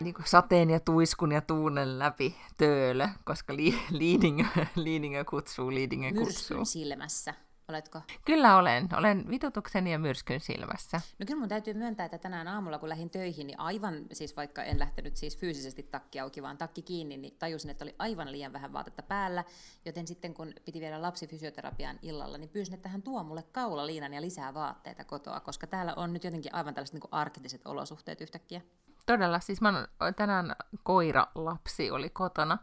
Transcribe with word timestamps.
niin 0.00 0.14
sateen 0.24 0.70
ja 0.70 0.80
tuiskun 0.80 1.32
ja 1.32 1.40
tuunen 1.40 1.98
läpi 1.98 2.36
töölö, 2.56 3.08
koska 3.24 3.56
li, 3.56 3.78
Liidingö, 3.90 4.44
Liidingö 4.76 5.24
kutsuu, 5.30 5.70
Liidingö 5.70 6.08
kutsuu. 6.08 6.24
Myrskyn 6.56 6.66
silmässä. 6.66 7.34
Oletko? 7.68 8.00
Kyllä 8.24 8.56
olen. 8.56 8.88
Olen 8.96 9.24
vitutuksen 9.30 9.86
ja 9.86 9.98
myrskyn 9.98 10.40
silmässä. 10.40 11.00
No 11.18 11.26
kyllä 11.26 11.40
mun 11.40 11.48
täytyy 11.48 11.74
myöntää, 11.74 12.06
että 12.06 12.18
tänään 12.18 12.48
aamulla 12.48 12.78
kun 12.78 12.88
lähdin 12.88 13.10
töihin, 13.10 13.46
niin 13.46 13.60
aivan, 13.60 14.06
siis 14.12 14.36
vaikka 14.36 14.62
en 14.62 14.78
lähtenyt 14.78 15.16
siis 15.16 15.38
fyysisesti 15.38 15.82
takki 15.82 16.20
auki, 16.20 16.42
vaan 16.42 16.58
takki 16.58 16.82
kiinni, 16.82 17.16
niin 17.16 17.36
tajusin, 17.38 17.70
että 17.70 17.84
oli 17.84 17.94
aivan 17.98 18.32
liian 18.32 18.52
vähän 18.52 18.72
vaatetta 18.72 19.02
päällä. 19.02 19.44
Joten 19.84 20.06
sitten 20.06 20.34
kun 20.34 20.52
piti 20.64 20.80
viedä 20.80 21.02
lapsi 21.02 21.26
fysioterapiaan 21.26 21.98
illalla, 22.02 22.38
niin 22.38 22.50
pyysin, 22.50 22.74
että 22.74 22.88
hän 22.88 23.02
tuo 23.02 23.22
mulle 23.24 23.42
kaulaliinan 23.42 24.14
ja 24.14 24.20
lisää 24.20 24.54
vaatteita 24.54 25.04
kotoa, 25.04 25.40
koska 25.40 25.66
täällä 25.66 25.94
on 25.94 26.12
nyt 26.12 26.24
jotenkin 26.24 26.54
aivan 26.54 26.74
tällaiset 26.74 26.94
niin 26.94 27.08
arktiset 27.10 27.66
olosuhteet 27.66 28.20
yhtäkkiä. 28.20 28.60
Todella, 29.06 29.40
siis 29.40 29.60
mä 29.60 29.88
tänään 30.16 30.56
koira 30.82 31.26
lapsi 31.34 31.90
oli 31.90 32.10
kotona 32.10 32.58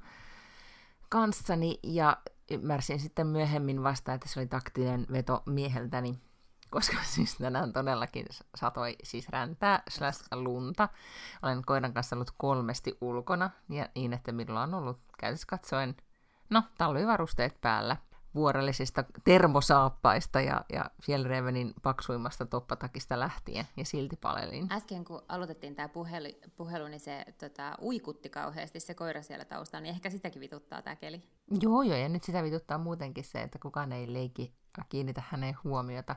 kanssani 1.10 1.80
ja 1.84 2.18
ymmärsin 2.52 3.00
sitten 3.00 3.28
myöhemmin 3.28 3.84
vasta, 3.84 4.14
että 4.14 4.28
se 4.30 4.40
oli 4.40 4.48
taktinen 4.48 5.08
veto 5.12 5.44
mieheltäni, 5.46 6.20
koska 6.70 6.98
siis 7.16 7.36
tänään 7.36 7.74
todellakin 7.74 8.26
satoi 8.56 8.96
siis 9.04 9.30
räntää 9.30 9.84
slash 9.90 10.24
lunta. 10.32 10.90
Olen 11.44 11.62
koiran 11.66 11.94
kanssa 11.94 12.16
ollut 12.16 12.34
kolmesti 12.38 12.98
ulkona 13.02 13.50
ja 13.70 13.90
niin, 13.96 14.14
että 14.14 14.32
minulla 14.32 14.62
on 14.62 14.74
ollut 14.74 15.00
käytössä 15.18 15.48
katsoen, 15.48 15.96
no, 16.50 16.64
talvivarusteet 16.78 17.62
päällä– 17.62 17.98
vuorellisista 18.36 19.04
termosaappaista 19.24 20.42
ja, 20.42 20.66
ja 20.74 20.86
Fjellrevenin 21.04 21.74
paksuimmasta 21.82 22.46
toppatakista 22.46 23.20
lähtien, 23.20 23.66
ja 23.78 23.86
silti 23.86 24.16
palelin. 24.16 24.68
Äsken 24.72 25.06
kun 25.06 25.22
aloitettiin 25.28 25.76
tämä 25.76 25.90
puhelu, 25.90 26.28
puhelu, 26.56 26.88
niin 26.88 27.00
se 27.00 27.26
tota, 27.40 27.76
uikutti 27.82 28.30
kauheasti 28.30 28.80
se 28.80 28.94
koira 28.94 29.22
siellä 29.22 29.46
taustalla, 29.46 29.84
niin 29.84 29.96
ehkä 29.96 30.10
sitäkin 30.10 30.40
vituttaa 30.40 30.82
tämä 30.82 30.96
keli. 30.96 31.24
Joo, 31.62 31.82
joo, 31.82 31.98
ja 31.98 32.10
nyt 32.10 32.24
sitä 32.24 32.44
vituttaa 32.44 32.78
muutenkin 32.78 33.24
se, 33.24 33.42
että 33.42 33.60
kukaan 33.60 33.92
ei 33.92 34.14
leiki 34.14 34.54
kiinnitä 34.90 35.24
hänen 35.30 35.56
huomiota. 35.64 36.16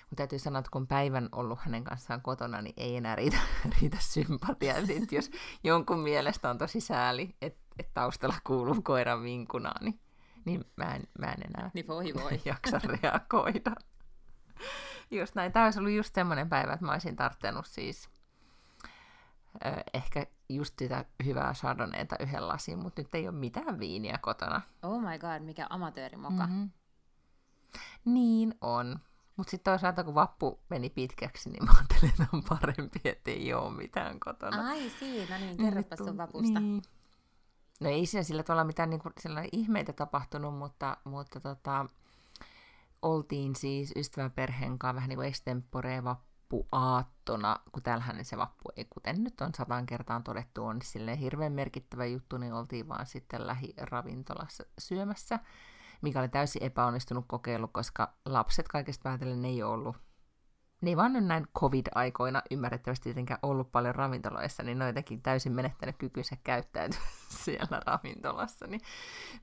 Mutta 0.00 0.16
täytyy 0.16 0.38
sanoa, 0.38 0.58
että 0.58 0.70
kun 0.70 0.86
päivän 0.86 1.28
ollut 1.32 1.58
hänen 1.58 1.84
kanssaan 1.84 2.22
kotona, 2.22 2.62
niin 2.62 2.74
ei 2.76 2.96
enää 2.96 3.16
riitä, 3.16 3.36
riitä 3.80 3.96
sympatia. 4.00 4.74
jos 5.10 5.30
jonkun 5.64 5.98
mielestä 5.98 6.50
on 6.50 6.58
tosi 6.58 6.80
sääli, 6.80 7.36
että 7.42 7.60
et 7.78 7.94
taustalla 7.94 8.34
kuuluu 8.44 8.82
koiran 8.82 9.22
vinkunaa, 9.22 9.74
niin 9.80 10.00
niin 10.44 10.64
mä 10.76 10.94
en, 10.94 11.02
mä 11.18 11.26
en 11.26 11.42
enää 11.54 11.70
niin 11.74 11.86
voi 11.86 12.14
voi. 12.14 12.40
jaksa 12.44 12.80
reagoida. 12.84 13.72
Just 15.10 15.34
näin. 15.34 15.52
Tämä 15.52 15.64
olisi 15.64 15.78
ollut 15.78 15.92
just 15.92 16.14
semmoinen 16.14 16.48
päivä, 16.48 16.72
että 16.72 16.86
mä 16.86 16.92
olisin 16.92 17.16
tarttenut 17.16 17.66
siis 17.66 18.08
ö, 19.64 19.82
ehkä 19.94 20.26
just 20.48 20.78
sitä 20.78 21.04
hyvää 21.24 21.52
Chardonnayta 21.52 22.16
yhden 22.20 22.48
lasin, 22.48 22.78
mutta 22.78 23.02
nyt 23.02 23.14
ei 23.14 23.28
ole 23.28 23.36
mitään 23.36 23.80
viiniä 23.80 24.18
kotona. 24.18 24.60
Oh 24.82 25.00
my 25.00 25.18
god, 25.18 25.40
mikä 25.40 25.66
amatöörimoka. 25.70 26.46
Mm-hmm. 26.46 26.70
Niin 28.04 28.54
on. 28.60 29.00
Mutta 29.36 29.50
sitten 29.50 29.72
toisaalta, 29.72 30.04
kun 30.04 30.14
vappu 30.14 30.60
meni 30.68 30.90
pitkäksi, 30.90 31.50
niin 31.50 31.64
mä 31.64 31.72
ajattelin, 31.76 32.12
että 32.12 32.26
on 32.32 32.42
parempi, 32.48 33.00
että 33.04 33.30
ei 33.30 33.54
ole 33.54 33.72
mitään 33.72 34.20
kotona. 34.20 34.68
Ai 34.68 34.90
siinä, 34.90 35.38
niin 35.38 35.56
kerropa 35.56 35.96
sun 35.96 36.16
vapusta. 36.16 36.60
Niin. 36.60 36.82
No 37.80 37.90
ei 37.90 38.06
siinä 38.06 38.22
sillä 38.22 38.42
tavalla 38.42 38.64
mitään 38.64 38.90
niin 38.90 39.00
kuin, 39.00 39.14
ihmeitä 39.52 39.92
tapahtunut, 39.92 40.58
mutta, 40.58 40.96
mutta 41.04 41.40
tota, 41.40 41.86
oltiin 43.02 43.56
siis 43.56 43.92
ystäväperheen 43.96 44.78
kanssa 44.78 44.94
vähän 44.94 45.08
niin 45.08 45.16
kuin 45.16 45.28
extemporee 45.28 46.04
vappuaattona, 46.04 47.60
kun 47.72 47.82
täällähän 47.82 48.24
se 48.24 48.36
vappu 48.36 48.70
ei, 48.76 48.84
kuten 48.84 49.24
nyt 49.24 49.40
on 49.40 49.54
satan 49.54 49.86
kertaan 49.86 50.24
todettu, 50.24 50.64
on 50.64 50.78
silleen 50.82 51.18
hirveän 51.18 51.52
merkittävä 51.52 52.06
juttu, 52.06 52.36
niin 52.36 52.52
oltiin 52.52 52.88
vaan 52.88 53.06
sitten 53.06 53.46
lähiravintolassa 53.46 54.64
syömässä, 54.78 55.38
mikä 56.02 56.20
oli 56.20 56.28
täysin 56.28 56.62
epäonnistunut 56.62 57.24
kokeilu, 57.28 57.68
koska 57.68 58.14
lapset 58.24 58.68
kaikesta 58.68 59.02
päätellen 59.02 59.44
ei 59.44 59.62
ollut 59.62 59.96
ne 60.80 60.90
ei 60.90 60.96
vaan 60.96 61.12
nyt 61.12 61.24
näin 61.24 61.46
covid-aikoina 61.58 62.42
ymmärrettävästi 62.50 63.04
tietenkään 63.04 63.40
ollut 63.42 63.72
paljon 63.72 63.94
ravintoloissa, 63.94 64.62
niin 64.62 64.78
ne 64.78 64.84
on 64.84 64.88
jotenkin 64.88 65.22
täysin 65.22 65.52
menettänyt 65.52 65.96
kykynsä 65.98 66.36
käyttäytyä 66.44 67.00
siellä 67.44 67.80
ravintolassa. 67.86 68.66
Niin 68.66 68.80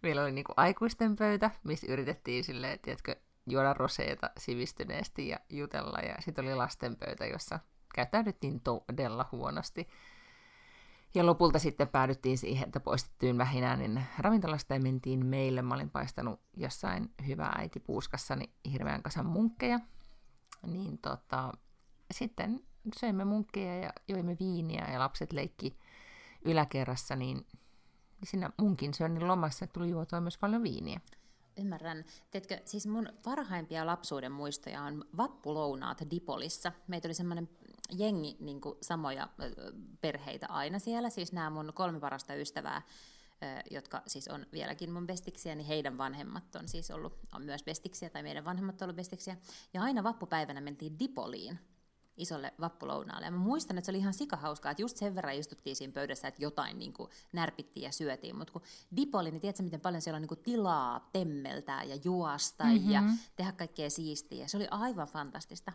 meillä 0.03 0.21
oli 0.21 0.31
niinku 0.31 0.53
aikuisten 0.57 1.15
pöytä, 1.15 1.51
missä 1.63 1.87
yritettiin 1.89 2.43
silleen, 2.43 2.79
tiedätkö, 2.79 3.15
juoda 3.49 3.73
roseita 3.73 4.29
sivistyneesti 4.37 5.27
ja 5.27 5.37
jutella. 5.49 5.99
Ja 5.99 6.15
sitten 6.19 6.45
oli 6.45 6.55
lasten 6.55 6.95
pöytä, 6.95 7.25
jossa 7.25 7.59
käyttäydyttiin 7.95 8.61
todella 8.61 9.25
huonosti. 9.31 9.87
Ja 11.15 11.25
lopulta 11.25 11.59
sitten 11.59 11.87
päädyttiin 11.87 12.37
siihen, 12.37 12.67
että 12.67 12.79
poistettiin 12.79 13.37
vähinään 13.37 13.79
niin 13.79 14.03
ravintolasta 14.19 14.73
ja 14.73 14.79
mentiin 14.79 15.25
meille. 15.25 15.61
Mä 15.61 15.75
olin 15.75 15.89
paistanut 15.89 16.39
jossain 16.57 17.13
hyvää 17.27 17.55
äiti 17.57 17.79
puuskassani 17.79 18.49
hirveän 18.71 19.03
kasan 19.03 19.25
munkkeja, 19.25 19.79
niin 20.65 20.97
tota, 20.97 21.53
sitten 22.11 22.59
söimme 22.99 23.25
munkkeja 23.25 23.75
ja 23.77 23.93
joimme 24.07 24.37
viiniä 24.39 24.91
ja 24.91 24.99
lapset 24.99 25.33
leikki 25.33 25.79
yläkerrassa, 26.45 27.15
niin 27.15 27.45
siinä 28.23 28.49
munkin 28.57 28.93
syönnin 28.93 29.27
lomassa 29.27 29.67
tuli 29.67 29.89
juotua 29.89 30.21
myös 30.21 30.37
paljon 30.37 30.63
viiniä. 30.63 31.01
Ymmärrän. 31.57 32.05
Teetkö, 32.31 32.61
siis 32.65 32.87
mun 32.87 33.09
parhaimpia 33.23 33.85
lapsuuden 33.85 34.31
muistoja 34.31 34.81
on 34.81 35.05
vappulounaat 35.17 36.01
Dipolissa. 36.11 36.71
Meitä 36.87 37.07
oli 37.07 37.13
semmoinen 37.13 37.49
jengi 37.97 38.37
niin 38.39 38.61
samoja 38.81 39.29
perheitä 40.01 40.47
aina 40.49 40.79
siellä, 40.79 41.09
siis 41.09 41.33
nämä 41.33 41.49
mun 41.49 41.71
kolme 41.75 41.99
parasta 41.99 42.35
ystävää 42.35 42.81
jotka 43.71 44.01
siis 44.07 44.27
on 44.27 44.45
vieläkin 44.51 44.91
mun 44.91 45.07
bestiksiä, 45.07 45.55
niin 45.55 45.67
heidän 45.67 45.97
vanhemmat 45.97 46.55
on 46.55 46.67
siis 46.67 46.91
ollut 46.91 47.19
on 47.35 47.43
myös 47.43 47.63
bestiksiä, 47.63 48.09
tai 48.09 48.23
meidän 48.23 48.45
vanhemmat 48.45 48.81
on 48.81 48.85
ollut 48.85 48.95
bestiksiä. 48.95 49.37
Ja 49.73 49.81
aina 49.81 50.03
vappupäivänä 50.03 50.61
mentiin 50.61 50.99
Dipoliin 50.99 51.59
isolle 52.17 52.53
vappulounaalle. 52.61 53.25
Ja 53.25 53.31
mä 53.31 53.37
muistan, 53.37 53.77
että 53.77 53.85
se 53.85 53.91
oli 53.91 53.97
ihan 53.97 54.13
sikahauskaa, 54.13 54.71
että 54.71 54.81
just 54.81 54.97
sen 54.97 55.15
verran 55.15 55.35
istuttiin 55.35 55.75
siinä 55.75 55.93
pöydässä, 55.93 56.27
että 56.27 56.43
jotain 56.43 56.79
niin 56.79 56.93
kuin 56.93 57.09
närpittiin 57.33 57.83
ja 57.83 57.91
syötiin. 57.91 58.35
Mutta 58.35 58.53
kun 58.53 58.61
Dipoli, 58.95 59.31
niin 59.31 59.41
tiedätkö, 59.41 59.63
miten 59.63 59.81
paljon 59.81 60.01
siellä 60.01 60.15
on 60.15 60.21
niin 60.21 60.27
kuin 60.27 60.43
tilaa 60.43 61.09
temmeltää 61.13 61.83
ja 61.83 61.95
juosta 62.03 62.63
mm-hmm. 62.63 62.91
ja 62.91 63.03
tehdä 63.35 63.51
kaikkea 63.51 63.89
siistiä. 63.89 64.47
Se 64.47 64.57
oli 64.57 64.67
aivan 64.71 65.07
fantastista. 65.07 65.73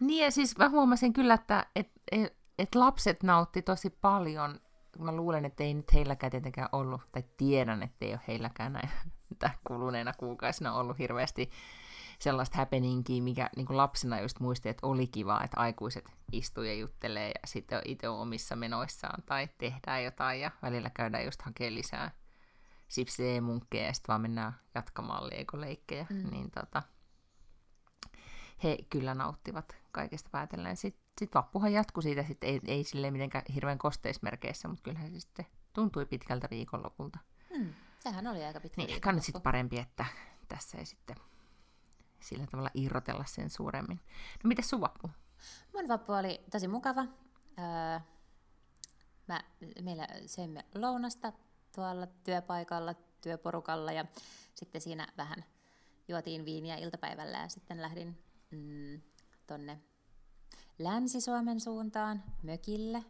Niin 0.00 0.24
ja 0.24 0.30
siis 0.30 0.56
mä 0.56 0.68
huomasin 0.68 1.12
kyllä, 1.12 1.34
että 1.34 1.66
et, 1.76 1.90
et, 2.12 2.36
et 2.58 2.74
lapset 2.74 3.22
nautti 3.22 3.62
tosi 3.62 3.90
paljon 3.90 4.60
mä 4.98 5.12
luulen, 5.12 5.44
että 5.44 5.64
ei 5.64 5.74
nyt 5.74 5.92
heilläkään 5.92 6.30
tietenkään 6.30 6.68
ollut, 6.72 7.00
tai 7.12 7.24
tiedän, 7.36 7.82
että 7.82 8.04
ei 8.04 8.12
ole 8.12 8.20
heilläkään 8.28 8.72
näin 8.72 8.90
kuluneena 9.66 10.12
kuukausina 10.12 10.74
ollut 10.74 10.98
hirveästi 10.98 11.50
sellaista 12.18 12.58
happeningia, 12.58 13.22
mikä 13.22 13.50
niin 13.56 13.66
kuin 13.66 13.76
lapsena 13.76 14.20
just 14.20 14.40
muisti, 14.40 14.68
että 14.68 14.86
oli 14.86 15.06
kiva, 15.06 15.40
että 15.44 15.60
aikuiset 15.60 16.04
istuu 16.32 16.64
ja 16.64 16.74
juttelee 16.74 17.28
ja 17.28 17.46
sitten 17.46 17.82
itse 17.84 18.08
on 18.08 18.18
omissa 18.18 18.56
menoissaan 18.56 19.22
tai 19.26 19.48
tehdään 19.58 20.04
jotain 20.04 20.40
ja 20.40 20.50
välillä 20.62 20.90
käydään 20.90 21.24
just 21.24 21.42
hakemaan 21.42 21.74
lisää 21.74 22.10
sipsejä 22.88 23.40
munkkeja 23.40 23.86
ja 23.86 23.92
sitten 23.92 24.08
vaan 24.08 24.20
mennään 24.20 24.52
jatkamaan 24.74 25.30
leikoleikkejä, 25.30 26.06
mm. 26.10 26.30
niin 26.30 26.50
tota, 26.50 26.82
he 28.62 28.78
kyllä 28.90 29.14
nauttivat 29.14 29.76
kaikesta 29.92 30.30
päätellen. 30.32 30.76
Sitten 31.20 31.28
sit 31.28 31.34
vappuhan 31.34 31.72
jatkui 31.72 32.02
siitä, 32.02 32.22
sit 32.22 32.44
ei, 32.44 32.60
ei 32.66 32.84
silleen 32.84 33.12
mitenkään 33.12 33.44
hirveän 33.54 33.78
kosteismerkeissä, 33.78 34.68
mutta 34.68 34.82
kyllähän 34.82 35.12
se 35.12 35.20
sitten 35.20 35.46
tuntui 35.72 36.06
pitkältä 36.06 36.48
viikonlopulta. 36.50 37.18
Hmm. 37.56 37.74
Sehän 37.98 38.26
oli 38.26 38.44
aika 38.44 38.60
pitkä 38.60 38.82
Niin, 38.82 38.94
ehkä 38.94 39.12
nyt 39.12 39.22
sitten 39.22 39.42
parempi, 39.42 39.78
että 39.78 40.04
tässä 40.48 40.78
ei 40.78 40.86
sitten 40.86 41.16
sillä 42.20 42.46
tavalla 42.46 42.70
irrotella 42.74 43.24
sen 43.24 43.50
suuremmin. 43.50 44.00
No 44.44 44.48
miten 44.48 44.64
sun 44.64 44.80
vappu? 44.80 45.10
Mun 45.74 45.88
vappu 45.88 46.12
oli 46.12 46.40
tosi 46.50 46.68
mukava. 46.68 47.00
Öö, 47.58 48.00
mä, 49.26 49.44
meillä 49.82 50.06
söimme 50.26 50.64
lounasta 50.74 51.32
tuolla 51.74 52.06
työpaikalla, 52.06 52.94
työporukalla 53.20 53.92
ja 53.92 54.04
sitten 54.54 54.80
siinä 54.80 55.08
vähän 55.16 55.44
juotiin 56.08 56.44
viiniä 56.44 56.76
iltapäivällä 56.76 57.38
ja 57.38 57.48
sitten 57.48 57.82
lähdin 57.82 58.18
mm, 58.50 59.00
tonne 59.46 59.80
Länsi-Suomen 60.80 61.60
suuntaan 61.60 62.22
mökille. 62.42 63.04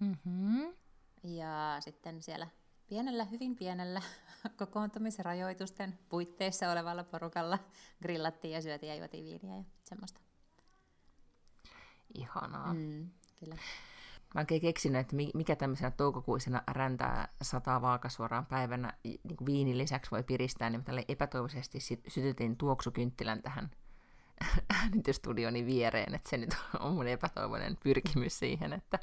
Mm-hmm. 0.00 0.74
Ja 1.22 1.76
sitten 1.80 2.22
siellä 2.22 2.48
pienellä, 2.86 3.24
hyvin 3.24 3.56
pienellä 3.56 4.02
kokoontumisrajoitusten 4.58 5.98
puitteissa 6.08 6.72
olevalla 6.72 7.04
porukalla 7.04 7.58
grillattiin 8.02 8.54
ja 8.54 8.62
syötiin 8.62 8.90
ja 8.90 8.96
juotiin 8.96 9.24
viiniä 9.24 9.56
ja 9.56 9.64
semmoista. 9.80 10.20
Ihanaa. 12.14 12.74
Mm, 12.74 13.10
kyllä. 13.40 13.56
Mä 14.34 14.40
oikein 14.40 14.60
keksinyt, 14.60 15.00
että 15.00 15.16
mikä 15.34 15.56
tämmöisenä 15.56 15.90
toukokuisena 15.90 16.62
räntää 16.66 17.28
sataa 17.42 17.82
vaakasuoraan 17.82 18.46
päivänä 18.46 18.92
niin 19.04 19.20
viinin 19.46 19.78
lisäksi 19.78 20.10
voi 20.10 20.22
piristää, 20.22 20.70
niin 20.70 20.84
tälle 20.84 21.04
epätoivoisesti 21.08 21.78
sytytin 22.08 22.56
tuoksukynttilän 22.56 23.42
tähän 23.42 23.70
äänitystudioni 24.82 25.66
viereen, 25.66 26.14
että 26.14 26.30
se 26.30 26.36
nyt 26.36 26.56
on 26.80 26.94
mun 26.94 27.06
epätoivoinen 27.08 27.76
pyrkimys 27.82 28.38
siihen, 28.38 28.72
että 28.72 28.98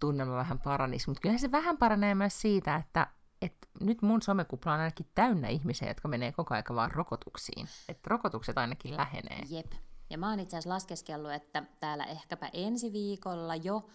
tunnelma 0.00 0.36
vähän 0.36 0.58
paranisi. 0.58 1.08
Mutta 1.08 1.20
kyllähän 1.20 1.40
se 1.40 1.52
vähän 1.52 1.78
paranee 1.78 2.14
myös 2.14 2.40
siitä, 2.40 2.76
että, 2.76 3.06
että 3.42 3.68
nyt 3.80 4.02
mun 4.02 4.22
somekupla 4.22 4.74
on 4.74 4.80
ainakin 4.80 5.06
täynnä 5.14 5.48
ihmisiä, 5.48 5.88
jotka 5.88 6.08
menee 6.08 6.32
koko 6.32 6.54
aika 6.54 6.74
vaan 6.74 6.90
rokotuksiin. 6.90 7.68
Että 7.88 8.10
rokotukset 8.10 8.58
ainakin 8.58 8.96
lähenee. 8.96 9.42
Jep. 9.50 9.72
Ja 10.10 10.18
mä 10.18 10.30
oon 10.30 10.40
itse 10.40 10.56
asiassa 10.56 10.74
laskeskellut, 10.74 11.32
että 11.32 11.64
täällä 11.80 12.04
ehkäpä 12.04 12.50
ensi 12.52 12.92
viikolla 12.92 13.56
jo 13.56 13.86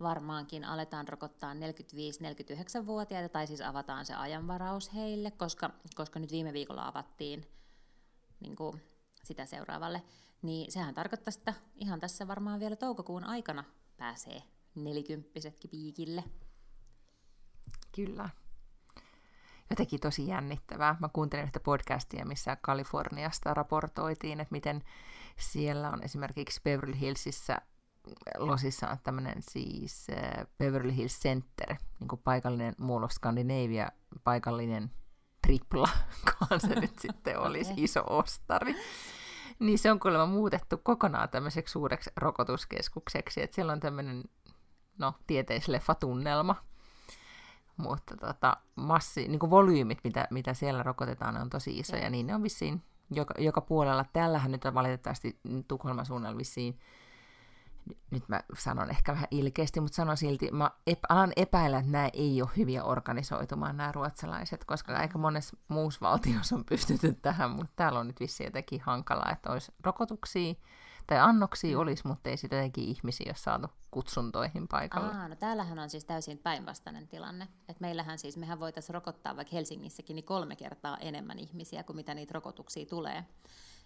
varmaankin 0.00 0.64
aletaan 0.64 1.08
rokottaa 1.08 1.54
45-49-vuotiaita, 1.54 3.28
tai 3.28 3.46
siis 3.46 3.60
avataan 3.60 4.06
se 4.06 4.14
ajanvaraus 4.14 4.94
heille, 4.94 5.30
koska, 5.30 5.70
koska 5.94 6.18
nyt 6.18 6.32
viime 6.32 6.52
viikolla 6.52 6.88
avattiin 6.88 7.46
niin 8.40 8.56
kuin 8.56 8.82
sitä 9.24 9.46
seuraavalle, 9.46 10.02
niin 10.42 10.72
sehän 10.72 10.94
tarkoittaa, 10.94 11.32
että 11.38 11.54
ihan 11.74 12.00
tässä 12.00 12.28
varmaan 12.28 12.60
vielä 12.60 12.76
toukokuun 12.76 13.24
aikana 13.24 13.64
pääsee 13.96 14.42
nelikymppisetkin 14.74 15.70
piikille. 15.70 16.24
Kyllä. 17.94 18.28
Jotenkin 19.70 20.00
tosi 20.00 20.28
jännittävää. 20.28 20.96
Mä 21.00 21.08
kuuntelin 21.12 21.44
yhtä 21.44 21.60
podcastia, 21.60 22.24
missä 22.24 22.56
Kaliforniasta 22.56 23.54
raportoitiin, 23.54 24.40
että 24.40 24.52
miten 24.52 24.82
siellä 25.38 25.90
on 25.90 26.02
esimerkiksi 26.02 26.60
Beverly 26.64 27.00
Hillsissä 27.00 27.60
Losissa 28.38 28.88
on 28.88 28.98
tämmöinen 29.02 29.42
siis 29.50 30.06
äh, 30.10 30.46
Beverly 30.58 30.96
Hills 30.96 31.20
Center, 31.20 31.76
niin 32.00 32.08
kuin 32.08 32.20
paikallinen 32.24 32.74
Mall 32.78 33.02
of 33.02 33.10
Scandinavia, 33.10 33.88
paikallinen 34.24 34.90
tripla, 35.44 35.88
kun 36.28 36.60
se 36.60 36.80
nyt 36.80 36.98
sitten 36.98 37.38
olisi 37.38 37.72
iso 37.76 38.04
ostari. 38.06 38.74
Niin 39.58 39.78
se 39.78 39.90
on 39.90 40.00
kuulemma 40.00 40.26
muutettu 40.26 40.80
kokonaan 40.82 41.28
tämmöiseksi 41.28 41.72
suureksi 41.72 42.10
rokotuskeskukseksi, 42.16 43.42
että 43.42 43.54
siellä 43.54 43.72
on 43.72 43.80
tämmöinen, 43.80 44.24
no, 44.98 45.14
tieteisleffa-tunnelma, 45.26 46.56
mutta 47.76 48.16
tota, 48.16 48.56
massi, 48.74 49.28
niin 49.28 49.38
kuin 49.38 49.50
volyymit, 49.50 49.98
mitä, 50.04 50.28
mitä 50.30 50.54
siellä 50.54 50.82
rokotetaan, 50.82 51.36
on 51.36 51.50
tosi 51.50 51.78
isoja, 51.78 52.02
ja. 52.02 52.10
niin 52.10 52.26
ne 52.26 52.34
on 52.34 52.42
vissiin 52.42 52.82
joka, 53.10 53.34
joka 53.38 53.60
puolella. 53.60 54.04
Tällähän 54.12 54.52
nyt 54.52 54.64
on 54.64 54.74
valitettavasti 54.74 55.38
Tukholman 55.68 56.06
suunnalla 56.06 56.38
vissiin 56.38 56.78
nyt 58.10 58.28
mä 58.28 58.40
sanon 58.58 58.90
ehkä 58.90 59.12
vähän 59.12 59.28
ilkeästi, 59.30 59.80
mutta 59.80 59.96
sanon 59.96 60.16
silti, 60.16 60.50
mä 60.52 60.70
ep- 60.90 61.06
alan 61.08 61.32
epäillä, 61.36 61.78
että 61.78 61.90
nämä 61.90 62.10
ei 62.12 62.42
ole 62.42 62.50
hyviä 62.56 62.84
organisoitumaan, 62.84 63.76
nämä 63.76 63.92
ruotsalaiset, 63.92 64.64
koska 64.64 64.96
aika 64.96 65.18
monessa 65.18 65.56
muussa 65.68 66.00
valtiossa 66.00 66.56
on 66.56 66.64
pystytty 66.64 67.12
tähän, 67.22 67.50
mutta 67.50 67.72
täällä 67.76 67.98
on 67.98 68.06
nyt 68.06 68.20
vissiin 68.20 68.44
jotenkin 68.44 68.80
hankalaa, 68.80 69.32
että 69.32 69.52
olisi 69.52 69.72
rokotuksia, 69.84 70.54
tai 71.06 71.18
annoksia 71.18 71.76
mm. 71.76 71.80
olisi, 71.80 72.06
mutta 72.06 72.30
ei 72.30 72.36
sitten 72.36 72.56
jotenkin 72.56 72.84
ihmisiä 72.84 73.26
ole 73.28 73.34
saatu 73.36 73.66
kutsuntoihin 73.90 74.68
paikalle. 74.68 75.14
Aa, 75.14 75.28
no 75.28 75.36
täällähän 75.36 75.78
on 75.78 75.90
siis 75.90 76.04
täysin 76.04 76.38
päinvastainen 76.38 77.08
tilanne. 77.08 77.48
Et 77.68 77.80
meillähän 77.80 78.18
siis, 78.18 78.36
mehän 78.36 78.60
voitaisiin 78.60 78.94
rokottaa 78.94 79.36
vaikka 79.36 79.56
Helsingissäkin 79.56 80.16
niin 80.16 80.24
kolme 80.24 80.56
kertaa 80.56 80.98
enemmän 80.98 81.38
ihmisiä 81.38 81.82
kuin 81.82 81.96
mitä 81.96 82.14
niitä 82.14 82.34
rokotuksia 82.34 82.86
tulee 82.86 83.24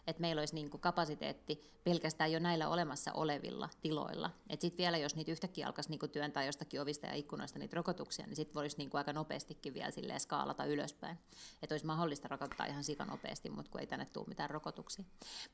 että 0.08 0.20
meillä 0.20 0.40
olisi 0.40 0.55
niin 0.55 0.70
kuin 0.70 0.81
kapasiteetti 0.81 1.62
pelkästään 1.84 2.32
jo 2.32 2.38
näillä 2.38 2.69
olemassa 2.69 3.12
olevilla 3.12 3.69
tiloilla. 3.81 4.31
Että 4.49 4.60
sitten 4.60 4.82
vielä, 4.82 4.99
jos 4.99 5.16
niitä 5.16 5.32
yhtäkkiä 5.32 5.66
alkaisi 5.66 5.90
niin 5.90 5.99
kuin 5.99 6.10
työntää 6.10 6.44
jostakin 6.44 6.81
ovista 6.81 7.06
ja 7.06 7.14
ikkunoista 7.14 7.58
niitä 7.58 7.76
rokotuksia, 7.76 8.26
niin 8.26 8.37
sitten 8.37 8.55
voisi 8.55 8.78
niin 8.78 8.90
kuin 8.90 8.99
aika 8.99 9.12
nopeastikin 9.12 9.75
vielä 9.75 9.90
silleen 9.90 10.20
skaalata 10.20 10.64
ylöspäin. 10.64 11.19
Että 11.62 11.75
olisi 11.75 11.87
mahdollista 11.87 12.28
rokottaa 12.28 12.66
ihan 12.66 12.84
sikanopeasti, 12.84 13.50
mutta 13.50 13.70
kun 13.70 13.81
ei 13.81 13.87
tänne 13.87 14.06
tule 14.12 14.25
mitään 14.28 14.50
rokotuksia. 14.50 15.05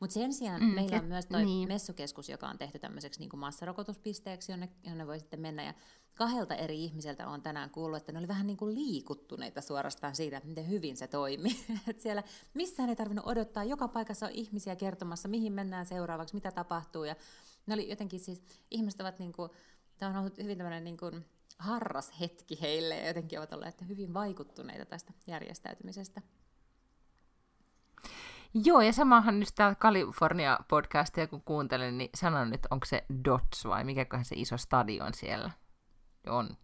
Mutta 0.01 0.15
sen 0.15 0.33
sijaan 0.33 0.63
mm, 0.63 0.75
meillä 0.75 0.97
on 0.97 1.05
myös 1.05 1.27
tuo 1.27 1.39
niin. 1.39 1.69
messukeskus, 1.69 2.29
joka 2.29 2.49
on 2.49 2.59
tehty 2.59 2.79
tämmöiseksi 2.79 3.21
niin 3.21 3.31
kuin 3.31 3.41
massarokotuspisteeksi, 3.41 4.53
jonne, 4.53 4.69
jonne 4.85 5.07
voi 5.07 5.19
sitten 5.19 5.41
mennä. 5.41 5.65
Ja 5.65 5.75
kahdelta 6.15 6.55
eri 6.55 6.85
ihmiseltä 6.85 7.29
on 7.29 7.43
tänään 7.43 7.71
kuullut, 7.71 7.97
että 7.97 8.13
ne 8.13 8.19
oli 8.19 8.29
vähän 8.29 8.47
niin 8.47 8.57
kuin 8.57 8.75
liikuttuneita 8.75 9.61
suorastaan 9.61 10.15
siitä, 10.15 10.37
että 10.37 10.49
miten 10.49 10.69
hyvin 10.69 10.97
se 10.97 11.07
toimii. 11.07 11.65
että 11.89 12.03
siellä 12.03 12.23
missään 12.55 12.89
ei 12.89 12.97
tarvinnut 12.97 13.27
odottaa, 13.27 13.65
joka 13.65 13.89
paikassa 13.89 14.27
on 14.27 14.33
ihmisiä 14.33 14.77
kertomassa, 14.77 15.29
mihin 15.29 15.53
mennään 15.53 15.87
seuraavaksi, 15.87 16.35
mitä 16.35 16.51
tapahtuu. 16.51 17.05
Ja 17.05 17.17
ne 17.67 17.75
oli 17.75 17.91
jotenkin 17.91 18.21
siis, 18.21 18.43
ihmiset 18.71 19.01
ovat 19.01 19.19
niin 19.19 19.33
kuin, 19.33 19.51
tämä 19.99 20.11
on 20.11 20.17
ollut 20.17 20.39
hyvin 20.39 20.59
tämmöinen 20.59 20.85
niin 20.85 20.97
kuin 20.97 21.25
harras 21.59 22.21
hetki 22.21 22.61
heille 22.61 22.97
ja 22.97 23.07
jotenkin 23.07 23.39
ovat 23.39 23.53
olleet 23.53 23.89
hyvin 23.89 24.15
vaikuttuneita 24.15 24.85
tästä 24.85 25.13
järjestäytymisestä. 25.27 26.23
Joo, 28.55 28.81
ja 28.81 28.93
samahan 28.93 29.41
nyt 29.41 29.49
täällä 29.55 29.77
California-podcastia 29.81 31.27
kun 31.31 31.43
kuuntelen, 31.43 31.99
niin 31.99 32.11
sanon 32.15 32.51
nyt, 32.51 32.67
onko 32.71 32.87
se 32.87 33.05
Dots 33.25 33.65
vai 33.65 33.85
mikäköhän 33.85 34.25
se 34.25 34.35
iso 34.39 34.57
stadion 34.57 35.15
siellä 35.15 35.51
on, 36.27 36.57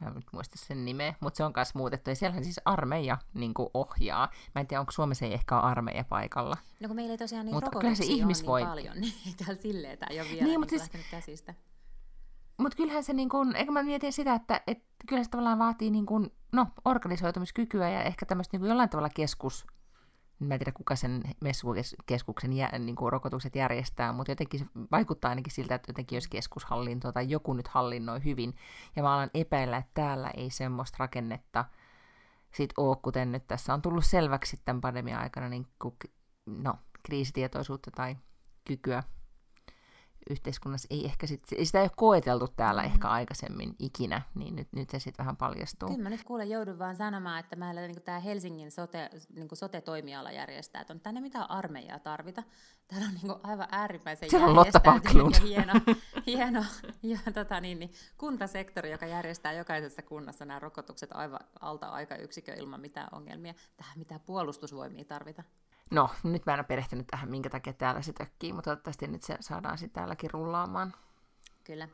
mä 0.00 0.08
en 0.08 0.14
nyt 0.14 0.26
muista 0.32 0.58
sen 0.58 0.84
nimeä, 0.84 1.14
mutta 1.20 1.36
se 1.36 1.44
on 1.44 1.52
myös 1.56 1.74
muutettu. 1.74 2.10
Ja 2.10 2.16
siellähän 2.16 2.44
siis 2.44 2.60
armeija 2.64 3.18
niin 3.34 3.52
ohjaa. 3.74 4.28
Mä 4.54 4.60
en 4.60 4.66
tiedä, 4.66 4.80
onko 4.80 4.92
Suomessa 4.92 5.24
ei 5.24 5.34
ehkä 5.34 5.56
ole 5.56 5.70
armeija 5.70 6.04
paikalla. 6.04 6.56
No 6.80 6.88
kun 6.88 6.96
meillä 6.96 7.12
ei 7.12 7.18
tosiaan 7.18 7.46
niin 7.46 7.54
mutta 7.54 7.70
kyllä 7.80 7.94
se 7.94 8.04
ihmis 8.04 8.42
niin 8.42 8.46
paljon, 8.46 8.96
niin 9.00 9.14
ei 9.26 9.34
täällä 9.44 9.62
silleen, 9.62 9.98
tämä 9.98 10.10
ei 10.10 10.20
ole 10.20 10.28
vielä 10.28 10.44
niin, 10.44 10.60
niin 10.60 10.80
siis... 10.80 10.90
käsistä. 11.10 11.54
Mutta 12.56 12.76
kyllähän 12.76 13.04
se, 13.04 13.12
niin 13.12 13.28
kun, 13.28 13.56
eikö 13.56 13.72
mä 13.72 13.82
mietin 13.82 14.12
sitä, 14.12 14.34
että, 14.34 14.60
että 14.66 14.84
kyllä 15.08 15.24
se 15.24 15.30
tavallaan 15.30 15.58
vaatii 15.58 15.90
niin 15.90 16.06
kun, 16.06 16.32
no, 16.52 16.66
organisoitumiskykyä 16.84 17.88
ja 17.88 18.02
ehkä 18.02 18.26
tämmöistä 18.26 18.58
niin 18.58 18.68
jollain 18.68 18.88
tavalla 18.88 19.08
keskus, 19.08 19.66
Mä 20.42 20.54
en 20.54 20.60
tiedä, 20.60 20.72
kuka 20.72 20.96
sen 20.96 21.22
messukeskuksen 21.40 22.52
jä, 22.52 22.70
niin 22.78 22.96
kuin 22.96 23.12
rokotukset 23.12 23.56
järjestää, 23.56 24.12
mutta 24.12 24.32
jotenkin 24.32 24.60
se 24.60 24.66
vaikuttaa 24.90 25.28
ainakin 25.28 25.52
siltä, 25.52 25.74
että 25.74 25.90
jotenkin 25.90 26.16
jos 26.16 26.28
keskushallinto 26.28 27.12
tai 27.12 27.30
joku 27.30 27.52
nyt 27.52 27.68
hallinnoi 27.68 28.24
hyvin. 28.24 28.54
Ja 28.96 29.02
mä 29.02 29.14
alan 29.14 29.30
epäillä, 29.34 29.76
että 29.76 29.90
täällä 29.94 30.30
ei 30.30 30.50
semmoista 30.50 30.96
rakennetta 31.00 31.64
sit 32.52 32.72
ole, 32.76 32.96
kuten 33.02 33.32
nyt 33.32 33.46
tässä 33.46 33.74
on 33.74 33.82
tullut 33.82 34.04
selväksi 34.04 34.60
tämän 34.64 34.80
pandemian 34.80 35.20
aikana, 35.20 35.48
niin 35.48 35.66
kuin, 35.78 35.94
no, 36.46 36.74
kriisitietoisuutta 37.02 37.90
tai 37.90 38.16
kykyä 38.64 39.02
yhteiskunnassa 40.30 40.86
ei 40.90 41.04
ehkä 41.04 41.26
sit, 41.26 41.42
sitä 41.62 41.78
ei 41.78 41.84
ole 41.84 41.90
koeteltu 41.96 42.48
täällä 42.48 42.82
mm. 42.82 42.86
ehkä 42.86 43.08
aikaisemmin 43.08 43.74
ikinä, 43.78 44.22
niin 44.34 44.56
nyt, 44.56 44.68
nyt 44.72 44.90
se 44.90 44.98
sitten 44.98 45.24
vähän 45.24 45.36
paljastuu. 45.36 45.88
Kyllä 45.88 46.02
mä 46.02 46.10
nyt 46.10 46.24
kuulen 46.24 46.50
joudun 46.50 46.78
vaan 46.78 46.96
sanomaan, 46.96 47.40
että 47.40 47.56
meillä 47.56 47.80
niin 47.80 48.02
tämä 48.02 48.20
Helsingin 48.20 48.70
sote, 48.70 49.10
niin 49.36 49.48
sote-toimiala 49.52 50.32
järjestää, 50.32 50.80
että 50.80 50.92
on 50.92 51.00
tänne 51.00 51.20
mitään 51.20 51.50
armeijaa 51.50 51.98
tarvita. 51.98 52.42
Täällä 52.88 53.08
on 53.08 53.14
niin 53.14 53.40
aivan 53.42 53.68
äärimmäisen 53.70 54.30
Siellä 54.30 54.46
on 54.46 54.56
Lotta 54.56 54.80
ja 54.84 55.40
hieno, 55.42 55.72
hieno 56.26 56.64
ja, 57.02 57.18
tota, 57.34 57.60
niin, 57.60 57.78
niin, 57.78 57.92
kuntasektori, 58.18 58.90
joka 58.90 59.06
järjestää 59.06 59.52
jokaisessa 59.52 60.02
kunnassa 60.02 60.44
nämä 60.44 60.58
rokotukset 60.58 61.10
aivan 61.12 61.40
alta 61.60 61.88
aikayksikö 61.88 62.54
ilman 62.54 62.80
mitään 62.80 63.08
ongelmia. 63.12 63.54
Tähän 63.76 63.98
mitään 63.98 64.20
puolustusvoimia 64.20 65.04
tarvita. 65.04 65.42
No, 65.92 66.10
nyt 66.22 66.46
mä 66.46 66.54
en 66.54 66.60
ole 66.60 66.66
perehtynyt 66.66 67.06
tähän, 67.06 67.30
minkä 67.30 67.50
takia 67.50 67.72
täällä 67.72 68.02
se 68.02 68.12
tökkii, 68.12 68.52
mutta 68.52 68.70
toivottavasti 68.70 69.06
nyt 69.06 69.22
se 69.22 69.36
saadaan 69.40 69.78
sitten 69.78 69.94
täälläkin 69.94 70.30
rullaamaan. 70.30 70.94
Kyllä. 71.64 71.88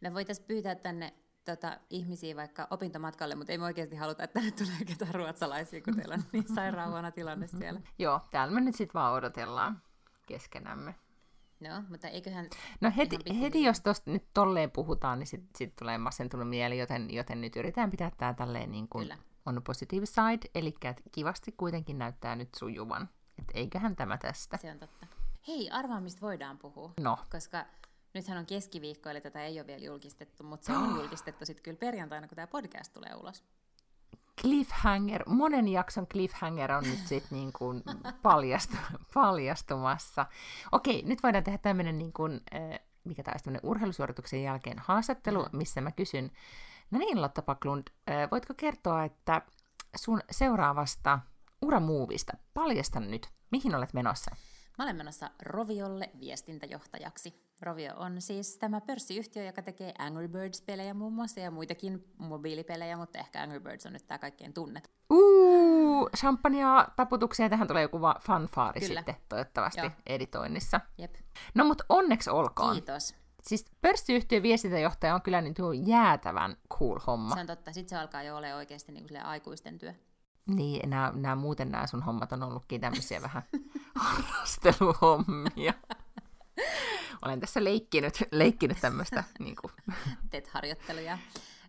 Me 0.00 0.14
voitaisiin 0.14 0.46
pyytää 0.46 0.74
tänne 0.74 1.14
tota, 1.44 1.78
ihmisiä 1.90 2.36
vaikka 2.36 2.66
opintomatkalle, 2.70 3.34
mutta 3.34 3.52
ei 3.52 3.58
me 3.58 3.64
oikeasti 3.64 3.96
haluta, 3.96 4.24
että 4.24 4.34
tänne 4.34 4.50
tulee 4.50 4.84
ketään 4.86 5.14
ruotsalaisia, 5.14 5.80
kun 5.82 5.96
teillä 5.96 6.14
on 6.14 6.22
niin 6.32 6.54
sairaan 6.54 7.12
tilanne 7.12 7.46
siellä. 7.46 7.80
Joo, 7.98 8.20
täällä 8.30 8.54
me 8.54 8.60
nyt 8.60 8.74
sitten 8.74 9.00
vaan 9.00 9.14
odotellaan 9.14 9.82
keskenämme. 10.26 10.94
No, 11.60 11.82
mutta 11.88 12.08
eiköhän... 12.08 12.46
No 12.80 12.92
heti, 12.96 13.18
heti 13.40 13.62
jos 13.62 13.80
tosta 13.80 14.10
nyt 14.10 14.24
tolleen 14.34 14.70
puhutaan, 14.70 15.18
niin 15.18 15.26
sitten 15.26 15.50
sit 15.56 15.76
tulee 15.76 15.98
masentunut 15.98 16.48
mieli, 16.48 16.78
joten, 16.78 17.14
joten 17.14 17.40
nyt 17.40 17.56
yritetään 17.56 17.90
pitää 17.90 18.10
tämä 18.16 18.34
tälleen 18.34 18.70
niin 18.70 18.88
kuin 18.88 19.08
Kyllä 19.08 19.33
on 19.46 19.62
positive 19.62 20.06
side, 20.06 20.50
eli 20.54 20.74
kivasti 21.12 21.52
kuitenkin 21.52 21.98
näyttää 21.98 22.36
nyt 22.36 22.48
sujuvan. 22.56 23.08
Et 23.38 23.44
eiköhän 23.54 23.96
tämä 23.96 24.18
tästä. 24.18 24.56
Se 24.56 24.70
on 24.70 24.78
totta. 24.78 25.06
Hei, 25.48 25.70
arvaa 25.70 26.00
mistä 26.00 26.20
voidaan 26.20 26.58
puhua. 26.58 26.92
No. 27.00 27.18
Koska 27.30 27.66
nythän 28.14 28.38
on 28.38 28.46
keskiviikko, 28.46 29.08
eli 29.08 29.20
tätä 29.20 29.44
ei 29.44 29.60
ole 29.60 29.66
vielä 29.66 29.84
julkistettu, 29.84 30.44
mutta 30.44 30.66
se 30.66 30.72
on 30.72 30.96
julkistettu 31.00 31.46
sitten 31.46 31.62
kyllä 31.62 31.78
perjantaina, 31.78 32.28
kun 32.28 32.36
tämä 32.36 32.46
podcast 32.46 32.92
tulee 32.92 33.14
ulos. 33.14 33.44
Cliffhanger, 34.40 35.22
monen 35.28 35.68
jakson 35.68 36.06
cliffhanger 36.06 36.72
on 36.72 36.84
nyt 36.84 37.06
sitten 37.06 37.38
niin 37.38 37.52
kuin 37.52 37.82
paljastu, 38.22 38.76
paljastumassa. 39.14 40.26
Okei, 40.72 41.02
nyt 41.02 41.22
voidaan 41.22 41.44
tehdä 41.44 41.58
tämmöinen 41.58 41.98
niin 41.98 42.12
kuin, 42.12 42.40
äh, 42.54 42.80
mikä 43.04 43.22
tämmöinen 43.22 43.60
urheilusuorituksen 43.62 44.42
jälkeen 44.42 44.78
haastattelu, 44.78 45.46
missä 45.52 45.80
mä 45.80 45.92
kysyn, 45.92 46.30
no 46.90 46.98
niin 46.98 47.22
Lotta 47.22 47.42
Paklund, 47.42 47.82
voitko 48.30 48.54
kertoa, 48.56 49.04
että 49.04 49.42
sun 49.96 50.20
seuraavasta 50.30 51.18
uramuuvista, 51.62 52.32
paljasta 52.54 53.00
nyt, 53.00 53.28
mihin 53.50 53.74
olet 53.74 53.92
menossa? 53.92 54.36
Mä 54.78 54.84
olen 54.84 54.96
menossa 54.96 55.30
Roviolle 55.42 56.10
viestintäjohtajaksi. 56.20 57.44
Rovio 57.62 57.92
on 57.96 58.20
siis 58.20 58.56
tämä 58.56 58.80
pörssiyhtiö, 58.80 59.44
joka 59.44 59.62
tekee 59.62 59.94
Angry 59.98 60.28
Birds-pelejä 60.28 60.94
muun 60.94 61.12
muassa 61.12 61.40
ja 61.40 61.50
muitakin 61.50 62.04
mobiilipelejä, 62.18 62.96
mutta 62.96 63.18
ehkä 63.18 63.42
Angry 63.42 63.60
Birds 63.60 63.86
on 63.86 63.92
nyt 63.92 64.06
tämä 64.06 64.18
kaikkein 64.18 64.54
tunnet. 64.54 64.90
Uuu, 65.10 66.08
champagnea 66.16 66.88
taputuksia. 66.96 67.48
Tähän 67.48 67.68
tulee 67.68 67.82
joku 67.82 67.98
fanfaari 68.20 68.80
Kyllä. 68.80 69.00
sitten 69.00 69.16
toivottavasti 69.28 69.80
Joo. 69.80 69.90
editoinnissa. 70.06 70.80
Jep. 70.98 71.14
No 71.54 71.64
mutta 71.64 71.84
onneksi 71.88 72.30
olkoon. 72.30 72.72
Kiitos. 72.72 73.14
Siis 73.46 73.64
pörssiyhtiön 73.80 74.42
viestintäjohtaja 74.42 75.14
on 75.14 75.22
kyllä 75.22 75.40
niin 75.40 75.86
jäätävän 75.86 76.56
cool 76.78 76.98
homma. 77.06 77.34
Se 77.34 77.40
on 77.40 77.46
totta. 77.46 77.72
Sitten 77.72 77.88
se 77.88 78.02
alkaa 78.02 78.22
jo 78.22 78.36
olla 78.36 78.54
oikeasti 78.56 78.92
niin 78.92 79.08
kuin 79.08 79.24
aikuisten 79.24 79.78
työ. 79.78 79.94
Niin, 80.46 80.90
nämä, 80.90 81.12
nämä 81.14 81.36
muuten 81.36 81.70
nämä 81.70 81.86
sun 81.86 82.02
hommat 82.02 82.32
on 82.32 82.42
ollutkin 82.42 82.80
tämmöisiä 82.80 83.22
vähän 83.22 83.42
harrasteluhommia. 83.94 85.74
Olen 87.24 87.40
tässä 87.40 87.64
leikkinyt, 87.64 88.14
leikkinyt 88.30 88.78
tämmöistä. 88.80 89.24
Niin 89.38 89.56
kuin. 89.56 89.72
Teet 90.30 90.48
harjoitteluja. 90.48 91.18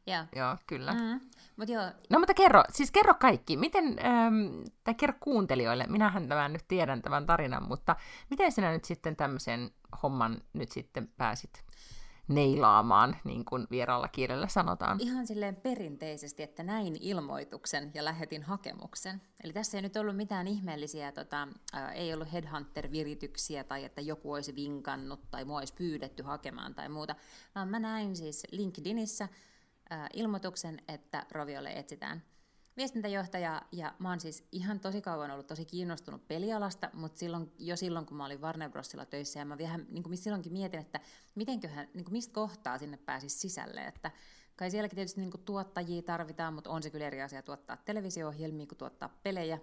Ja. 0.05 0.25
Joo, 0.36 0.58
kyllä. 0.67 0.94
Mm. 0.94 1.20
Mut 1.58 1.70
joo. 1.70 1.84
No 2.10 2.20
mutta 2.20 2.34
kerro, 2.34 2.63
siis 2.70 2.91
kerro 2.91 3.13
kaikki. 3.13 3.58
Miten, 3.58 3.86
ähm, 4.05 4.63
tai 4.84 4.94
kerro 4.94 5.15
kuuntelijoille, 5.20 5.86
minähän 5.88 6.27
tämän 6.27 6.53
nyt 6.53 6.67
tiedän 6.67 7.01
tämän 7.01 7.25
tarinan, 7.25 7.63
mutta 7.63 7.96
miten 8.29 8.51
sinä 8.51 8.72
nyt 8.72 8.86
sitten 8.86 9.15
tämmöisen 9.15 9.72
homman 10.03 10.41
nyt 10.53 10.71
sitten 10.71 11.07
pääsit 11.17 11.65
neilaamaan, 12.27 13.17
niin 13.23 13.45
kuin 13.45 13.67
vieraalla 13.71 14.07
kielellä 14.07 14.47
sanotaan. 14.47 14.97
Ihan 14.99 15.27
silleen 15.27 15.55
perinteisesti, 15.55 16.43
että 16.43 16.63
näin 16.63 16.97
ilmoituksen 16.99 17.91
ja 17.93 18.05
lähetin 18.05 18.43
hakemuksen. 18.43 19.21
Eli 19.43 19.53
tässä 19.53 19.77
ei 19.77 19.81
nyt 19.81 19.97
ollut 19.97 20.15
mitään 20.15 20.47
ihmeellisiä, 20.47 21.11
tota, 21.11 21.47
ää, 21.73 21.91
ei 21.91 22.13
ollut 22.13 22.33
headhunter-virityksiä 22.33 23.63
tai 23.63 23.83
että 23.83 24.01
joku 24.01 24.31
olisi 24.31 24.55
vinkannut 24.55 25.31
tai 25.31 25.45
mua 25.45 25.59
olisi 25.59 25.73
pyydetty 25.73 26.23
hakemaan 26.23 26.75
tai 26.75 26.89
muuta, 26.89 27.15
vaan 27.55 27.67
mä 27.69 27.79
näin 27.79 28.15
siis 28.15 28.43
LinkedInissä 28.51 29.27
ää, 29.89 30.09
ilmoituksen, 30.13 30.81
että 30.87 31.25
Roviolle 31.31 31.69
etsitään– 31.69 32.23
viestintäjohtaja 32.77 33.62
ja 33.72 33.94
mä 34.00 34.10
oon 34.10 34.20
siis 34.20 34.48
ihan 34.51 34.79
tosi 34.79 35.01
kauan 35.01 35.32
ollut 35.32 35.48
tosi 35.48 35.65
kiinnostunut 35.65 36.27
pelialasta, 36.27 36.89
mutta 36.94 37.20
silloin, 37.20 37.51
jo 37.60 37.75
silloin 37.75 38.05
kun 38.05 38.17
mä 38.17 38.25
olin 38.25 38.41
Warner 38.41 38.70
Brosilla 38.70 39.05
töissä 39.05 39.39
ja 39.39 39.46
mä 39.46 39.58
vähän 39.58 39.88
niin 39.89 40.17
silloinkin 40.17 40.53
mietin, 40.53 40.79
että 40.79 41.00
mitenköhän, 41.36 41.88
niin 41.94 42.05
mistä 42.12 42.34
kohtaa 42.34 42.77
sinne 42.77 42.98
pääsisi 42.98 43.39
sisälle, 43.39 43.82
että 43.82 44.12
kai 44.55 44.72
sielläkin 44.72 44.96
tietysti 44.96 45.22
niin 45.22 45.32
tuottajia 45.46 46.01
tarvitaan, 46.01 46.53
mutta 46.53 46.70
on 46.70 46.84
se 46.84 46.89
kyllä 46.89 47.08
eri 47.08 47.22
asia 47.22 47.41
tuottaa 47.41 47.77
televisio-ohjelmia 47.77 48.67
kuin 48.67 48.77
tuottaa 48.77 49.20
pelejä. 49.24 49.60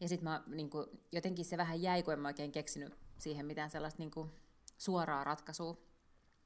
Ja 0.00 0.08
sitten 0.08 0.24
mä 0.24 0.42
niin 0.46 0.70
kuin, 0.70 0.86
jotenkin 1.12 1.44
se 1.44 1.56
vähän 1.56 1.82
jäi, 1.82 2.02
kun 2.02 2.12
en 2.12 2.20
mä 2.20 2.28
oikein 2.28 2.52
keksinyt 2.52 2.98
siihen 3.18 3.46
mitään 3.46 3.70
sellaista 3.70 3.98
niin 3.98 4.10
kuin, 4.10 4.30
suoraa 4.78 5.24
ratkaisua 5.24 5.76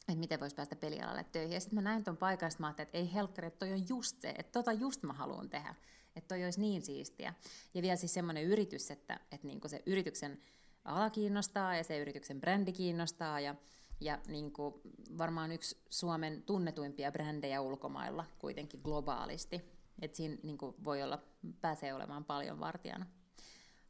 että 0.08 0.20
miten 0.20 0.40
voisi 0.40 0.56
päästä 0.56 0.76
pelialalle 0.76 1.24
töihin. 1.24 1.54
Ja 1.54 1.60
sitten 1.60 1.74
mä 1.74 1.82
näin 1.82 2.04
tuon 2.04 2.16
paikan, 2.16 2.50
mä 2.58 2.66
ajattelin, 2.66 2.86
että 2.86 2.98
ei 2.98 3.14
helkkari, 3.14 3.46
että 3.46 3.58
toi 3.58 3.72
on 3.72 3.88
just 3.88 4.20
se, 4.20 4.28
että 4.30 4.52
tota 4.52 4.72
just 4.72 5.02
mä 5.02 5.12
haluan 5.12 5.50
tehdä. 5.50 5.74
Että 6.16 6.28
toi 6.28 6.44
olisi 6.44 6.60
niin 6.60 6.82
siistiä. 6.82 7.34
Ja 7.74 7.82
vielä 7.82 7.96
siis 7.96 8.14
semmoinen 8.14 8.44
yritys, 8.44 8.90
että, 8.90 9.20
että 9.32 9.46
niinku 9.46 9.68
se 9.68 9.82
yrityksen 9.86 10.38
ala 10.84 11.10
kiinnostaa 11.10 11.76
ja 11.76 11.84
se 11.84 11.98
yrityksen 11.98 12.40
brändi 12.40 12.72
kiinnostaa 12.72 13.40
ja, 13.40 13.54
ja 14.00 14.18
niinku 14.28 14.80
varmaan 15.18 15.52
yksi 15.52 15.78
Suomen 15.90 16.42
tunnetuimpia 16.42 17.12
brändejä 17.12 17.60
ulkomailla 17.60 18.24
kuitenkin 18.38 18.80
globaalisti. 18.84 19.76
Että 20.02 20.16
siinä 20.16 20.36
niinku 20.42 20.74
voi 20.84 21.02
olla, 21.02 21.22
pääsee 21.60 21.94
olemaan 21.94 22.24
paljon 22.24 22.60
vartijana. 22.60 23.06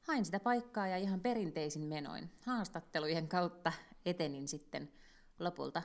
Hain 0.00 0.24
sitä 0.24 0.40
paikkaa 0.40 0.86
ja 0.88 0.96
ihan 0.96 1.20
perinteisin 1.20 1.82
menoin 1.82 2.30
haastattelujen 2.42 3.28
kautta 3.28 3.72
etenin 4.04 4.48
sitten 4.48 4.92
lopulta 5.38 5.82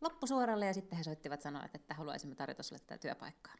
loppusuoralle 0.00 0.66
ja 0.66 0.74
sitten 0.74 0.98
he 0.98 1.04
soittivat 1.04 1.42
sanoa, 1.42 1.62
että 1.74 1.94
haluaisimme 1.94 2.34
tarjota 2.34 2.62
sinulle 2.62 2.84
tätä 2.86 3.00
työpaikkaa. 3.00 3.54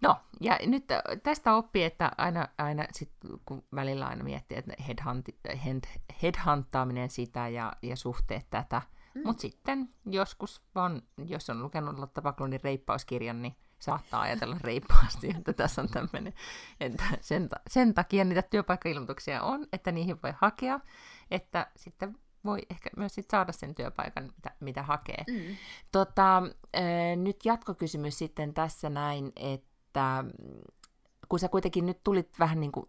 No, 0.00 0.16
ja 0.40 0.58
nyt 0.66 0.84
tästä 1.22 1.54
oppii, 1.54 1.84
että 1.84 2.12
aina, 2.18 2.48
aina 2.58 2.84
sit, 2.92 3.12
kun 3.44 3.64
välillä 3.74 4.06
aina 4.06 4.24
miettii, 4.24 4.58
että 4.58 4.72
headhunt, 4.88 5.26
head, 5.64 5.84
headhuntaaminen 6.22 7.10
sitä 7.10 7.48
ja, 7.48 7.72
ja 7.82 7.96
suhteet 7.96 8.46
tätä, 8.50 8.82
mm. 9.14 9.22
mutta 9.24 9.40
sitten 9.40 9.88
joskus 10.06 10.62
vaan, 10.74 11.02
jos 11.24 11.50
on 11.50 11.62
lukenut 11.62 11.98
Lotta 11.98 12.22
Paklonin 12.22 12.60
reippauskirjan, 12.64 13.42
niin 13.42 13.56
saattaa 13.78 14.20
ajatella 14.20 14.56
reippaasti, 14.64 15.34
että 15.38 15.52
tässä 15.52 15.82
on 15.82 15.88
tämmöinen, 15.88 16.34
että 16.80 17.04
sen, 17.20 17.48
sen 17.70 17.94
takia 17.94 18.24
niitä 18.24 18.42
työpaikkailmoituksia 18.42 19.42
on, 19.42 19.66
että 19.72 19.92
niihin 19.92 20.22
voi 20.22 20.32
hakea, 20.36 20.80
että 21.30 21.66
sitten 21.76 22.18
voi 22.44 22.58
ehkä 22.70 22.90
myös 22.96 23.14
sit 23.14 23.30
saada 23.30 23.52
sen 23.52 23.74
työpaikan, 23.74 24.24
mitä, 24.24 24.50
mitä 24.60 24.82
hakee. 24.82 25.24
Mm. 25.28 25.56
Tota, 25.92 26.42
nyt 27.16 27.44
jatkokysymys 27.44 28.18
sitten 28.18 28.54
tässä 28.54 28.90
näin, 28.90 29.32
että 29.36 30.24
kun 31.28 31.38
sä 31.38 31.48
kuitenkin 31.48 31.86
nyt 31.86 32.00
tulit 32.04 32.38
vähän 32.38 32.60
niin 32.60 32.72
kuin 32.72 32.86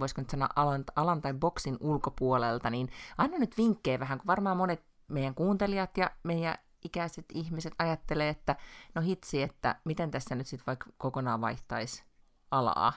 voisiko 0.00 0.20
nyt 0.20 0.30
sanoa 0.30 0.48
alan, 0.56 0.84
alan 0.96 1.20
tai 1.20 1.34
boksin 1.34 1.76
ulkopuolelta, 1.80 2.70
niin 2.70 2.88
anna 3.18 3.38
nyt 3.38 3.58
vinkkejä 3.58 4.00
vähän, 4.00 4.18
kun 4.18 4.26
varmaan 4.26 4.56
monet 4.56 4.82
meidän 5.08 5.34
kuuntelijat 5.34 5.96
ja 5.96 6.10
meidän 6.22 6.54
ikäiset 6.84 7.24
ihmiset 7.34 7.74
ajattelee, 7.78 8.28
että 8.28 8.56
no 8.94 9.02
hitsi, 9.02 9.42
että 9.42 9.76
miten 9.84 10.10
tässä 10.10 10.34
nyt 10.34 10.46
sitten 10.46 10.66
vaikka 10.66 10.90
kokonaan 10.98 11.40
vaihtaisi 11.40 12.04
alaa, 12.50 12.92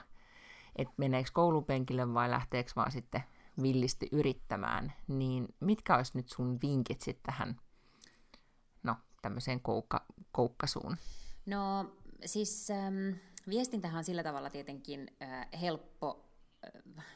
että 0.76 0.94
meneekö 0.96 1.30
koulupenkille 1.32 2.14
vai 2.14 2.30
lähteekö 2.30 2.72
vaan 2.76 2.92
sitten 2.92 3.22
villisti 3.62 4.08
yrittämään, 4.12 4.92
niin 5.08 5.48
mitkä 5.60 5.96
olisi 5.96 6.12
nyt 6.14 6.28
sun 6.28 6.58
vinkit 6.62 7.02
sitten 7.02 7.22
tähän 7.22 7.60
no, 8.82 8.96
tämmöiseen 9.22 9.60
koukka, 9.60 10.06
koukkasuun? 10.32 10.96
No 11.46 11.92
siis 12.24 12.70
ähm, 12.70 13.10
viestintähän 13.48 13.98
on 13.98 14.04
sillä 14.04 14.22
tavalla 14.22 14.50
tietenkin 14.50 15.10
äh, 15.22 15.48
helppo 15.60 16.24
äh, 16.66 17.06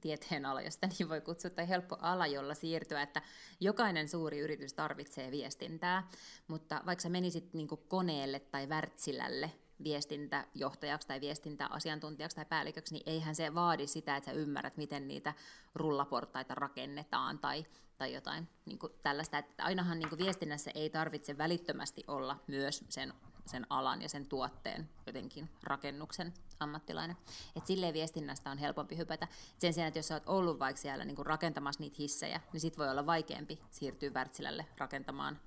tieteen 0.00 0.46
ala, 0.46 0.62
jos 0.62 0.78
niin 0.98 1.08
voi 1.08 1.20
kutsua, 1.20 1.50
tai 1.50 1.68
helppo 1.68 1.96
ala, 2.00 2.26
jolla 2.26 2.54
siirtyä, 2.54 3.02
että 3.02 3.22
jokainen 3.60 4.08
suuri 4.08 4.38
yritys 4.38 4.74
tarvitsee 4.74 5.30
viestintää, 5.30 6.08
mutta 6.48 6.82
vaikka 6.86 7.02
sä 7.02 7.08
menisit 7.08 7.54
niin 7.54 7.68
koneelle 7.88 8.40
tai 8.40 8.68
värtsilälle 8.68 9.50
viestintäjohtajaksi 9.82 11.08
tai 11.08 11.20
viestintäasiantuntijaksi 11.20 12.36
tai 12.36 12.44
päälliköksi, 12.44 12.94
niin 12.94 13.02
eihän 13.06 13.34
se 13.34 13.54
vaadi 13.54 13.86
sitä, 13.86 14.16
että 14.16 14.30
sä 14.30 14.36
ymmärrät, 14.36 14.76
miten 14.76 15.08
niitä 15.08 15.34
rullaportaita 15.74 16.54
rakennetaan 16.54 17.38
tai, 17.38 17.66
tai 17.98 18.12
jotain 18.12 18.48
niin 18.64 18.78
kuin 18.78 18.92
tällaista. 19.02 19.38
Että 19.38 19.64
ainahan 19.64 19.98
niin 19.98 20.08
kuin 20.08 20.18
viestinnässä 20.18 20.70
ei 20.74 20.90
tarvitse 20.90 21.38
välittömästi 21.38 22.04
olla 22.08 22.36
myös 22.46 22.84
sen, 22.88 23.12
sen 23.46 23.66
alan 23.70 24.02
ja 24.02 24.08
sen 24.08 24.26
tuotteen 24.26 24.88
jotenkin 25.06 25.50
rakennuksen 25.62 26.34
ammattilainen. 26.60 27.16
Et 27.56 27.66
silleen 27.66 27.94
viestinnästä 27.94 28.50
on 28.50 28.58
helpompi 28.58 28.96
hypätä. 28.96 29.28
Sen 29.58 29.74
sijaan, 29.74 29.88
että 29.88 29.98
jos 29.98 30.08
sä 30.08 30.14
oot 30.14 30.28
ollut 30.28 30.58
vaikka 30.58 30.82
siellä 30.82 31.04
niin 31.04 31.16
kuin 31.16 31.26
rakentamassa 31.26 31.80
niitä 31.80 31.96
hissejä, 31.98 32.40
niin 32.52 32.60
sit 32.60 32.78
voi 32.78 32.90
olla 32.90 33.06
vaikeampi 33.06 33.60
siirtyä 33.70 34.10
Wärtsilälle 34.10 34.66
rakentamaan 34.78 35.40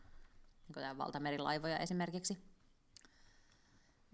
niin 0.75 0.97
valtamerilaivoja 0.97 1.77
esimerkiksi. 1.77 2.37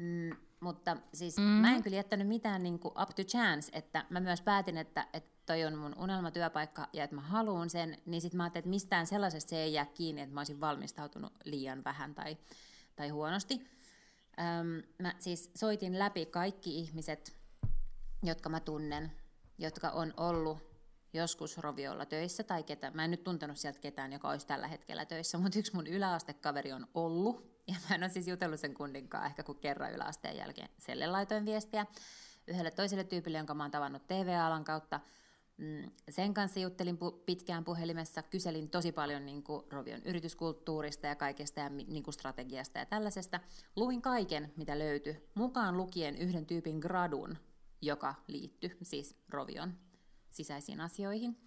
Mm, 0.04 0.36
mutta 0.60 0.98
siis 1.14 1.38
mm. 1.38 1.44
mä 1.44 1.76
en 1.76 1.84
kyllä 1.84 1.98
jättänyt 1.98 2.28
mitään 2.28 2.64
niin 2.64 2.80
kuin 2.80 3.02
up 3.02 3.10
to 3.10 3.24
chance, 3.24 3.72
että 3.74 4.06
mä 4.10 4.20
myös 4.20 4.42
päätin, 4.42 4.78
että, 4.78 5.08
että 5.14 5.30
toi 5.46 5.66
on 5.66 5.78
mun 5.78 5.96
unelmatyöpaikka 6.00 6.88
ja 6.94 7.04
että 7.04 7.16
mä 7.16 7.22
haluan 7.22 7.70
sen, 7.70 7.98
niin 8.06 8.22
sitten 8.22 8.38
mä 8.38 8.44
ajattelin, 8.44 8.62
että 8.62 8.70
mistään 8.70 9.08
sellaisesta 9.08 9.50
se 9.50 9.58
ei 9.58 9.74
jää 9.74 9.86
kiinni, 9.86 10.22
että 10.22 10.34
mä 10.34 10.40
olisin 10.40 10.62
valmistautunut 10.62 11.34
liian 11.44 11.84
vähän 11.84 12.16
tai, 12.16 12.38
tai 12.96 13.10
huonosti. 13.10 13.68
Öm, 14.40 14.84
mä 15.00 15.14
siis 15.20 15.52
soitin 15.56 16.00
läpi 16.00 16.26
kaikki 16.26 16.80
ihmiset, 16.80 17.38
jotka 18.24 18.50
mä 18.50 18.60
tunnen, 18.60 19.12
jotka 19.58 19.90
on 19.90 20.14
ollut 20.18 20.60
joskus 21.14 21.58
Roviolla 21.58 22.06
töissä 22.06 22.44
tai 22.44 22.64
ketä. 22.64 22.92
Mä 22.92 23.06
en 23.06 23.12
nyt 23.12 23.24
tuntenut 23.24 23.58
sieltä 23.58 23.80
ketään, 23.80 24.14
joka 24.14 24.30
olisi 24.30 24.48
tällä 24.48 24.68
hetkellä 24.68 25.06
töissä, 25.06 25.38
mutta 25.44 25.60
yksi 25.60 25.76
mun 25.76 25.88
yläastekaveri 25.88 26.72
on 26.72 26.88
ollut 26.94 27.53
ja 27.68 27.76
mä 27.90 27.96
en 27.96 28.04
ole 28.04 28.10
siis 28.10 28.28
jutellut 28.28 28.60
sen 28.60 28.74
kundinkaan 28.74 29.26
ehkä 29.26 29.44
kuin 29.44 29.60
kerran 29.60 29.94
yläasteen 29.94 30.38
jälkeen. 30.38 30.70
Selle 30.78 31.08
laitoin 31.08 31.46
viestiä 31.46 31.86
yhdelle 32.48 32.72
toiselle 32.72 33.04
tyypille, 33.04 33.38
jonka 33.38 33.54
mä 33.54 33.64
oon 33.64 33.72
tavannut 33.72 34.08
TV-alan 34.08 34.64
kautta. 34.64 35.00
Mm, 35.58 35.92
sen 36.10 36.34
kanssa 36.34 36.60
juttelin 36.60 36.98
pitkään 37.26 37.64
puhelimessa, 37.64 38.24
kyselin 38.24 38.70
tosi 38.70 38.92
paljon 38.92 39.26
niin 39.26 39.44
kuin 39.44 39.64
Rovion 39.72 40.02
yrityskulttuurista 40.06 41.08
ja 41.08 41.16
kaikesta 41.16 41.60
ja 41.60 41.70
niin 41.70 42.04
kuin 42.04 42.14
strategiasta 42.14 42.80
ja 42.80 42.86
tällaisesta. 42.86 43.40
Luin 43.76 44.02
kaiken, 44.02 44.54
mitä 44.58 44.80
löytyi, 44.80 45.30
mukaan 45.36 45.78
lukien 45.78 46.18
yhden 46.18 46.46
tyypin 46.46 46.80
gradun, 46.80 47.38
joka 47.82 48.16
liittyi 48.28 48.78
siis 48.82 49.16
Rovion 49.30 49.74
sisäisiin 50.32 50.82
asioihin. 50.82 51.38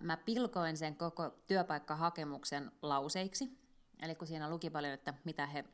mä 0.00 0.16
pilkoin 0.16 0.76
sen 0.76 0.96
koko 0.96 1.30
työpaikkahakemuksen 1.46 2.72
lauseiksi. 2.82 3.59
Eli 4.02 4.14
kun 4.14 4.26
siinä 4.26 4.50
luki 4.50 4.70
paljon, 4.70 4.94
että 4.94 5.14
mitä 5.24 5.46
he 5.46 5.64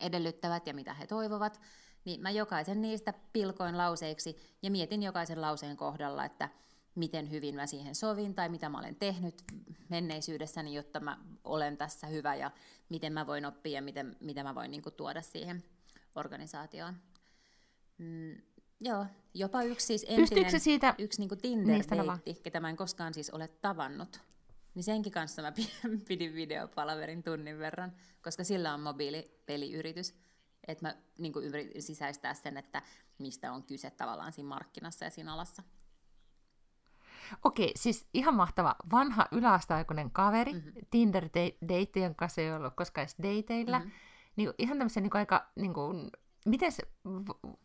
edellyttävät 0.00 0.66
ja 0.66 0.74
mitä 0.74 0.94
he 0.94 1.06
toivovat, 1.06 1.60
niin 2.04 2.20
mä 2.20 2.30
jokaisen 2.30 2.82
niistä 2.82 3.14
pilkoin 3.32 3.78
lauseiksi 3.78 4.36
ja 4.62 4.70
mietin 4.70 5.02
jokaisen 5.02 5.40
lauseen 5.40 5.76
kohdalla, 5.76 6.24
että 6.24 6.48
miten 6.94 7.30
hyvin 7.30 7.54
mä 7.54 7.66
siihen 7.66 7.94
sovin 7.94 8.34
tai 8.34 8.48
mitä 8.48 8.68
mä 8.68 8.78
olen 8.78 8.96
tehnyt 8.96 9.42
menneisyydessäni, 9.88 10.74
jotta 10.74 11.00
mä 11.00 11.18
olen 11.44 11.76
tässä 11.76 12.06
hyvä 12.06 12.34
ja 12.34 12.50
miten 12.88 13.12
mä 13.12 13.26
voin 13.26 13.46
oppia 13.46 13.72
ja 13.72 13.82
miten, 13.82 14.16
mitä 14.20 14.42
mä 14.42 14.54
voin 14.54 14.70
niin 14.70 14.82
kuin, 14.82 14.94
tuoda 14.94 15.22
siihen 15.22 15.64
organisaatioon. 16.16 16.96
Mm, 17.98 18.36
joo, 18.80 19.06
jopa 19.34 19.62
yksi 19.62 19.86
siis 19.86 20.06
entinen, 20.08 20.60
siitä 20.60 20.94
yksi 20.98 21.20
niin 21.20 21.38
Tinder-deitti, 21.38 22.42
ketä 22.42 22.60
mä 22.60 22.70
en 22.70 22.76
koskaan 22.76 23.14
siis 23.14 23.30
ole 23.30 23.48
tavannut, 23.48 24.20
niin 24.78 24.84
senkin 24.84 25.12
kanssa 25.12 25.42
mä 25.42 25.52
pidin 26.08 26.34
videopalaverin 26.34 27.22
tunnin 27.22 27.58
verran, 27.58 27.92
koska 28.22 28.44
sillä 28.44 28.74
on 28.74 28.80
mobiilipeliyritys. 28.80 30.14
Että 30.68 30.86
mä 30.86 30.94
niin 31.18 31.32
yritin 31.42 31.82
sisäistää 31.82 32.34
sen, 32.34 32.56
että 32.56 32.82
mistä 33.18 33.52
on 33.52 33.62
kyse 33.62 33.90
tavallaan 33.90 34.32
siinä 34.32 34.48
markkinassa 34.48 35.04
ja 35.04 35.10
siinä 35.10 35.32
alassa. 35.32 35.62
Okei, 37.44 37.72
siis 37.76 38.08
ihan 38.14 38.34
mahtava. 38.34 38.76
Vanha 38.90 39.26
yläasteaikuinen 39.32 40.10
kaveri, 40.10 40.52
mm-hmm. 40.52 40.72
Tinder-deitti, 40.90 42.00
jonka 42.00 42.14
kanssa 42.16 42.40
ei 42.40 42.52
ollut 42.52 42.74
koskaan 42.76 43.02
edes 43.02 43.16
dateilla. 43.22 43.78
Mm-hmm. 43.78 43.92
Niin 44.36 44.52
ihan 44.58 44.78
tämmöisen 44.78 45.02
niin 45.02 45.16
aika, 45.16 45.50
niin 45.56 45.74
kuin, 45.74 46.10
miten 46.46 46.72
se, 46.72 46.82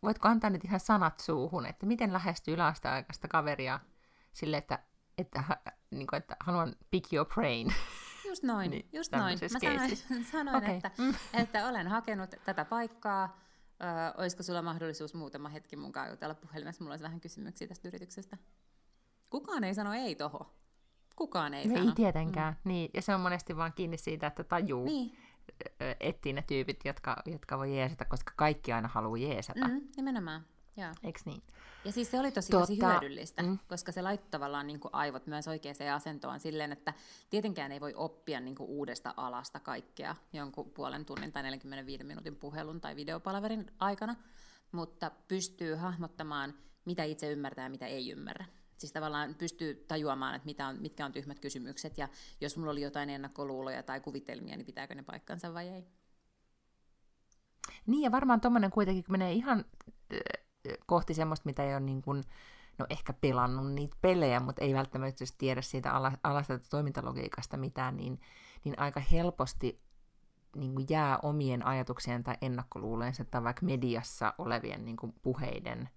voitko 0.02 0.28
antaa 0.28 0.50
nyt 0.50 0.64
ihan 0.64 0.80
sanat 0.80 1.20
suuhun, 1.20 1.66
että 1.66 1.86
miten 1.86 2.12
lähestyy 2.12 2.54
yläasteaikaista 2.54 3.28
kaveria 3.28 3.80
sille, 4.32 4.56
että, 4.56 4.78
että, 5.18 5.44
niin 5.90 6.06
kuin, 6.06 6.18
että 6.18 6.36
haluan 6.40 6.76
pick 6.90 7.12
your 7.12 7.26
brain. 7.26 7.74
Just 8.28 8.42
noin, 8.42 8.70
niin, 8.70 8.88
just 8.92 9.12
noin. 9.12 9.38
Mä 9.42 9.48
sanoin, 9.48 9.96
sanoin 10.32 10.56
okay. 10.56 10.74
että, 10.74 10.90
mm. 10.98 11.14
että 11.42 11.68
olen 11.68 11.88
hakenut 11.88 12.30
tätä 12.44 12.64
paikkaa, 12.64 13.44
Ö, 13.82 14.20
olisiko 14.20 14.42
sulla 14.42 14.62
mahdollisuus 14.62 15.14
muutama 15.14 15.48
hetki 15.48 15.76
mukaan 15.76 16.10
jutella 16.10 16.34
puhelimessa? 16.34 16.84
Mulla 16.84 16.92
olisi 16.92 17.04
vähän 17.04 17.20
kysymyksiä 17.20 17.68
tästä 17.68 17.88
yrityksestä. 17.88 18.36
Kukaan 19.30 19.64
ei 19.64 19.74
sano 19.74 19.92
ei 19.92 20.14
toho. 20.14 20.54
Kukaan 21.16 21.54
ei 21.54 21.68
no, 21.68 21.76
sano. 21.76 21.88
Ei 21.88 21.94
tietenkään. 21.94 22.52
Mm. 22.64 22.68
Niin, 22.68 22.90
ja 22.94 23.02
se 23.02 23.14
on 23.14 23.20
monesti 23.20 23.56
vaan 23.56 23.72
kiinni 23.72 23.96
siitä, 23.96 24.26
että 24.26 24.44
tajuu. 24.44 24.84
Niin. 24.84 25.18
Etsii 26.00 26.32
ne 26.32 26.42
tyypit, 26.42 26.84
jotka, 26.84 27.22
jotka 27.26 27.58
voi 27.58 27.76
jeesata, 27.76 28.04
koska 28.04 28.32
kaikki 28.36 28.72
aina 28.72 28.88
haluaa 28.88 29.18
jeesata. 29.18 29.68
Mm, 29.68 29.80
nimenomaan. 29.96 30.46
Joo. 30.76 30.92
Eikö 31.02 31.20
niin? 31.24 31.42
Ja 31.84 31.92
siis 31.92 32.10
se 32.10 32.20
oli 32.20 32.32
tosi, 32.32 32.52
tosi 32.52 32.78
hyödyllistä, 32.82 33.42
mm. 33.42 33.58
koska 33.68 33.92
se 33.92 34.02
laittoi 34.02 34.30
tavallaan 34.30 34.66
niin 34.66 34.80
kuin 34.80 34.94
aivot 34.94 35.26
myös 35.26 35.48
oikeaan 35.48 35.94
asentoon 35.94 36.40
silleen, 36.40 36.72
että 36.72 36.94
tietenkään 37.30 37.72
ei 37.72 37.80
voi 37.80 37.94
oppia 37.94 38.40
niin 38.40 38.54
kuin 38.54 38.68
uudesta 38.68 39.14
alasta 39.16 39.60
kaikkea 39.60 40.16
jonkun 40.32 40.70
puolen 40.70 41.04
tunnin 41.04 41.32
tai 41.32 41.42
45 41.42 42.04
minuutin 42.04 42.36
puhelun 42.36 42.80
tai 42.80 42.96
videopalaverin 42.96 43.70
aikana, 43.78 44.16
mutta 44.72 45.10
pystyy 45.28 45.74
hahmottamaan, 45.74 46.54
mitä 46.84 47.04
itse 47.04 47.32
ymmärtää 47.32 47.64
ja 47.64 47.70
mitä 47.70 47.86
ei 47.86 48.10
ymmärrä. 48.10 48.44
Siis 48.76 48.92
tavallaan 48.92 49.34
pystyy 49.34 49.84
tajuamaan, 49.88 50.34
että 50.34 50.46
mitä 50.46 50.66
on, 50.66 50.76
mitkä 50.80 51.06
on 51.06 51.12
tyhmät 51.12 51.40
kysymykset, 51.40 51.98
ja 51.98 52.08
jos 52.40 52.56
mulla 52.56 52.72
oli 52.72 52.82
jotain 52.82 53.10
ennakkoluuloja 53.10 53.82
tai 53.82 54.00
kuvitelmia, 54.00 54.56
niin 54.56 54.66
pitääkö 54.66 54.94
ne 54.94 55.02
paikkansa 55.02 55.54
vai 55.54 55.68
ei. 55.68 55.86
Niin, 57.86 58.02
ja 58.02 58.12
varmaan 58.12 58.40
tuommoinen 58.40 58.70
kuitenkin, 58.70 59.04
menee 59.08 59.32
ihan 59.32 59.64
kohti 60.86 61.14
semmoista, 61.14 61.46
mitä 61.46 61.64
ei 61.64 61.72
ole 61.72 61.80
niin 61.80 62.02
kuin, 62.02 62.24
no 62.78 62.86
ehkä 62.90 63.12
pelannut 63.12 63.72
niitä 63.72 63.96
pelejä, 64.00 64.40
mutta 64.40 64.64
ei 64.64 64.74
välttämättä 64.74 65.24
tiedä 65.38 65.62
siitä 65.62 65.92
alasta 66.22 66.58
toimintalogiikasta 66.70 67.56
mitään, 67.56 67.96
niin, 67.96 68.20
niin 68.64 68.78
aika 68.78 69.00
helposti 69.00 69.80
niin 70.56 70.74
kuin 70.74 70.86
jää 70.90 71.18
omien 71.22 71.66
ajatuksien 71.66 72.24
tai 72.24 72.34
ennakkoluulensa 72.40 73.24
tai 73.24 73.44
vaikka 73.44 73.66
mediassa 73.66 74.34
olevien 74.38 74.84
niin 74.84 74.96
kuin 74.96 75.14
puheiden 75.22 75.88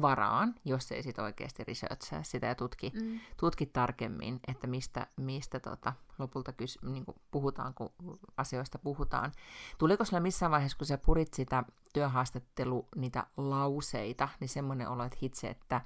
varaan, 0.00 0.54
jos 0.64 0.92
ei 0.92 1.02
sit 1.02 1.18
oikeasti 1.18 1.64
researchaa 1.64 2.22
sitä 2.22 2.46
ja 2.46 2.54
tutki, 2.54 2.92
mm. 3.02 3.20
tutki 3.36 3.66
tarkemmin, 3.66 4.40
että 4.48 4.66
mistä, 4.66 5.06
mistä 5.16 5.60
tota, 5.60 5.92
lopulta 6.18 6.52
kys, 6.52 6.78
niin 6.82 7.04
puhutaan, 7.30 7.74
kun 7.74 7.92
asioista 8.36 8.78
puhutaan. 8.78 9.32
Tuliko 9.78 10.04
sulla 10.04 10.20
missään 10.20 10.52
vaiheessa, 10.52 10.78
kun 10.78 10.86
sä 10.86 10.98
purit 10.98 11.34
sitä 11.34 11.64
työhaastattelu, 11.92 12.88
niitä 12.96 13.26
lauseita, 13.36 14.28
niin 14.40 14.48
semmoinen 14.48 14.88
olo, 14.88 15.04
että 15.04 15.18
hitse, 15.22 15.48
että 15.48 15.80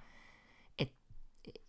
et, 0.78 0.92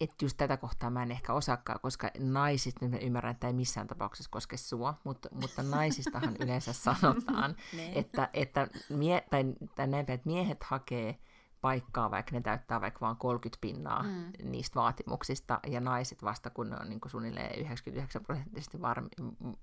et 0.01 0.21
just 0.21 0.37
tätä 0.37 0.57
kohtaa 0.57 0.89
mä 0.89 1.03
en 1.03 1.11
ehkä 1.11 1.33
osaakaan, 1.33 1.79
koska 1.79 2.11
naisista, 2.19 2.85
nyt 2.85 2.91
mä 2.91 2.97
ymmärrän, 2.97 3.31
että 3.31 3.47
ei 3.47 3.53
missään 3.53 3.87
tapauksessa 3.87 4.31
koske 4.31 4.57
sua, 4.57 4.93
mutta, 5.03 5.29
mutta 5.31 5.63
naisistahan 5.63 6.35
yleensä 6.39 6.73
sanotaan, 6.73 7.55
että, 7.95 8.29
että, 8.33 8.67
mie, 8.89 9.25
tai, 9.29 9.43
tai 9.75 9.87
näin, 9.87 10.11
että 10.11 10.29
miehet 10.29 10.63
hakee 10.63 11.19
paikkaa, 11.67 12.11
vaikka 12.11 12.31
ne 12.31 12.41
täyttää 12.41 12.81
vaikka 12.81 13.05
vain 13.05 13.17
30 13.17 13.57
pinnaa 13.61 14.03
mm. 14.03 14.31
niistä 14.43 14.79
vaatimuksista, 14.79 15.59
ja 15.67 15.81
naiset 15.81 16.23
vasta 16.23 16.49
kun 16.49 16.69
ne 16.69 16.77
on 16.81 16.89
niin 16.89 17.01
kuin 17.01 17.11
suunnilleen 17.11 17.59
99 17.59 18.23
prosenttisesti 18.23 18.77
varm- 18.77 19.57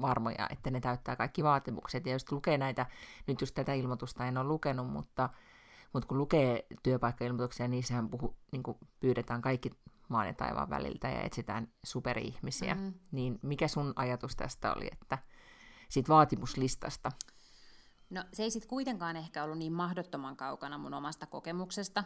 varmoja, 0.00 0.46
että 0.50 0.70
ne 0.70 0.80
täyttää 0.80 1.16
kaikki 1.16 1.44
vaatimukset. 1.44 2.06
Ja 2.06 2.12
jos 2.12 2.32
lukee 2.32 2.58
näitä, 2.58 2.86
nyt 3.26 3.40
just 3.40 3.54
tätä 3.54 3.72
ilmoitusta 3.72 4.26
en 4.26 4.38
ole 4.38 4.48
lukenut, 4.48 4.90
mutta, 4.90 5.28
mutta 5.92 6.06
kun 6.08 6.18
lukee 6.18 6.66
työpaikkailmoituksia, 6.82 7.68
niin 7.68 7.82
sehän 7.82 8.08
puhu, 8.08 8.36
niin 8.52 8.62
kuin 8.62 8.78
pyydetään 9.00 9.42
kaikki 9.42 9.70
maan 10.08 10.26
ja 10.26 10.34
taivaan 10.34 10.70
väliltä 10.70 11.08
ja 11.08 11.22
etsitään 11.22 11.68
superihmisiä. 11.84 12.74
Mm. 12.74 12.94
Niin 13.12 13.38
mikä 13.42 13.68
sun 13.68 13.92
ajatus 13.96 14.36
tästä 14.36 14.74
oli, 14.74 14.88
että 14.92 15.18
siitä 15.88 16.08
vaatimuslistasta? 16.08 17.12
No 18.10 18.24
se 18.32 18.42
ei 18.42 18.50
sitten 18.50 18.68
kuitenkaan 18.68 19.16
ehkä 19.16 19.44
ollut 19.44 19.58
niin 19.58 19.72
mahdottoman 19.72 20.36
kaukana 20.36 20.78
mun 20.78 20.94
omasta 20.94 21.26
kokemuksesta. 21.26 22.04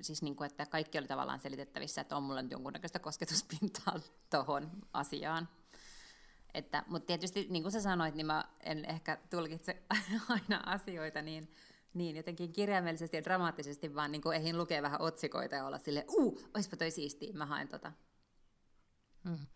Siis 0.00 0.22
niin 0.22 0.36
kuin, 0.36 0.46
että 0.46 0.66
kaikki 0.66 0.98
oli 0.98 1.06
tavallaan 1.06 1.40
selitettävissä, 1.40 2.00
että 2.00 2.16
on 2.16 2.22
mulla 2.22 2.42
nyt 2.42 2.50
jonkunnäköistä 2.50 2.98
kosketuspintaa 2.98 4.00
tuohon 4.30 4.70
asiaan. 4.92 5.48
Että, 6.54 6.84
mutta 6.86 7.06
tietysti, 7.06 7.46
niin 7.50 7.62
kuin 7.62 7.72
sä 7.72 7.80
sanoit, 7.80 8.14
niin 8.14 8.26
mä 8.26 8.44
en 8.60 8.84
ehkä 8.84 9.18
tulkitse 9.30 9.82
aina 10.28 10.62
asioita 10.66 11.22
niin, 11.22 11.50
niin 11.94 12.16
jotenkin 12.16 12.52
kirjaimellisesti 12.52 13.16
ja 13.16 13.24
dramaattisesti, 13.24 13.94
vaan 13.94 14.12
niin 14.12 14.22
kuin 14.22 14.36
eihin 14.36 14.58
lukea 14.58 14.82
vähän 14.82 15.00
otsikoita 15.00 15.54
ja 15.54 15.66
olla 15.66 15.78
sille, 15.78 16.04
uu, 16.08 16.40
oispa 16.54 16.76
toi 16.76 16.90
siistiä, 16.90 17.32
mä 17.32 17.46
haen 17.46 17.68
tota. 17.68 17.92
Mm. 19.24 19.46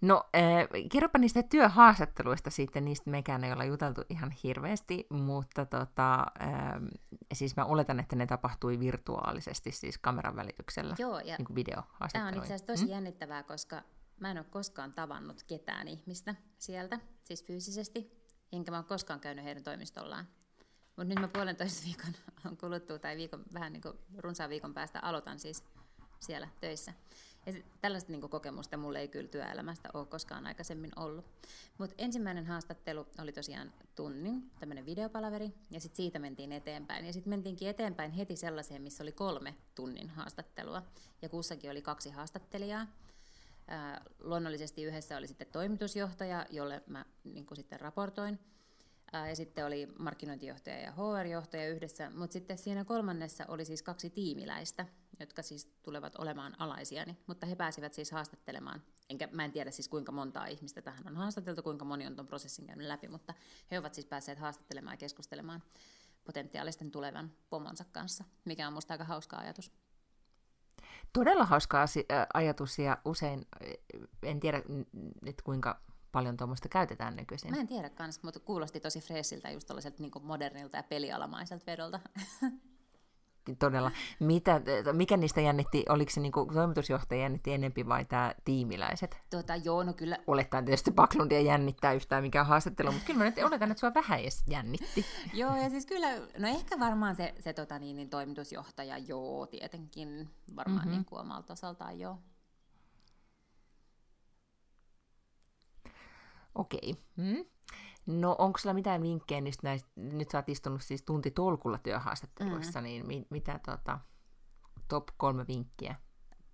No, 0.00 0.24
äh, 0.36 0.68
kerropa 0.92 1.18
niistä 1.18 1.42
työhaastatteluista 1.42 2.50
sitten, 2.50 2.84
niistä 2.84 3.10
mekään 3.10 3.44
ei 3.44 3.52
olla 3.52 3.64
juteltu 3.64 4.02
ihan 4.08 4.30
hirveästi, 4.30 5.06
mutta 5.10 5.66
tota, 5.66 6.20
äh, 6.20 6.80
siis 7.34 7.56
mä 7.56 7.64
oletan, 7.64 8.00
että 8.00 8.16
ne 8.16 8.26
tapahtui 8.26 8.80
virtuaalisesti, 8.80 9.72
siis 9.72 9.98
kameran 9.98 10.36
välityksellä, 10.36 10.94
Joo, 10.98 11.20
ja 11.20 11.36
niin 11.38 11.66
Tämä 12.12 12.28
on 12.28 12.34
itse 12.34 12.46
asiassa 12.46 12.66
tosi 12.66 12.84
hmm? 12.84 12.90
jännittävää, 12.90 13.42
koska 13.42 13.82
mä 14.20 14.30
en 14.30 14.38
ole 14.38 14.46
koskaan 14.50 14.92
tavannut 14.92 15.42
ketään 15.42 15.88
ihmistä 15.88 16.34
sieltä, 16.58 17.00
siis 17.20 17.44
fyysisesti, 17.44 18.24
enkä 18.52 18.70
mä 18.70 18.76
ole 18.76 18.84
koskaan 18.84 19.20
käynyt 19.20 19.44
heidän 19.44 19.62
toimistollaan. 19.62 20.28
Mutta 20.96 21.04
nyt 21.04 21.20
mä 21.20 21.28
puolentoista 21.28 21.84
viikon 21.86 22.12
on 22.46 22.56
kuluttua, 22.56 22.98
tai 22.98 23.16
viikon, 23.16 23.42
vähän 23.54 23.72
niin 23.72 23.82
kuin 23.82 23.98
runsaan 24.18 24.50
viikon 24.50 24.74
päästä 24.74 25.00
aloitan 25.00 25.38
siis 25.38 25.64
siellä 26.20 26.48
töissä. 26.60 26.92
Ja 27.46 27.52
tällaista 27.80 28.12
niin 28.12 28.20
kokemusta 28.20 28.76
mulle 28.76 29.00
ei 29.00 29.08
kyllä 29.08 29.28
työelämästä 29.28 29.88
ole 29.94 30.06
koskaan 30.06 30.46
aikaisemmin 30.46 30.90
ollut. 30.96 31.24
Mutta 31.78 31.94
ensimmäinen 31.98 32.46
haastattelu 32.46 33.06
oli 33.22 33.32
tosiaan 33.32 33.72
tunnin, 33.94 34.50
tämmöinen 34.60 34.86
videopalaveri, 34.86 35.52
ja 35.70 35.80
sitten 35.80 35.96
siitä 35.96 36.18
mentiin 36.18 36.52
eteenpäin. 36.52 37.06
Ja 37.06 37.12
sitten 37.12 37.30
mentiinkin 37.30 37.68
eteenpäin 37.68 38.10
heti 38.10 38.36
sellaiseen, 38.36 38.82
missä 38.82 39.02
oli 39.02 39.12
kolme 39.12 39.54
tunnin 39.74 40.10
haastattelua, 40.10 40.82
ja 41.22 41.28
kussakin 41.28 41.70
oli 41.70 41.82
kaksi 41.82 42.10
haastattelijaa. 42.10 42.86
Luonnollisesti 44.20 44.82
yhdessä 44.82 45.16
oli 45.16 45.26
sitten 45.26 45.46
toimitusjohtaja, 45.52 46.46
jolle 46.50 46.82
mä 46.86 47.04
niin 47.24 47.46
sitten 47.54 47.80
raportoin, 47.80 48.38
ja 49.28 49.36
sitten 49.36 49.66
oli 49.66 49.88
markkinointijohtaja 49.98 50.78
ja 50.78 50.92
HR-johtaja 50.92 51.68
yhdessä, 51.68 52.10
mutta 52.10 52.32
sitten 52.32 52.58
siinä 52.58 52.84
kolmannessa 52.84 53.44
oli 53.48 53.64
siis 53.64 53.82
kaksi 53.82 54.10
tiimiläistä, 54.10 54.86
jotka 55.20 55.42
siis 55.42 55.72
tulevat 55.82 56.16
olemaan 56.16 56.60
alaisiani, 56.60 57.16
mutta 57.26 57.46
he 57.46 57.56
pääsivät 57.56 57.94
siis 57.94 58.10
haastattelemaan. 58.10 58.82
Enkä, 59.10 59.28
mä 59.32 59.44
en 59.44 59.52
tiedä 59.52 59.70
siis 59.70 59.88
kuinka 59.88 60.12
montaa 60.12 60.46
ihmistä 60.46 60.82
tähän 60.82 61.06
on 61.06 61.16
haastateltu, 61.16 61.62
kuinka 61.62 61.84
moni 61.84 62.06
on 62.06 62.14
tuon 62.14 62.26
prosessin 62.26 62.66
käynyt 62.66 62.86
läpi, 62.86 63.08
mutta 63.08 63.34
he 63.70 63.78
ovat 63.78 63.94
siis 63.94 64.06
päässeet 64.06 64.38
haastattelemaan 64.38 64.92
ja 64.92 64.98
keskustelemaan 64.98 65.62
potentiaalisten 66.24 66.90
tulevan 66.90 67.32
pomonsa 67.50 67.84
kanssa, 67.92 68.24
mikä 68.44 68.66
on 68.66 68.72
musta 68.72 68.94
aika 68.94 69.04
hauska 69.04 69.36
ajatus. 69.36 69.72
Todella 71.12 71.44
hauska 71.44 71.84
ajatus 72.34 72.78
ja 72.78 72.98
usein, 73.04 73.46
en 74.22 74.40
tiedä 74.40 74.62
että 75.26 75.42
kuinka 75.42 75.80
paljon 76.12 76.36
tuommoista 76.36 76.68
käytetään 76.68 77.16
nykyisin. 77.16 77.50
Mä 77.50 77.60
en 77.60 77.66
tiedä 77.66 77.90
kans, 77.90 78.22
mutta 78.22 78.40
kuulosti 78.40 78.80
tosi 78.80 79.00
freesiltä 79.00 79.50
just 79.50 79.66
tällaiselta 79.66 80.02
niin 80.02 80.12
modernilta 80.22 80.76
ja 80.76 80.82
pelialamaiselta 80.82 81.66
vedolta. 81.66 82.00
Todella. 83.58 83.90
Mitä, 84.20 84.60
mikä 84.92 85.16
niistä 85.16 85.40
jännitti, 85.40 85.84
oliko 85.88 86.10
se 86.10 86.20
niinku, 86.20 86.48
toimitusjohtaja 86.52 87.20
jännitti 87.20 87.52
enempi 87.52 87.88
vai 87.88 88.04
tämä 88.04 88.34
tiimiläiset? 88.44 89.18
Tota, 89.30 89.56
joo, 89.56 89.82
no 89.82 89.92
kyllä. 89.92 90.18
Olettaen 90.26 90.64
tietysti 90.64 90.90
Baklundia 90.90 91.40
jännittää 91.40 91.92
yhtään 91.92 92.22
mikään 92.22 92.46
haastattelu, 92.46 92.92
mutta 92.92 93.06
kyllä 93.06 93.18
mä 93.18 93.24
nyt 93.24 93.38
oletan, 93.38 93.70
että 93.70 93.80
sua 93.80 93.94
vähän 93.94 94.20
edes 94.20 94.44
jännitti. 94.46 95.04
joo, 95.40 95.56
ja 95.56 95.70
siis 95.70 95.86
kyllä, 95.86 96.08
no 96.38 96.48
ehkä 96.48 96.80
varmaan 96.80 97.16
se, 97.16 97.34
se 97.40 97.52
tota, 97.52 97.78
niin, 97.78 97.96
niin, 97.96 98.10
toimitusjohtaja, 98.10 98.98
joo, 98.98 99.46
tietenkin 99.46 100.30
varmaan 100.56 100.80
mm-hmm. 100.80 100.90
niin 100.90 101.04
kuin 101.04 101.20
omalta 101.20 101.52
osaltaan, 101.52 101.98
joo. 101.98 102.18
Okei. 106.54 106.90
Okay. 106.90 107.02
Hmm. 107.16 107.44
No 108.06 108.36
onko 108.38 108.58
sulla 108.58 108.74
mitään 108.74 109.02
vinkkejä 109.02 109.40
niistä 109.40 109.68
näistä, 109.68 109.88
nyt 109.96 110.30
sä 110.30 110.38
oot 110.38 110.48
istunut 110.48 110.82
siis 110.82 111.02
tunti 111.02 111.30
tolkulla 111.30 111.78
työhaastatteluissa, 111.78 112.80
mm. 112.80 112.84
niin 112.84 113.06
mi, 113.06 113.26
mitä 113.30 113.60
tota, 113.66 113.98
top 114.88 115.08
kolme 115.16 115.46
vinkkiä? 115.46 115.94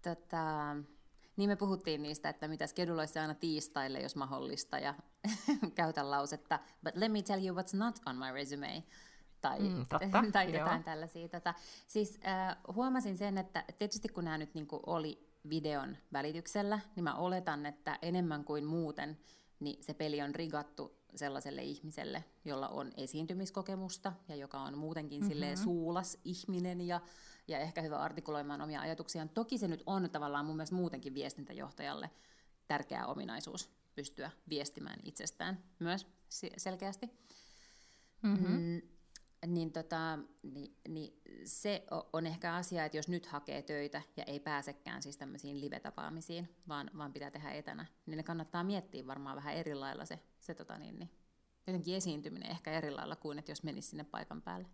Tota, 0.03 0.77
niin 1.37 1.51
me 1.51 1.57
puhuttiin 1.57 2.03
niistä, 2.03 2.29
että 2.29 2.49
mitä 2.49 2.67
skeduloisi 2.67 3.19
aina 3.19 3.35
tiistaille, 3.35 4.01
jos 4.01 4.17
mahdollista, 4.17 4.79
ja 4.79 4.95
käytä 5.75 6.11
lausetta, 6.11 6.59
but 6.85 6.97
let 6.97 7.13
me 7.13 7.23
tell 7.23 7.47
you 7.47 7.57
what's 7.57 7.77
not 7.77 7.99
on 8.07 8.17
my 8.17 8.33
resume 8.33 8.85
tai, 9.41 9.61
mm, 9.61 9.87
totta, 9.89 10.25
tai 10.33 10.59
jotain 10.59 10.85
tällaisia. 10.85 11.29
Tota, 11.29 11.55
siis 11.87 12.21
äh, 12.27 12.57
huomasin 12.75 13.19
sen, 13.19 13.39
että 13.39 13.65
tietysti 13.79 14.09
kun 14.09 14.25
nämä 14.25 14.39
nyt 14.39 14.55
niinku 14.55 14.81
oli 14.87 15.31
videon 15.49 15.97
välityksellä, 16.13 16.81
niin 16.97 17.05
mä 17.05 17.15
oletan, 17.15 17.67
että 17.67 17.99
enemmän 18.03 18.45
kuin 18.45 18.65
muuten, 18.65 19.19
niin 19.61 19.85
se 19.85 19.95
peli 19.95 20.23
on 20.23 20.35
rigattu 20.35 21.00
sellaiselle 21.15 21.63
ihmiselle, 21.63 22.25
jolla 22.45 22.69
on 22.69 22.93
esiintymiskokemusta 22.97 24.13
ja 24.29 24.37
joka 24.37 24.61
on 24.61 24.79
muutenkin 24.79 25.23
mm-hmm. 25.23 25.57
suulas 25.57 26.19
ihminen 26.25 26.81
ja, 26.81 27.01
ja 27.49 27.59
ehkä 27.59 27.83
hyvä 27.83 27.99
artikuloimaan 27.99 28.61
omia 28.61 28.81
ajatuksiaan. 28.81 29.29
Toki 29.29 29.59
se 29.59 29.69
nyt 29.69 29.83
on 29.87 30.11
tavallaan 30.11 30.47
mun 30.47 30.57
mielestä 30.57 30.77
muutenkin 30.77 31.15
viestintäjohtajalle 31.15 32.11
tärkeä 32.69 33.07
ominaisuus 33.07 33.71
pystyä 33.95 34.31
viestimään 34.49 35.01
itsestään 35.05 35.65
myös 35.79 36.07
selkeästi. 36.57 37.11
Mm-hmm. 38.23 38.53
Mm, 38.53 38.83
niin, 39.47 39.73
tota, 39.73 40.19
niin, 40.43 40.77
niin 40.89 41.21
se 41.45 41.87
on 42.13 42.27
ehkä 42.27 42.55
asia, 42.55 42.85
että 42.85 42.99
jos 42.99 43.09
nyt 43.09 43.27
hakee 43.27 43.63
töitä 43.63 44.03
ja 44.17 44.25
ei 44.25 44.41
pääsekään 44.41 45.03
siis 45.03 45.17
tämmöisiin 45.17 45.61
live-tapaamisiin, 45.61 46.57
vaan, 46.69 46.91
vaan 46.97 47.13
pitää 47.13 47.31
tehdä 47.31 47.51
etänä, 47.51 47.87
niin 48.07 48.17
ne 48.17 48.23
kannattaa 48.23 48.65
miettiä 48.65 49.07
varmaan 49.07 49.37
vähän 49.37 49.55
eri 49.55 49.75
lailla 49.75 50.05
se, 50.05 50.19
se 50.41 50.55
tota 50.55 50.79
niin, 50.79 50.99
niin, 50.99 51.11
jotenkin 51.67 51.97
esiintyminen 51.97 52.51
ehkä 52.51 52.73
eri 52.73 52.91
lailla 52.91 53.17
kuin, 53.17 53.39
että 53.39 53.51
jos 53.51 53.63
menisi 53.63 53.89
sinne 53.89 54.05
paikan 54.05 54.43
päälle. 54.43 54.69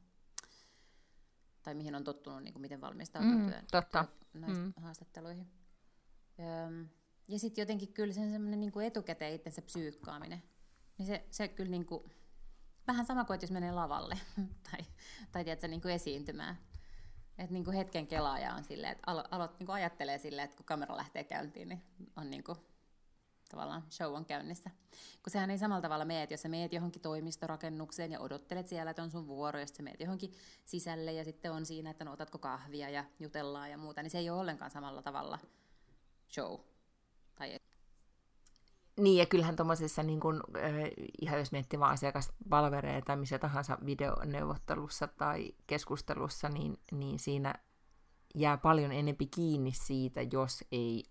Tai 1.62 1.74
mihin 1.74 1.94
on 1.94 2.04
tottunut, 2.04 2.42
niin 2.42 2.52
kuin 2.52 2.60
miten 2.60 2.80
valmistautuu 2.80 3.32
mm, 3.32 3.46
työ, 3.46 3.62
totta. 3.70 4.04
Työ, 4.04 4.40
näistä 4.40 4.64
mm. 4.64 4.72
haastatteluihin. 4.76 5.46
Öm, 6.66 6.88
ja 7.28 7.38
sitten 7.38 7.62
jotenkin 7.62 7.92
kyllä 7.92 8.14
sen 8.14 8.30
semmoinen 8.30 8.60
niin 8.60 8.82
etukäteen 8.82 9.34
itsensä 9.34 9.62
psyykkaaminen, 9.62 10.42
niin 10.98 11.06
se, 11.06 11.26
se 11.30 11.48
kyllä 11.48 11.70
niin 11.70 11.86
kuin, 11.86 12.02
vähän 12.86 13.06
sama 13.06 13.24
kuin, 13.24 13.34
että 13.34 13.44
jos 13.44 13.50
menee 13.50 13.72
lavalle 13.72 14.18
tai, 14.70 14.80
tai 15.32 15.44
tiedätkö, 15.44 15.68
niin 15.68 15.80
kuin 15.80 15.94
esiintymään. 15.94 16.58
Että 17.38 17.52
niin 17.52 17.64
kuin 17.64 17.76
hetken 17.76 18.06
kelaaja 18.06 18.54
on 18.54 18.64
silleen, 18.64 18.92
että 18.92 19.10
alo, 19.10 19.24
alo, 19.30 19.48
niin 19.58 19.66
kuin 19.66 19.76
ajattelee 19.76 20.18
silleen, 20.18 20.44
että 20.44 20.56
kun 20.56 20.66
kamera 20.66 20.96
lähtee 20.96 21.24
käyntiin, 21.24 21.68
niin 21.68 21.82
on 22.16 22.30
niin 22.30 22.44
kuin, 22.44 22.58
tavallaan 23.48 23.84
show 23.90 24.14
on 24.14 24.24
käynnissä. 24.24 24.70
Kun 25.22 25.30
sehän 25.30 25.50
ei 25.50 25.58
samalla 25.58 25.82
tavalla 25.82 26.04
mene, 26.04 26.22
että 26.22 26.32
jos 26.32 26.42
sä 26.42 26.48
meet 26.48 26.72
johonkin 26.72 27.02
toimistorakennukseen 27.02 28.12
ja 28.12 28.20
odottelet 28.20 28.68
siellä, 28.68 28.90
että 28.90 29.02
on 29.02 29.10
sun 29.10 29.26
vuoro, 29.26 29.58
ja 29.58 29.66
meet 29.82 30.00
johonkin 30.00 30.32
sisälle 30.64 31.12
ja 31.12 31.24
sitten 31.24 31.52
on 31.52 31.66
siinä, 31.66 31.90
että 31.90 32.04
no 32.04 32.12
otatko 32.12 32.38
kahvia 32.38 32.90
ja 32.90 33.04
jutellaan 33.20 33.70
ja 33.70 33.78
muuta, 33.78 34.02
niin 34.02 34.10
se 34.10 34.18
ei 34.18 34.30
ole 34.30 34.40
ollenkaan 34.40 34.70
samalla 34.70 35.02
tavalla 35.02 35.38
show. 36.34 36.60
Tai 37.34 37.56
niin, 39.00 39.18
ja 39.18 39.26
kyllähän 39.26 39.56
tuommoisessa, 39.56 40.02
niin 40.02 40.20
kun, 40.20 40.42
äh, 40.56 40.72
ihan 41.20 41.38
jos 41.38 41.52
miettii 41.52 41.80
vaan 41.80 41.92
asiakaspalvereja 41.92 43.02
tai 43.02 43.16
missä 43.16 43.38
tahansa 43.38 43.78
videoneuvottelussa 43.86 45.06
tai 45.06 45.52
keskustelussa, 45.66 46.48
niin, 46.48 46.80
niin 46.92 47.18
siinä 47.18 47.54
jää 48.34 48.56
paljon 48.56 48.92
enempi 48.92 49.26
kiinni 49.26 49.72
siitä, 49.72 50.20
jos 50.32 50.64
ei 50.72 51.04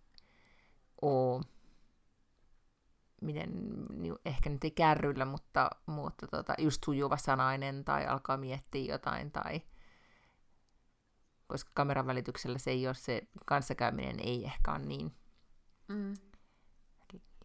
ole, 1.01 1.43
miten, 3.21 3.49
niin 3.93 4.15
ehkä 4.25 4.49
nyt 4.49 4.63
ei 4.63 4.71
kärryllä, 4.71 5.25
mutta, 5.25 5.69
mutta 5.85 6.27
tota, 6.27 6.53
just 6.57 6.83
sujuva 6.85 7.17
sanainen 7.17 7.85
tai 7.85 8.07
alkaa 8.07 8.37
miettiä 8.37 8.93
jotain 8.93 9.31
tai 9.31 9.61
koska 11.47 11.71
kameran 11.73 12.07
välityksellä 12.07 12.57
se 12.57 12.71
ei 12.71 12.87
ole 12.87 12.95
se 12.95 13.21
kanssakäyminen 13.45 14.19
ei 14.19 14.45
ehkä 14.45 14.71
ole 14.71 14.79
niin 14.79 15.11
mm 15.87 16.13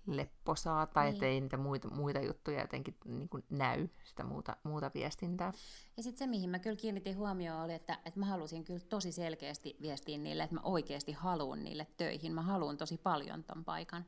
lepposaa 0.06 0.86
tai 0.86 1.04
niin. 1.04 1.14
ettei 1.14 1.40
niitä 1.40 1.56
muita, 1.56 1.88
muita 1.88 2.20
juttuja 2.20 2.60
jotenkin 2.60 2.96
niin 3.04 3.28
kuin 3.28 3.44
näy, 3.50 3.88
sitä 4.04 4.24
muuta, 4.24 4.56
muuta 4.62 4.90
viestintää. 4.94 5.52
Ja 5.96 6.02
sitten 6.02 6.18
se, 6.18 6.26
mihin 6.26 6.50
mä 6.50 6.58
kyllä 6.58 6.76
kiinnitin 6.76 7.16
huomioon, 7.16 7.64
oli, 7.64 7.74
että, 7.74 7.98
että 8.04 8.20
mä 8.20 8.26
halusin 8.26 8.64
kyllä 8.64 8.80
tosi 8.88 9.12
selkeästi 9.12 9.76
viestiä 9.82 10.18
niille, 10.18 10.42
että 10.42 10.54
mä 10.54 10.60
oikeasti 10.64 11.12
haluan 11.12 11.64
niille 11.64 11.86
töihin. 11.96 12.32
Mä 12.32 12.42
haluan 12.42 12.76
tosi 12.76 12.98
paljon 12.98 13.44
ton 13.44 13.64
paikan. 13.64 14.04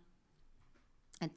Et 1.20 1.32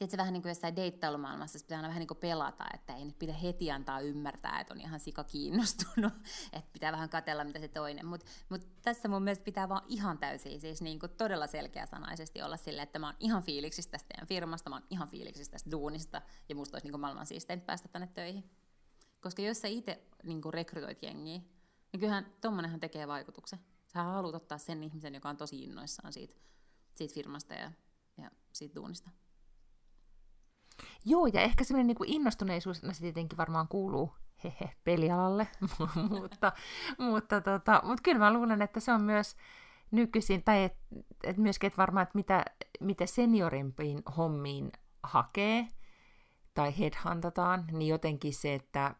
tiedätkö, 0.00 0.16
vähän 0.16 0.32
niin 0.32 0.42
kuin 0.42 0.50
jossain 0.50 0.76
deittailumaailmassa 0.76 1.58
pitää 1.58 1.78
aina 1.78 1.88
vähän 1.88 2.00
niin 2.00 2.08
kuin 2.08 2.18
pelata, 2.18 2.64
että 2.74 2.94
ei 2.94 3.04
nyt 3.04 3.18
pidä 3.18 3.32
heti 3.32 3.70
antaa 3.70 4.00
ymmärtää, 4.00 4.60
että 4.60 4.74
on 4.74 4.80
ihan 4.80 5.00
sika 5.00 5.24
kiinnostunut, 5.24 6.12
että 6.52 6.70
pitää 6.72 6.92
vähän 6.92 7.08
katella, 7.08 7.44
mitä 7.44 7.58
se 7.58 7.68
toinen. 7.68 8.06
Mutta 8.06 8.26
mut 8.48 8.60
tässä 8.82 9.08
mun 9.08 9.22
mielestä 9.22 9.44
pitää 9.44 9.68
vaan 9.68 9.82
ihan 9.88 10.18
täysin, 10.18 10.60
siis 10.60 10.82
niin 10.82 10.98
kuin 10.98 11.12
todella 11.18 11.46
selkeäsanaisesti 11.46 12.42
olla 12.42 12.56
silleen, 12.56 12.82
että 12.82 12.98
mä 12.98 13.06
oon 13.06 13.16
ihan 13.20 13.42
fiiliksissä 13.42 13.90
tästä 13.90 14.08
teidän 14.08 14.26
firmasta, 14.26 14.70
mä 14.70 14.76
oon 14.76 14.86
ihan 14.90 15.08
fiiliksissä 15.08 15.52
tästä 15.52 15.70
duunista, 15.70 16.22
ja 16.48 16.54
musta 16.54 16.74
olisi 16.74 16.86
niin 16.86 16.92
kuin 16.92 17.00
maailman 17.00 17.26
siisteintä 17.26 17.66
päästä 17.66 17.88
tänne 17.88 18.06
töihin. 18.14 18.50
Koska 19.20 19.42
jos 19.42 19.60
sä 19.60 19.68
itse 19.68 20.02
niin 20.22 20.42
kuin 20.42 20.54
rekrytoit 20.54 21.02
jengiä, 21.02 21.40
niin 21.92 22.00
kyllähän 22.00 22.32
tommonenhan 22.40 22.80
tekee 22.80 23.08
vaikutuksen. 23.08 23.58
Sä 23.86 24.02
haluat 24.02 24.34
ottaa 24.34 24.58
sen 24.58 24.82
ihmisen, 24.82 25.14
joka 25.14 25.28
on 25.28 25.36
tosi 25.36 25.64
innoissaan 25.64 26.12
siitä, 26.12 26.40
siitä 26.94 27.14
firmasta 27.14 27.54
ja, 27.54 27.72
ja 28.16 28.30
siitä 28.52 28.74
duunista. 28.74 29.10
Joo, 31.04 31.26
ja 31.26 31.40
ehkä 31.40 31.64
semmoinen 31.64 31.86
niin 31.86 32.14
innostuneisuus, 32.14 32.82
no 32.82 32.92
se 32.92 33.00
tietenkin 33.00 33.38
varmaan 33.38 33.68
kuuluu 33.68 34.14
hehe, 34.44 34.70
pelialalle, 34.84 35.48
mutta, 36.20 36.52
mutta, 36.98 37.40
tota, 37.40 37.82
mutta 37.84 38.02
kyllä 38.02 38.18
mä 38.18 38.32
luulen, 38.32 38.62
että 38.62 38.80
se 38.80 38.92
on 38.92 39.02
myös 39.02 39.36
nykyisin, 39.90 40.42
tai 40.42 40.64
et, 40.64 40.76
et 41.24 41.36
myöskin, 41.36 41.66
että 41.66 41.76
varmaan, 41.76 42.02
että 42.02 42.18
mitä, 42.18 42.44
mitä 42.80 43.06
seniorimpiin 43.06 44.02
hommiin 44.16 44.72
hakee 45.02 45.68
tai 46.54 46.78
headhuntataan, 46.78 47.64
niin 47.72 47.88
jotenkin 47.88 48.34
se, 48.34 48.54
että 48.54 48.94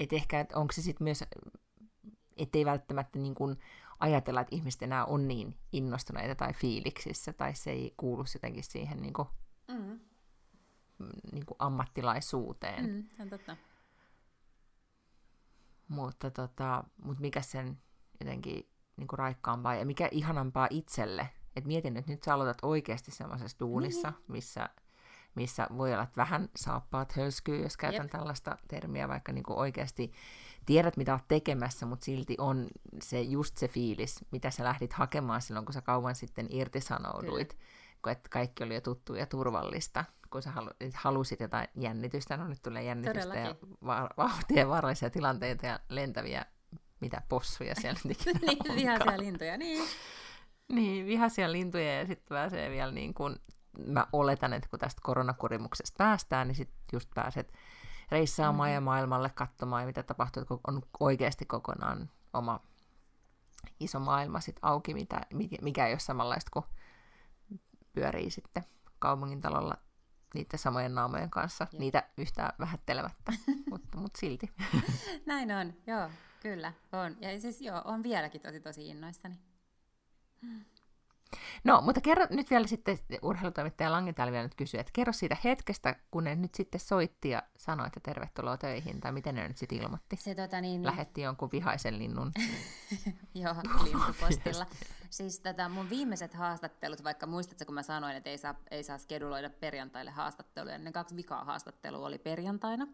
et 0.00 0.12
ehkä 0.12 0.40
että 0.40 0.58
onko 0.58 0.72
se 0.72 0.82
sitten 0.82 1.04
myös, 1.04 1.24
ettei 2.36 2.64
välttämättä 2.64 3.18
niin 3.18 3.34
kuin 3.34 3.58
ajatella, 4.00 4.40
että 4.40 4.56
ihmiset 4.56 4.82
enää 4.82 5.04
on 5.04 5.28
niin 5.28 5.58
innostuneita 5.72 6.34
tai 6.34 6.52
fiiliksissä, 6.52 7.32
tai 7.32 7.54
se 7.54 7.70
ei 7.70 7.94
kuulu 7.96 8.24
jotenkin 8.34 8.64
siihen 8.64 9.02
niin 9.02 9.12
kuin 9.12 9.28
mm 9.68 10.00
niin 11.32 11.46
kuin 11.46 11.56
ammattilaisuuteen. 11.58 12.86
Mm, 12.86 13.04
on 13.22 13.28
totta. 13.28 13.56
Mutta, 15.88 16.30
tota, 16.30 16.84
mutta 17.04 17.20
mikä 17.20 17.40
sen 17.40 17.78
jotenkin 18.20 18.70
niin 18.96 19.08
kuin 19.08 19.18
raikkaampaa 19.18 19.74
ja 19.74 19.86
mikä 19.86 20.08
ihanampaa 20.12 20.68
itselle. 20.70 21.28
Et 21.56 21.64
mietin, 21.64 21.96
että 21.96 22.12
nyt 22.12 22.22
sä 22.22 22.34
aloitat 22.34 22.58
oikeasti 22.62 23.10
semmoisessa 23.10 23.56
duunissa, 23.60 24.10
niin. 24.10 24.24
missä, 24.28 24.68
missä 25.34 25.66
voi 25.76 25.92
olla, 25.92 26.02
että 26.02 26.16
vähän 26.16 26.48
saappaat 26.56 27.12
hölskyy, 27.12 27.62
jos 27.62 27.76
käytän 27.76 28.04
Jep. 28.04 28.10
tällaista 28.10 28.58
termiä, 28.68 29.08
vaikka 29.08 29.32
niin 29.32 29.44
kuin 29.44 29.58
oikeasti 29.58 30.12
tiedät, 30.66 30.96
mitä 30.96 31.12
olet 31.12 31.28
tekemässä, 31.28 31.86
mutta 31.86 32.04
silti 32.04 32.34
on 32.38 32.68
se 33.02 33.20
just 33.20 33.58
se 33.58 33.68
fiilis, 33.68 34.24
mitä 34.30 34.50
sä 34.50 34.64
lähdit 34.64 34.92
hakemaan 34.92 35.42
silloin, 35.42 35.66
kun 35.66 35.72
sä 35.72 35.82
kauan 35.82 36.14
sitten 36.14 36.46
irtisanouduit, 36.50 37.54
Kyllä. 37.54 38.12
että 38.12 38.28
kaikki 38.28 38.64
oli 38.64 38.74
jo 38.74 38.80
tuttu 38.80 39.14
ja 39.14 39.26
turvallista 39.26 40.04
kun 40.30 40.42
sä 40.42 40.50
halu, 40.50 40.70
halusit 40.94 41.40
jotain 41.40 41.68
jännitystä, 41.74 42.36
no 42.36 42.48
nyt 42.48 42.62
tulee 42.62 42.82
jännitystä 42.82 43.28
Todellakin. 43.28 43.68
ja 43.70 43.76
va- 43.86 44.10
vauhtia 44.16 44.68
vaarallisia 44.68 45.10
tilanteita 45.10 45.66
ja 45.66 45.80
lentäviä, 45.88 46.46
mitä 47.00 47.22
possuja 47.28 47.74
siellä 47.74 48.00
niin, 48.04 48.18
vihaisia 48.74 49.18
lintuja, 49.18 49.56
niin. 49.56 49.88
Niin, 50.72 51.06
vihaisia 51.06 51.52
lintuja 51.52 51.98
ja 51.98 52.06
sitten 52.06 52.28
pääsee 52.28 52.70
vielä 52.70 52.92
niin 52.92 53.14
kuin, 53.14 53.36
mä 53.86 54.06
oletan, 54.12 54.52
että 54.52 54.68
kun 54.68 54.78
tästä 54.78 55.00
koronakurimuksesta 55.04 55.98
päästään, 55.98 56.48
niin 56.48 56.56
sitten 56.56 56.78
just 56.92 57.10
pääset 57.14 57.52
reissaamaan 58.10 58.68
mm-hmm. 58.68 58.74
ja 58.74 58.80
maailmalle 58.80 59.30
katsomaan, 59.34 59.86
mitä 59.86 60.02
tapahtuu, 60.02 60.42
että 60.42 60.54
on 60.66 60.82
oikeasti 61.00 61.46
kokonaan 61.46 62.10
oma 62.32 62.60
iso 63.80 64.00
maailma 64.00 64.40
sit 64.40 64.56
auki, 64.62 64.94
mitä, 64.94 65.20
mikä 65.62 65.86
ei 65.86 65.92
ole 65.92 65.98
samanlaista 65.98 66.50
kuin 66.52 66.64
pyörii 67.92 68.30
sitten 68.30 68.64
kaupungin 68.98 69.40
talolla 69.40 69.76
niiden 70.34 70.58
samojen 70.58 70.94
naamojen 70.94 71.30
kanssa, 71.30 71.66
Jep. 71.72 71.80
niitä 71.80 72.02
yhtään 72.16 72.52
vähättelemättä, 72.58 73.32
mutta, 73.70 73.98
mutta 73.98 74.18
silti. 74.18 74.50
Näin 75.26 75.52
on, 75.52 75.74
joo. 75.86 76.10
Kyllä, 76.42 76.72
on. 76.92 77.16
Ja 77.20 77.40
siis 77.40 77.60
joo, 77.60 77.82
on 77.84 78.02
vieläkin 78.02 78.40
tosi 78.40 78.60
tosi 78.60 78.88
innoissani. 78.88 79.38
No, 81.64 81.80
mutta 81.80 82.00
kerro 82.00 82.26
nyt 82.30 82.50
vielä 82.50 82.66
sitten, 82.66 82.98
urheilutoimittaja 83.22 83.92
Lange 83.92 84.12
täällä 84.12 84.32
vielä 84.32 84.42
nyt 84.42 84.54
kysyy, 84.54 84.80
että 84.80 84.90
kerro 84.92 85.12
siitä 85.12 85.36
hetkestä, 85.44 85.96
kun 86.10 86.24
ne 86.24 86.34
nyt 86.34 86.54
sitten 86.54 86.80
soitti 86.80 87.30
ja 87.30 87.42
sanoi, 87.56 87.86
että 87.86 88.00
tervetuloa 88.00 88.56
töihin, 88.56 89.00
tai 89.00 89.12
miten 89.12 89.34
ne 89.34 89.48
nyt 89.48 89.56
sitten 89.56 89.82
ilmoitti. 89.82 90.16
Se 90.16 90.34
tota 90.34 90.60
niin... 90.60 90.86
Lähetti 90.86 91.20
jonkun 91.20 91.48
vihaisen 91.52 91.98
linnun. 91.98 92.32
Joo, 93.34 93.54
lintupostilla. 93.84 94.66
Siis 95.10 95.40
tätä 95.40 95.68
mun 95.68 95.90
viimeiset 95.90 96.34
haastattelut, 96.34 97.04
vaikka 97.04 97.26
muistatko, 97.26 97.64
kun 97.64 97.74
mä 97.74 97.82
sanoin, 97.82 98.16
että 98.16 98.30
ei 98.30 98.38
saa, 98.38 98.54
ei 98.70 98.82
saa 98.82 98.98
skeduloida 98.98 99.50
perjantaille 99.50 100.10
haastatteluja, 100.10 100.78
ne 100.78 100.92
kaksi 100.92 101.16
vikaa 101.16 101.44
haastattelua 101.44 102.06
oli 102.06 102.18
perjantaina, 102.18 102.86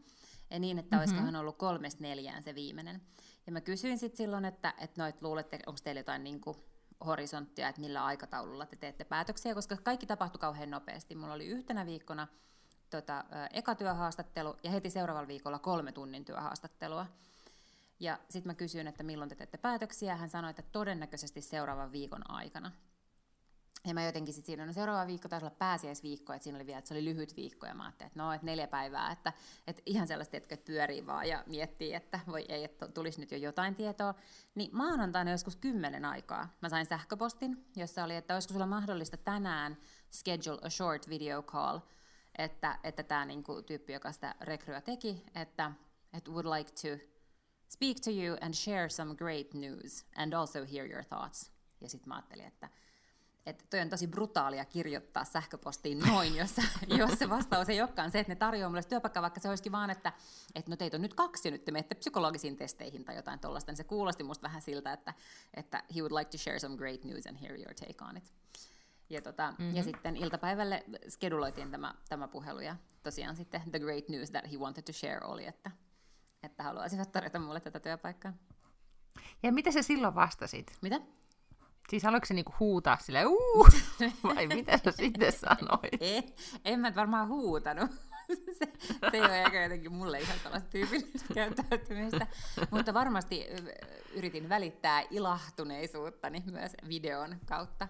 ja 0.50 0.58
niin, 0.58 0.78
että 0.78 0.96
mm-hmm. 0.96 1.00
olisikohan 1.00 1.36
ollut 1.36 1.58
kolmesta 1.58 2.02
neljään 2.02 2.42
se 2.42 2.54
viimeinen. 2.54 3.02
Ja 3.46 3.52
mä 3.52 3.60
kysyin 3.60 3.98
sitten 3.98 4.16
silloin, 4.16 4.44
että, 4.44 4.74
että 4.78 5.02
noit 5.02 5.22
luulette, 5.22 5.58
onko 5.66 5.80
teillä 5.84 6.00
jotain 6.00 6.24
niin 6.24 6.40
kuin 6.40 6.56
horisonttia, 7.06 7.68
että 7.68 7.80
millä 7.80 8.04
aikataululla 8.04 8.66
te 8.66 8.76
teette 8.76 9.04
päätöksiä, 9.04 9.54
koska 9.54 9.76
kaikki 9.76 10.06
tapahtui 10.06 10.38
kauhean 10.38 10.70
nopeasti. 10.70 11.14
Mulla 11.14 11.34
oli 11.34 11.46
yhtenä 11.46 11.86
viikkona 11.86 12.26
tota, 12.90 13.24
eka 13.52 13.74
työhaastattelu 13.74 14.56
ja 14.62 14.70
heti 14.70 14.90
seuraavalla 14.90 15.28
viikolla 15.28 15.58
kolme 15.58 15.92
tunnin 15.92 16.24
työhaastattelua. 16.24 17.06
Ja 18.00 18.18
sitten 18.28 18.50
mä 18.50 18.54
kysyin, 18.54 18.86
että 18.86 19.02
milloin 19.02 19.28
te 19.28 19.34
teette 19.34 19.58
päätöksiä. 19.58 20.16
Hän 20.16 20.30
sanoi, 20.30 20.50
että 20.50 20.62
todennäköisesti 20.62 21.40
seuraavan 21.40 21.92
viikon 21.92 22.30
aikana. 22.30 22.72
Ja 23.86 23.94
mä 23.94 24.04
jotenkin 24.04 24.34
sitten 24.34 24.46
siinä, 24.46 24.66
no 24.66 24.72
seuraava 24.72 25.06
viikko 25.06 25.28
taisi 25.28 25.46
olla 25.46 25.56
pääsiäisviikko, 25.58 26.32
että 26.32 26.44
siinä 26.44 26.58
oli 26.58 26.66
vielä, 26.66 26.78
että 26.78 26.88
se 26.88 26.94
oli 26.94 27.04
lyhyt 27.04 27.36
viikko, 27.36 27.66
ja 27.66 27.74
mä 27.74 27.84
ajattelin, 27.84 28.06
että 28.06 28.22
no, 28.22 28.32
että 28.32 28.46
neljä 28.46 28.66
päivää, 28.66 29.12
että, 29.12 29.32
että 29.66 29.82
ihan 29.86 30.06
sellaista, 30.06 30.36
että 30.36 30.56
pyörii 30.56 31.06
vaan 31.06 31.28
ja 31.28 31.44
miettii, 31.46 31.94
että 31.94 32.20
voi 32.26 32.44
ei, 32.48 32.64
että 32.64 32.88
tulisi 32.88 33.20
nyt 33.20 33.30
jo 33.30 33.38
jotain 33.38 33.74
tietoa. 33.74 34.14
Niin 34.54 34.76
maanantaina 34.76 35.30
joskus 35.30 35.56
kymmenen 35.56 36.04
aikaa 36.04 36.48
mä 36.62 36.68
sain 36.68 36.86
sähköpostin, 36.86 37.66
jossa 37.76 38.04
oli, 38.04 38.16
että 38.16 38.34
olisiko 38.34 38.52
sulla 38.52 38.66
mahdollista 38.66 39.16
tänään 39.16 39.76
schedule 40.10 40.58
a 40.62 40.70
short 40.70 41.08
video 41.08 41.42
call, 41.42 41.78
että, 42.38 42.78
että 42.84 43.02
tämä 43.02 43.24
niinku, 43.24 43.62
tyyppi, 43.62 43.92
joka 43.92 44.12
sitä 44.12 44.34
rekryä 44.40 44.80
teki, 44.80 45.24
että, 45.34 45.72
että 46.12 46.30
would 46.30 46.46
like 46.46 46.70
to 46.70 47.15
speak 47.76 48.00
to 48.00 48.10
you 48.10 48.36
and 48.40 48.54
share 48.54 48.88
some 48.88 49.14
great 49.14 49.54
news 49.54 50.04
and 50.16 50.32
also 50.32 50.64
hear 50.64 50.86
your 50.86 51.04
thoughts. 51.04 51.50
Ja 51.80 51.88
sitten 51.88 52.08
mä 52.08 52.14
ajattelin, 52.14 52.46
että 52.46 52.68
että 53.46 53.64
toi 53.70 53.80
on 53.80 53.88
tosi 53.88 54.06
brutaalia 54.06 54.64
kirjoittaa 54.64 55.24
sähköpostiin 55.24 55.98
noin, 55.98 56.36
jos, 56.36 56.56
jos 56.98 57.18
se 57.18 57.28
vastaus 57.28 57.68
ei 57.68 57.80
olekaan 57.80 58.10
se, 58.10 58.18
että 58.18 58.30
ne 58.30 58.36
tarjoaa 58.36 58.68
mulle 58.70 58.82
työpaikkaa, 58.82 59.22
vaikka 59.22 59.40
se 59.40 59.48
olisikin 59.48 59.72
vaan, 59.72 59.90
että, 59.90 60.12
että 60.54 60.70
no 60.70 60.76
teitä 60.76 60.96
on 60.96 61.02
nyt 61.02 61.14
kaksi, 61.14 61.50
nyt 61.50 61.64
te 61.64 61.72
menette 61.72 61.94
psykologisiin 61.94 62.56
testeihin 62.56 63.04
tai 63.04 63.16
jotain 63.16 63.38
tuollaista, 63.38 63.72
niin 63.72 63.76
se 63.76 63.84
kuulosti 63.84 64.24
musta 64.24 64.42
vähän 64.42 64.62
siltä, 64.62 64.92
että, 64.92 65.14
että 65.54 65.82
he 65.94 66.00
would 66.00 66.12
like 66.12 66.30
to 66.30 66.38
share 66.38 66.58
some 66.58 66.76
great 66.76 67.04
news 67.04 67.26
and 67.26 67.36
hear 67.40 67.54
your 67.56 67.74
take 67.74 68.04
on 68.08 68.16
it. 68.16 68.32
Ja, 69.10 69.22
tota, 69.22 69.50
mm-hmm. 69.50 69.76
ja 69.76 69.82
sitten 69.82 70.16
iltapäivälle 70.16 70.84
skeduloitiin 71.08 71.70
tämä, 71.70 71.94
tämä 72.08 72.28
puhelu, 72.28 72.60
ja 72.60 72.76
tosiaan 73.02 73.36
sitten 73.36 73.62
the 73.70 73.78
great 73.78 74.08
news 74.08 74.30
that 74.30 74.52
he 74.52 74.56
wanted 74.56 74.82
to 74.82 74.92
share 74.92 75.20
oli, 75.24 75.46
että, 75.46 75.70
että 76.46 76.62
haluaisivat 76.62 77.12
tarjota 77.12 77.38
mulle 77.38 77.60
tätä 77.60 77.80
työpaikkaa. 77.80 78.32
Ja 79.42 79.52
mitä 79.52 79.70
se 79.70 79.82
silloin 79.82 80.14
vastasit? 80.14 80.72
Mitä? 80.82 81.00
Siis 81.88 82.02
haluatko 82.02 82.26
se 82.26 82.34
niinku 82.34 82.54
huutaa 82.60 82.98
sille 83.00 83.26
uu, 83.26 83.68
vai 84.34 84.46
mitä 84.46 84.78
sä 84.78 84.92
sitten 84.92 85.32
sanoit? 85.32 86.00
Ei, 86.00 86.34
en 86.64 86.80
mä 86.80 86.94
varmaan 86.94 87.28
huutanut. 87.28 87.90
se, 88.58 88.72
se 89.10 89.16
ei 89.16 89.20
ole 89.20 89.42
ehkä 89.42 89.62
jotenkin 89.62 89.92
mulle 89.92 90.20
ihan 90.20 90.38
sellaista 90.38 90.70
tyypillistä 90.70 91.34
käyttäytymistä. 91.34 92.26
Mutta 92.70 92.94
varmasti 92.94 93.46
yritin 94.14 94.48
välittää 94.48 95.02
ilahtuneisuuttani 95.10 96.42
myös 96.46 96.72
videon 96.88 97.36
kautta. 97.46 97.88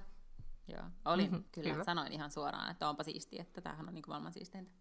Joo, 0.68 0.84
olin 1.04 1.30
mm-hmm, 1.30 1.44
kyllä, 1.52 1.72
hyvä. 1.72 1.84
sanoin 1.84 2.12
ihan 2.12 2.30
suoraan, 2.30 2.70
että 2.70 2.88
onpa 2.88 3.02
siistiä, 3.02 3.42
että 3.42 3.60
tämähän 3.60 3.88
on 3.88 3.94
niin 3.94 4.04
maailman 4.08 4.32
siisteintä. 4.32 4.72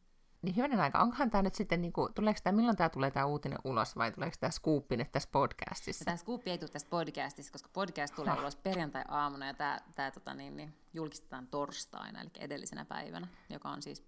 Niin 0.46 0.56
hyvänen 0.56 0.80
aika, 0.80 1.00
onkohan 1.00 1.32
tämä 1.32 1.42
nyt 1.42 1.56
sitten, 1.56 1.82
niin 1.82 1.94
kuin, 1.94 2.14
tuleeko 2.14 2.40
tämä, 2.44 2.56
milloin 2.56 2.78
tämä 2.78 2.90
tulee 2.90 3.12
tämä 3.12 3.26
uutinen 3.26 3.60
ulos, 3.64 3.96
vai 3.96 4.12
tuleeko 4.12 4.36
tämä 4.40 4.52
skuuppi 4.52 4.98
nyt 4.98 5.12
tässä 5.12 5.30
podcastissa? 5.32 6.06
Tämä 6.06 6.18
skuuppi 6.18 6.52
ei 6.52 6.58
tule 6.58 6.70
tässä 6.70 6.88
podcastissa, 6.90 7.52
koska 7.52 7.70
podcast 7.74 8.16
tulee 8.16 8.34
oh. 8.34 8.40
ulos 8.40 8.56
perjantai-aamuna, 8.56 9.48
ja 9.48 9.54
tämä, 9.54 9.80
tämä 9.96 10.12
tota, 10.12 10.34
niin, 10.34 10.58
niin, 10.58 10.74
julkistetaan 10.94 11.48
torstaina, 11.48 12.22
eli 12.22 12.30
edellisenä 12.40 12.86
päivänä, 12.86 13.28
joka 13.50 13.70
on 13.70 13.82
siis 13.82 14.04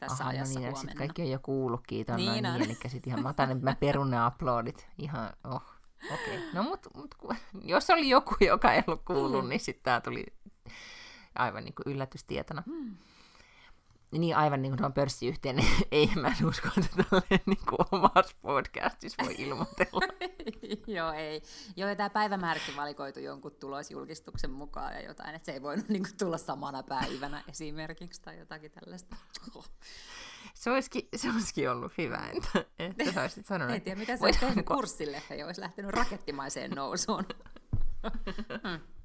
tässä 0.00 0.24
Aha, 0.24 0.32
no 0.32 0.38
ajassa 0.38 0.60
no 0.60 0.60
niin, 0.60 0.72
huomenna. 0.72 0.98
kaikki 0.98 1.22
on 1.22 1.30
jo 1.30 1.38
kuullutkin, 1.42 2.06
on 2.10 2.16
niin, 2.16 2.44
noin 2.44 2.60
niin, 2.60 2.70
eli 2.70 2.90
sitten 2.90 3.10
ihan, 3.10 3.22
mä 3.22 3.28
otan, 3.28 3.50
että 3.50 3.64
mä 3.64 3.74
perun 3.74 4.10
ne 4.10 4.26
uploadit, 4.26 4.88
ihan, 4.98 5.32
oh, 5.44 5.62
okei. 6.12 6.38
Okay. 6.38 6.48
No 6.54 6.62
mut, 6.62 6.86
mut, 6.94 7.14
jos 7.62 7.90
oli 7.90 8.08
joku, 8.08 8.34
joka 8.40 8.72
ei 8.72 8.82
ollut 8.86 9.02
kuullut, 9.04 9.44
mm. 9.44 9.48
niin 9.48 9.60
sitten 9.60 9.84
tämä 9.84 10.00
tuli 10.00 10.26
aivan 11.34 11.64
niin 11.64 11.74
kuin 11.74 11.94
yllätystietona. 11.94 12.62
Mm 12.66 12.96
niin 14.18 14.36
aivan 14.36 14.62
niin 14.62 14.76
kuin 14.76 14.84
on 14.84 14.92
pörssiyhtiö, 14.92 15.52
niin 15.52 15.68
ei 15.92 16.10
mä 16.14 16.34
en 16.40 16.46
usko, 16.46 16.68
että 16.78 17.04
tälleen 17.10 17.42
niin 17.46 17.66
kuin 17.68 17.78
omassa 17.92 18.36
podcastissa 18.42 19.24
voi 19.24 19.34
ilmoitella. 19.38 20.00
Joo, 20.96 21.12
ei. 21.12 21.42
Joo, 21.76 21.88
ja 21.88 21.96
tämä 21.96 22.10
päivämääräkin 22.10 22.76
valikoitu 22.76 23.20
jonkun 23.20 23.52
tulosjulkistuksen 23.60 24.50
mukaan 24.50 24.94
ja 24.94 25.02
jotain, 25.02 25.34
että 25.34 25.46
se 25.46 25.52
ei 25.52 25.62
voinut 25.62 25.88
niin 25.88 26.02
kuin 26.02 26.16
tulla 26.18 26.38
samana 26.38 26.82
päivänä 26.82 27.44
esimerkiksi 27.52 28.22
tai 28.22 28.38
jotakin 28.38 28.70
tällaista. 28.70 29.16
Se 30.54 30.70
olisikin, 30.70 31.08
se 31.16 31.30
olisikin 31.30 31.70
ollut 31.70 31.92
hyvä, 31.98 32.30
että, 32.36 32.64
että 32.78 33.12
sä 33.12 33.22
olisit 33.22 33.46
sanonut. 33.46 33.74
En 33.74 33.82
tiedä, 33.82 34.00
mitä 34.00 34.16
se 34.16 34.24
olisi 34.24 34.40
tehnyt 34.40 34.66
kurssille, 34.66 35.16
että 35.16 35.46
olisi 35.46 35.60
lähtenyt 35.60 35.90
rakettimaiseen 35.90 36.70
nousuun. 36.70 37.24
hmm. 38.62 38.99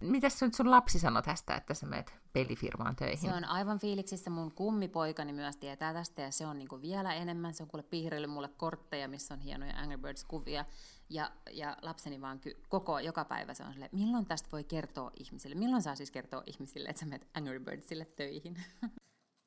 Mitäs 0.00 0.38
sun, 0.38 0.54
sun 0.54 0.70
lapsi 0.70 0.98
sanoi 0.98 1.22
tästä, 1.22 1.54
että 1.54 1.74
sä 1.74 1.86
menet 1.86 2.14
pelifirmaan 2.32 2.96
töihin? 2.96 3.30
Se 3.30 3.34
on 3.34 3.44
aivan 3.44 3.78
fiiliksissä. 3.78 4.30
Mun 4.30 4.52
kummipoikani 4.52 5.32
myös 5.32 5.56
tietää 5.56 5.92
tästä 5.92 6.22
ja 6.22 6.30
se 6.30 6.46
on 6.46 6.58
niinku 6.58 6.82
vielä 6.82 7.14
enemmän. 7.14 7.54
Se 7.54 7.62
on 7.62 7.68
kuule 7.68 7.82
piirrellyt 7.82 8.30
mulle 8.30 8.48
kortteja, 8.48 9.08
missä 9.08 9.34
on 9.34 9.40
hienoja 9.40 9.76
Angry 9.76 9.98
Birds-kuvia. 9.98 10.64
Ja, 11.08 11.30
ja 11.50 11.76
lapseni 11.82 12.20
vaan 12.20 12.40
ky- 12.40 12.56
koko, 12.68 12.98
joka 12.98 13.24
päivä 13.24 13.54
se 13.54 13.64
on 13.64 13.72
sille, 13.72 13.88
milloin 13.92 14.26
tästä 14.26 14.48
voi 14.52 14.64
kertoa 14.64 15.10
ihmisille? 15.18 15.54
Milloin 15.54 15.82
saa 15.82 15.94
siis 15.94 16.10
kertoa 16.10 16.42
ihmisille, 16.46 16.88
että 16.88 17.00
sä 17.00 17.06
menet 17.06 17.28
Angry 17.34 17.60
Birdsille 17.60 18.04
töihin? 18.04 18.56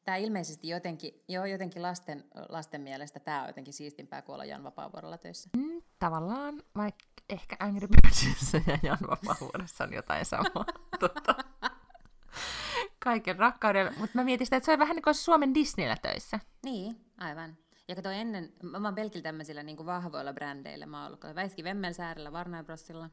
Tämä 0.05 0.17
ilmeisesti 0.17 0.67
jotenkin, 0.67 1.23
joo, 1.27 1.45
jotenkin 1.45 1.81
lasten, 1.81 2.23
lasten 2.49 2.81
mielestä 2.81 3.19
tämä 3.19 3.41
on 3.41 3.47
jotenkin 3.47 3.73
siistimpää 3.73 4.21
kuin 4.21 4.33
olla 4.33 4.45
Jan 4.45 4.63
Vapaavuorolla 4.63 5.17
töissä. 5.17 5.49
Mm, 5.57 5.81
tavallaan, 6.03 6.63
vaikka 6.77 7.03
ehkä 7.29 7.55
Angry 7.59 7.87
Birdsissa 8.01 8.57
ja 8.71 8.79
Jan 8.83 8.97
Vapaavuorossa 9.09 9.83
on 9.83 9.93
jotain 9.93 10.25
samaa. 10.25 10.65
tota, 10.99 11.35
kaiken 12.99 13.39
rakkaudella. 13.39 13.91
Mutta 13.97 14.17
mä 14.17 14.23
mietin 14.23 14.47
sitä, 14.47 14.57
että 14.57 14.65
se 14.65 14.73
on 14.73 14.79
vähän 14.79 14.95
niin 14.95 15.03
kuin 15.03 15.15
Suomen 15.15 15.53
Disneyllä 15.53 15.97
töissä. 16.01 16.39
Niin, 16.63 17.05
aivan. 17.17 17.57
Ja 17.87 17.95
kato 17.95 18.09
ennen, 18.09 18.53
mä 18.63 18.87
oon 18.87 18.95
pelkillä 18.95 19.23
tämmöisillä 19.23 19.63
niin 19.63 19.77
kuin 19.77 19.85
vahvoilla 19.85 20.33
brändeillä. 20.33 20.85
Mä 20.85 20.97
oon 20.97 21.07
ollut 21.07 21.35
Väiski 21.35 21.63
Vemmelsäärellä, 21.63 22.31
Warner 22.31 22.63
Brosilla, 22.63 23.09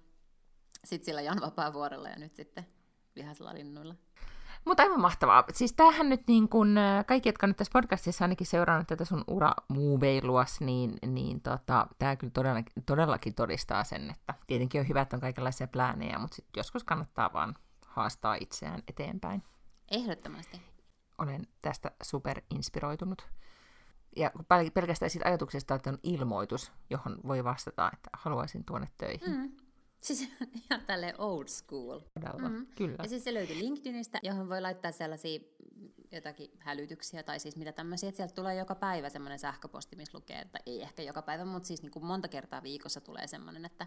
sitten 0.84 1.06
sillä 1.06 1.20
Jan 1.20 1.40
Vapaavuorella 1.40 2.08
ja 2.08 2.18
nyt 2.18 2.34
sitten 2.34 2.66
Vihasilla 3.16 3.54
linnuilla. 3.54 3.94
Mutta 4.64 4.82
aivan 4.82 5.00
mahtavaa. 5.00 5.44
Siis 5.52 5.72
tämähän 5.72 6.08
nyt 6.08 6.26
niin 6.26 6.48
kun, 6.48 6.76
kaikki, 7.06 7.28
jotka 7.28 7.46
nyt 7.46 7.56
tässä 7.56 7.72
podcastissa 7.72 8.24
ainakin 8.24 8.46
seurannut 8.46 8.86
tätä 8.86 9.04
sun 9.04 9.24
uramuuveiluas, 9.26 10.60
niin, 10.60 10.98
niin 11.06 11.40
tota, 11.40 11.86
tämä 11.98 12.16
kyllä 12.16 12.30
todellakin, 12.30 12.84
todellakin 12.86 13.34
todistaa 13.34 13.84
sen, 13.84 14.10
että 14.10 14.34
tietenkin 14.46 14.80
on 14.80 14.88
hyvä, 14.88 15.00
että 15.00 15.16
on 15.16 15.20
kaikenlaisia 15.20 15.66
pläänejä, 15.66 16.18
mutta 16.18 16.34
sit 16.34 16.46
joskus 16.56 16.84
kannattaa 16.84 17.32
vaan 17.32 17.54
haastaa 17.86 18.34
itseään 18.34 18.82
eteenpäin. 18.88 19.42
Ehdottomasti. 19.90 20.62
Olen 21.18 21.46
tästä 21.62 21.90
super 22.02 22.40
inspiroitunut. 22.50 23.28
Ja 24.16 24.30
pelkästään 24.74 25.10
siitä 25.10 25.28
ajatuksesta, 25.28 25.74
että 25.74 25.90
on 25.90 25.98
ilmoitus, 26.02 26.72
johon 26.90 27.18
voi 27.26 27.44
vastata, 27.44 27.90
että 27.92 28.10
haluaisin 28.12 28.64
tuonne 28.64 28.88
töihin. 28.98 29.36
Mm. 29.36 29.52
Siis 30.00 30.28
ihan 30.70 30.86
tälle 30.86 31.14
old 31.18 31.48
school. 31.48 32.00
Todella, 32.14 32.48
mm. 32.48 32.66
kyllä. 32.76 32.96
Ja 33.02 33.08
siis 33.08 33.24
se 33.24 33.34
löytyy 33.34 33.58
LinkedInistä, 33.58 34.18
johon 34.22 34.48
voi 34.48 34.60
laittaa 34.60 34.92
sellaisia 34.92 35.40
jotakin 36.12 36.50
hälytyksiä 36.58 37.22
tai 37.22 37.40
siis 37.40 37.56
mitä 37.56 37.72
tämmöisiä, 37.72 38.08
että 38.08 38.16
sieltä 38.16 38.34
tulee 38.34 38.54
joka 38.54 38.74
päivä 38.74 39.08
semmoinen 39.08 39.38
sähköposti, 39.38 39.96
missä 39.96 40.18
lukee, 40.18 40.38
että 40.38 40.58
ei 40.66 40.82
ehkä 40.82 41.02
joka 41.02 41.22
päivä, 41.22 41.44
mutta 41.44 41.66
siis 41.66 41.82
niin 41.82 41.92
kuin 41.92 42.04
monta 42.04 42.28
kertaa 42.28 42.62
viikossa 42.62 43.00
tulee 43.00 43.26
semmoinen, 43.26 43.64
että, 43.64 43.86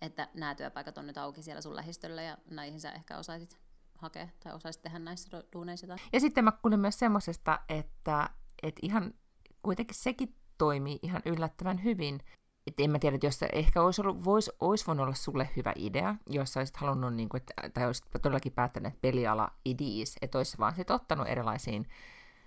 että 0.00 0.28
nämä 0.34 0.54
työpaikat 0.54 0.98
on 0.98 1.06
nyt 1.06 1.18
auki 1.18 1.42
siellä 1.42 1.60
sun 1.60 1.76
lähistöllä 1.76 2.22
ja 2.22 2.38
näihin 2.50 2.80
sä 2.80 2.92
ehkä 2.92 3.18
osaisit 3.18 3.58
hakea 3.98 4.28
tai 4.44 4.52
osaisit 4.54 4.82
tehdä 4.82 4.98
näissä 4.98 5.42
duuneissa. 5.52 5.86
Ja 6.12 6.20
sitten 6.20 6.44
mä 6.44 6.52
kuulin 6.52 6.80
myös 6.80 6.98
semmoisesta, 6.98 7.60
että, 7.68 8.30
että 8.62 8.80
ihan 8.82 9.14
kuitenkin 9.62 9.96
sekin 9.96 10.34
toimii 10.58 10.98
ihan 11.02 11.22
yllättävän 11.26 11.84
hyvin, 11.84 12.20
et 12.66 12.80
en 12.80 12.90
mä 12.90 12.98
tiedä, 12.98 13.14
että 13.14 13.26
jos 13.26 13.42
ehkä 13.52 13.82
olisi, 13.82 14.00
ollut, 14.00 14.24
vois, 14.24 14.50
olisi 14.60 14.86
voinut 14.86 15.04
olla 15.04 15.14
sulle 15.14 15.48
hyvä 15.56 15.72
idea, 15.76 16.14
jos 16.30 16.52
sä 16.52 16.60
olisit 16.60 16.76
halunnut, 16.76 17.14
niin 17.14 17.28
kuin, 17.28 17.40
että, 17.40 17.70
tai 17.74 17.86
olisit 17.86 18.06
todellakin 18.22 18.52
päättänyt, 18.52 18.92
että 18.92 19.00
peliala 19.00 19.52
idis, 19.64 20.16
että 20.22 20.38
olisi 20.38 20.58
vaan 20.58 20.74
sit 20.74 20.90
ottanut 20.90 21.28
erilaisiin 21.28 21.88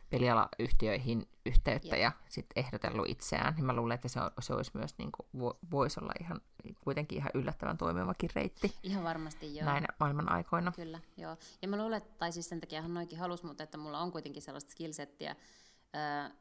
pelialayhtiöihin 0.10 1.30
yhteyttä 1.46 1.96
Jep. 1.96 2.04
ja 2.04 2.12
sitten 2.30 2.64
ehdotellut 2.64 3.10
itseään, 3.10 3.56
niin 3.56 3.66
mä 3.66 3.74
luulen, 3.74 3.96
että 3.96 4.08
se, 4.08 4.20
se 4.42 4.54
olisi 4.54 4.72
myös, 4.74 4.98
niin 4.98 5.10
kuin, 5.12 5.54
voisi 5.72 6.00
olla 6.00 6.12
ihan, 6.22 6.42
kuitenkin 6.82 7.18
ihan 7.18 7.32
yllättävän 7.34 7.78
toimivakin 7.78 8.30
reitti. 8.36 8.76
Ihan 8.84 9.04
varmasti, 9.04 9.56
joo. 9.56 9.66
Näin 9.66 9.86
maailman 10.00 10.32
aikoina. 10.32 10.72
Kyllä, 10.72 11.00
joo. 11.18 11.38
Ja 11.62 11.68
mä 11.68 11.78
luulen, 11.78 11.98
että, 11.98 12.14
tai 12.18 12.32
siis 12.32 12.50
sen 12.50 12.60
takia 12.60 12.82
hän 12.82 12.94
noikin 12.94 13.20
halus, 13.20 13.44
mutta 13.44 13.64
että 13.64 13.78
mulla 13.78 14.00
on 14.00 14.12
kuitenkin 14.12 14.42
sellaista 14.42 14.72
skillsettiä, 14.72 15.36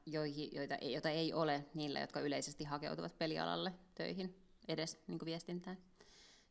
joihin, 0.06 0.48
joita, 0.52 0.74
ei, 0.74 0.92
joita 0.92 1.10
ei 1.10 1.32
ole 1.32 1.64
niillä, 1.74 2.00
jotka 2.00 2.20
yleisesti 2.20 2.64
hakeutuvat 2.64 3.18
pelialalle 3.18 3.74
töihin 3.94 4.34
edes 4.68 4.98
niin 5.06 5.18
viestintään. 5.24 5.78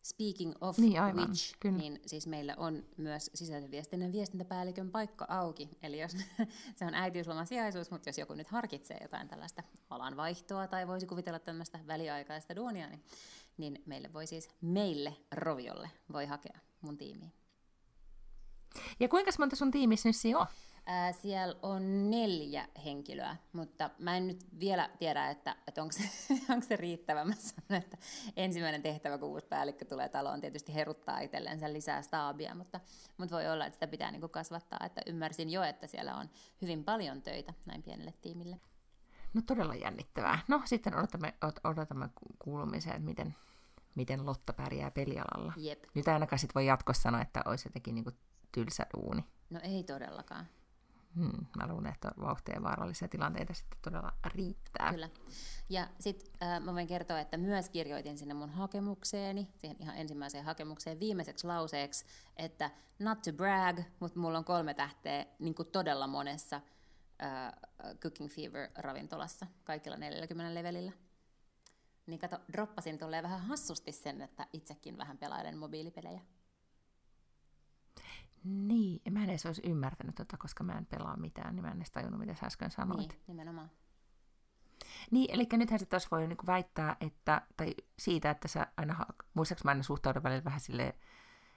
Speaking 0.04 0.54
of 0.62 0.78
niin, 0.78 1.02
aivan, 1.02 1.28
which, 1.28 1.56
kyllä. 1.60 1.78
niin 1.78 2.00
siis 2.06 2.28
meillä 2.28 2.56
on 2.58 2.86
myös 2.98 3.32
sisäisen 3.34 3.72
viestinnän 3.72 4.12
viestintäpäällikön 4.12 4.92
paikka 4.92 5.26
auki. 5.30 5.70
Eli 5.84 6.00
jos 6.02 6.12
se 6.78 6.86
on 6.86 6.94
äitiysloman 6.94 7.48
sijaisuus, 7.48 7.92
mutta 7.92 8.10
jos 8.10 8.18
joku 8.18 8.34
nyt 8.34 8.48
harkitsee 8.48 8.98
jotain 9.02 9.28
tällaista 9.28 9.64
alan 9.90 10.18
vaihtoa 10.18 10.68
tai 10.68 10.88
voisi 10.88 11.06
kuvitella 11.08 11.40
tämmöistä 11.40 11.80
väliaikaista 11.88 12.56
duonia, 12.56 12.88
niin, 12.90 13.04
niin 13.58 13.84
meille 13.86 14.14
voi 14.14 14.28
siis, 14.28 14.50
meille 14.62 15.18
Roviolle 15.32 15.90
voi 16.14 16.26
hakea 16.26 16.60
mun 16.82 16.98
tiimiin. 16.98 17.34
Ja 19.00 19.08
kuinka 19.08 19.32
monta 19.40 19.56
sun 19.56 19.72
tiimissä 19.72 20.10
nyt 20.10 20.16
siinä 20.16 20.40
on? 20.40 20.48
Ää, 20.90 21.12
siellä 21.12 21.56
on 21.62 22.12
neljä 22.12 22.68
henkilöä, 22.86 23.36
mutta 23.54 23.90
mä 24.00 24.18
en 24.18 24.28
nyt 24.28 24.46
vielä 24.60 24.90
tiedä, 25.00 25.30
että, 25.30 25.56
että 25.68 25.82
onko, 25.82 25.92
se, 25.92 26.04
onko 26.54 26.66
se 26.68 26.76
riittävä. 26.76 27.26
Mä 27.26 27.34
sanon, 27.36 27.84
että 27.84 27.98
ensimmäinen 28.36 28.82
tehtävä, 28.82 29.18
kun 29.18 29.30
uusi 29.30 29.46
päällikkö 29.46 29.86
tulee 29.86 30.10
taloon, 30.10 30.42
tietysti 30.42 30.74
heruttaa 30.74 31.20
itsellensä 31.20 31.74
lisää 31.74 32.02
staabia, 32.02 32.56
mutta, 32.56 32.80
mutta 33.18 33.36
voi 33.36 33.48
olla, 33.48 33.66
että 33.66 33.76
sitä 33.76 33.88
pitää 33.88 34.12
niin 34.12 34.30
kasvattaa. 34.30 34.80
Että 34.86 35.02
ymmärsin 35.06 35.50
jo, 35.50 35.64
että 35.64 35.88
siellä 35.88 36.16
on 36.16 36.30
hyvin 36.62 36.84
paljon 36.84 37.22
töitä 37.22 37.54
näin 37.66 37.84
pienelle 37.84 38.14
tiimille. 38.22 38.60
No 39.34 39.42
todella 39.42 39.76
jännittävää. 39.76 40.40
No 40.48 40.62
sitten 40.66 40.96
odotamme, 40.96 41.34
odotamme 41.64 42.10
kuulumiseen, 42.40 42.96
että 42.96 43.06
miten, 43.06 43.36
miten 43.96 44.26
Lotta 44.26 44.54
pärjää 44.54 44.92
pelialalla. 44.92 45.54
Jep. 45.58 45.84
Nyt 45.94 46.08
ainakaan 46.08 46.40
sit 46.40 46.56
voi 46.56 46.66
jatkossa 46.66 47.02
sanoa, 47.02 47.22
että 47.22 47.42
olisi 47.46 47.68
jotenkin 47.68 47.96
niin 47.96 48.06
tylsä 48.52 48.86
duuni. 48.98 49.26
No 49.50 49.60
ei 49.64 49.84
todellakaan. 49.84 50.48
Hmm, 51.16 51.46
mä 51.58 51.68
luulen, 51.68 51.94
että 51.94 52.12
vauhtia 52.22 52.64
vaarallisia 52.64 53.08
tilanteita 53.08 53.54
sitten 53.54 53.80
todella 53.82 54.14
riittää. 54.26 54.92
Kyllä. 54.92 55.10
Ja 55.70 55.88
sitten 56.00 56.34
äh, 56.44 56.60
mä 56.60 56.74
voin 56.74 56.88
kertoa, 56.88 57.20
että 57.20 57.38
myös 57.38 57.70
kirjoitin 57.70 58.18
sinne 58.18 58.34
mun 58.34 58.50
hakemukseeni, 58.50 59.48
siihen 59.62 59.78
ihan 59.80 59.98
ensimmäiseen 59.98 60.46
hakemukseen 60.46 61.00
viimeiseksi 61.00 61.48
lauseeksi, 61.48 62.06
että 62.36 62.72
not 63.00 63.22
to 63.22 63.34
brag, 63.34 63.80
mutta 64.00 64.20
mulla 64.20 64.38
on 64.38 64.46
kolme 64.46 64.74
tähteä 64.74 65.26
niin 65.40 65.56
kuin 65.56 65.72
todella 65.72 66.08
monessa 66.08 66.62
äh, 67.24 67.54
Cooking 68.00 68.30
Fever-ravintolassa, 68.30 69.48
kaikilla 69.64 69.98
40 69.98 70.54
levelillä. 70.54 70.92
Niin 72.08 72.20
kato, 72.20 72.40
droppasin 72.52 72.98
tolleen 72.98 73.24
vähän 73.24 73.42
hassusti 73.42 73.92
sen, 73.92 74.22
että 74.22 74.48
itsekin 74.54 74.98
vähän 74.98 75.18
pelailen 75.18 75.58
mobiilipelejä. 75.58 76.22
Niin, 78.44 79.02
mä 79.14 79.24
en 79.24 79.30
edes 79.30 79.46
olisi 79.46 79.62
ymmärtänyt 79.66 80.16
tota, 80.16 80.38
koska 80.38 80.64
mä 80.64 80.74
en 80.74 80.86
pelaa 80.86 81.18
mitään, 81.18 81.56
niin 81.56 81.64
mä 81.64 81.72
en 81.72 81.78
edes 81.78 81.92
tajunnut, 81.92 82.20
mitä 82.20 82.36
sä 82.36 82.46
äsken 82.46 82.72
sanoit. 82.72 83.10
Niin, 83.10 83.24
nimenomaan. 83.28 83.72
Niin, 85.12 85.34
eli 85.34 85.48
nythän 85.52 85.80
se 85.80 85.86
taas 85.86 86.12
voi 86.12 86.28
niinku 86.28 86.48
väittää, 86.48 86.98
että, 87.02 87.42
tai 87.58 87.76
siitä, 88.00 88.30
että 88.30 88.48
sä 88.48 88.68
aina, 88.78 89.06
muistaaks 89.34 89.64
mä 89.64 89.72
aina 89.72 89.84
suhtaudun 89.84 90.24
välillä 90.24 90.44
vähän 90.44 90.60
silleen, 90.60 90.94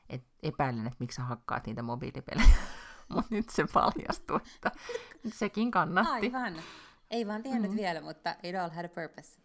että 0.09 0.29
epäilen, 0.43 0.87
että 0.87 0.97
miksi 0.99 1.17
sä 1.17 1.23
hakkaat 1.23 1.67
niitä 1.67 1.83
mobiilipelejä. 1.83 2.57
mutta 3.15 3.35
nyt 3.35 3.51
se 3.51 3.67
paljastuu, 3.73 4.37
että 4.37 4.73
sekin 5.35 5.71
kannatti. 5.71 6.13
Aivan. 6.13 6.55
Ei 7.11 7.27
vaan 7.27 7.43
tiennyt 7.43 7.71
mm. 7.71 7.77
vielä, 7.77 8.01
mutta 8.01 8.37
it 8.43 8.57
all 8.57 8.71
had 8.71 8.85
a 8.85 8.89
purpose. 8.89 9.39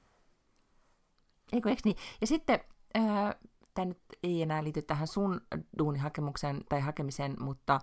Eikö, 1.53 1.69
eikö 1.69 1.81
niin? 1.85 1.97
Ja 2.21 2.27
sitten 2.27 2.59
äh, 2.97 3.35
tämä 3.75 3.85
nyt 3.85 3.99
ei 4.23 4.41
enää 4.41 4.63
liity 4.63 4.81
tähän 4.81 5.07
sun 5.07 5.41
duunihakemukseen 5.77 6.61
tai 6.69 6.81
hakemiseen, 6.81 7.35
mutta, 7.39 7.79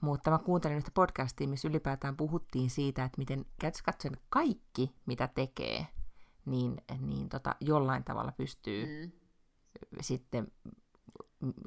mutta 0.00 0.30
mä 0.30 0.38
kuuntelin 0.38 0.76
yhtä 0.76 0.90
podcastia, 0.94 1.48
missä 1.48 1.68
ylipäätään 1.68 2.16
puhuttiin 2.16 2.70
siitä, 2.70 3.04
että 3.04 3.18
miten 3.18 3.44
katsoen 3.84 4.16
kaikki, 4.28 4.94
mitä 5.06 5.28
tekee, 5.28 5.86
niin, 6.44 6.76
niin 7.00 7.28
tota, 7.28 7.54
jollain 7.60 8.04
tavalla 8.04 8.32
pystyy 8.32 9.06
mm. 9.06 9.12
sitten 10.00 10.52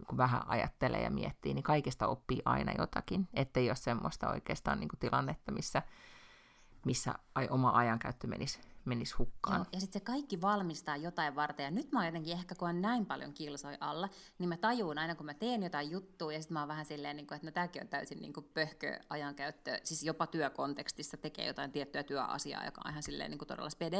kun 0.07 0.17
vähän 0.17 0.41
ajattelee 0.47 1.01
ja 1.03 1.09
miettii, 1.09 1.53
niin 1.53 1.63
kaikesta 1.63 2.07
oppii 2.07 2.41
aina 2.45 2.71
jotakin, 2.77 3.27
ettei 3.33 3.69
ole 3.69 3.75
semmoista 3.75 4.29
oikeastaan 4.29 4.79
niin 4.79 4.89
kuin 4.89 4.99
tilannetta, 4.99 5.51
missä, 5.51 5.81
missä 6.85 7.13
oma 7.49 7.71
ajankäyttö 7.71 8.27
menisi 8.27 8.59
menisi 8.85 9.15
hukkaan. 9.15 9.57
Joo, 9.57 9.65
ja 9.71 9.79
sitten 9.79 10.01
se 10.01 10.05
kaikki 10.05 10.41
valmistaa 10.41 10.97
jotain 10.97 11.35
varten. 11.35 11.63
Ja 11.63 11.71
nyt 11.71 11.91
mä 11.91 11.99
oon 11.99 12.05
jotenkin 12.05 12.33
ehkä, 12.33 12.55
kun 12.55 12.69
on 12.69 12.81
näin 12.81 13.05
paljon 13.05 13.33
kilsoi 13.33 13.77
alla, 13.79 14.09
niin 14.39 14.49
mä 14.49 14.57
tajuun 14.57 14.97
aina, 14.97 15.15
kun 15.15 15.25
mä 15.25 15.33
teen 15.33 15.63
jotain 15.63 15.91
juttua, 15.91 16.33
ja 16.33 16.41
sitten 16.41 16.53
mä 16.53 16.59
oon 16.59 16.67
vähän 16.67 16.85
silleen, 16.85 17.15
niin 17.15 17.27
kuin, 17.27 17.35
että 17.35 17.47
no 17.47 17.51
tämäkin 17.51 17.81
on 17.81 17.87
täysin 17.87 18.21
niin 18.21 18.33
kuin 18.33 18.49
pöhkö 18.53 18.99
ajankäyttö, 19.09 19.79
siis 19.83 20.03
jopa 20.03 20.27
työkontekstissa 20.27 21.17
tekee 21.17 21.47
jotain 21.47 21.71
tiettyä 21.71 22.03
työasiaa, 22.03 22.65
joka 22.65 22.81
on 22.85 22.91
ihan 22.91 23.03
silleen 23.03 23.31
niin 23.31 23.39
kuin 23.39 23.47
todella 23.47 23.69
spede. 23.69 23.97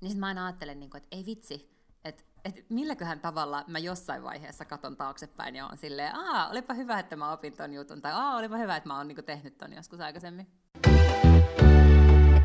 Niin 0.00 0.10
sitten 0.10 0.20
mä 0.20 0.26
aina 0.26 0.46
ajattelen, 0.46 0.80
niin 0.80 0.90
kuin, 0.90 1.02
että 1.02 1.16
ei 1.16 1.26
vitsi, 1.26 1.72
että 2.04 2.22
et 2.44 2.66
milläköhän 2.70 3.20
tavalla 3.20 3.64
mä 3.66 3.78
jossain 3.78 4.22
vaiheessa 4.22 4.64
katon 4.64 4.96
taaksepäin 4.96 5.56
ja 5.56 5.66
on 5.66 5.78
silleen, 5.78 6.14
aa, 6.16 6.48
olipa 6.48 6.74
hyvä, 6.74 6.98
että 6.98 7.16
mä 7.16 7.32
opin 7.32 7.56
ton 7.56 7.74
jutun, 7.74 8.02
tai 8.02 8.12
aa, 8.12 8.36
olipa 8.36 8.56
hyvä, 8.56 8.76
että 8.76 8.88
mä 8.88 8.96
oon 8.96 9.08
niinku 9.08 9.22
tehnyt 9.22 9.58
ton 9.58 9.72
joskus 9.72 10.00
aikaisemmin. 10.00 10.61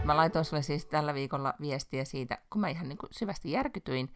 Mä 0.07 0.17
laitoin 0.17 0.45
sulle 0.45 0.61
siis 0.61 0.85
tällä 0.85 1.13
viikolla 1.13 1.53
viestiä 1.61 2.05
siitä, 2.05 2.37
kun 2.49 2.61
mä 2.61 2.69
ihan 2.69 2.89
niin 2.89 2.97
kuin 2.97 3.09
syvästi 3.11 3.51
järkytyin, 3.51 4.13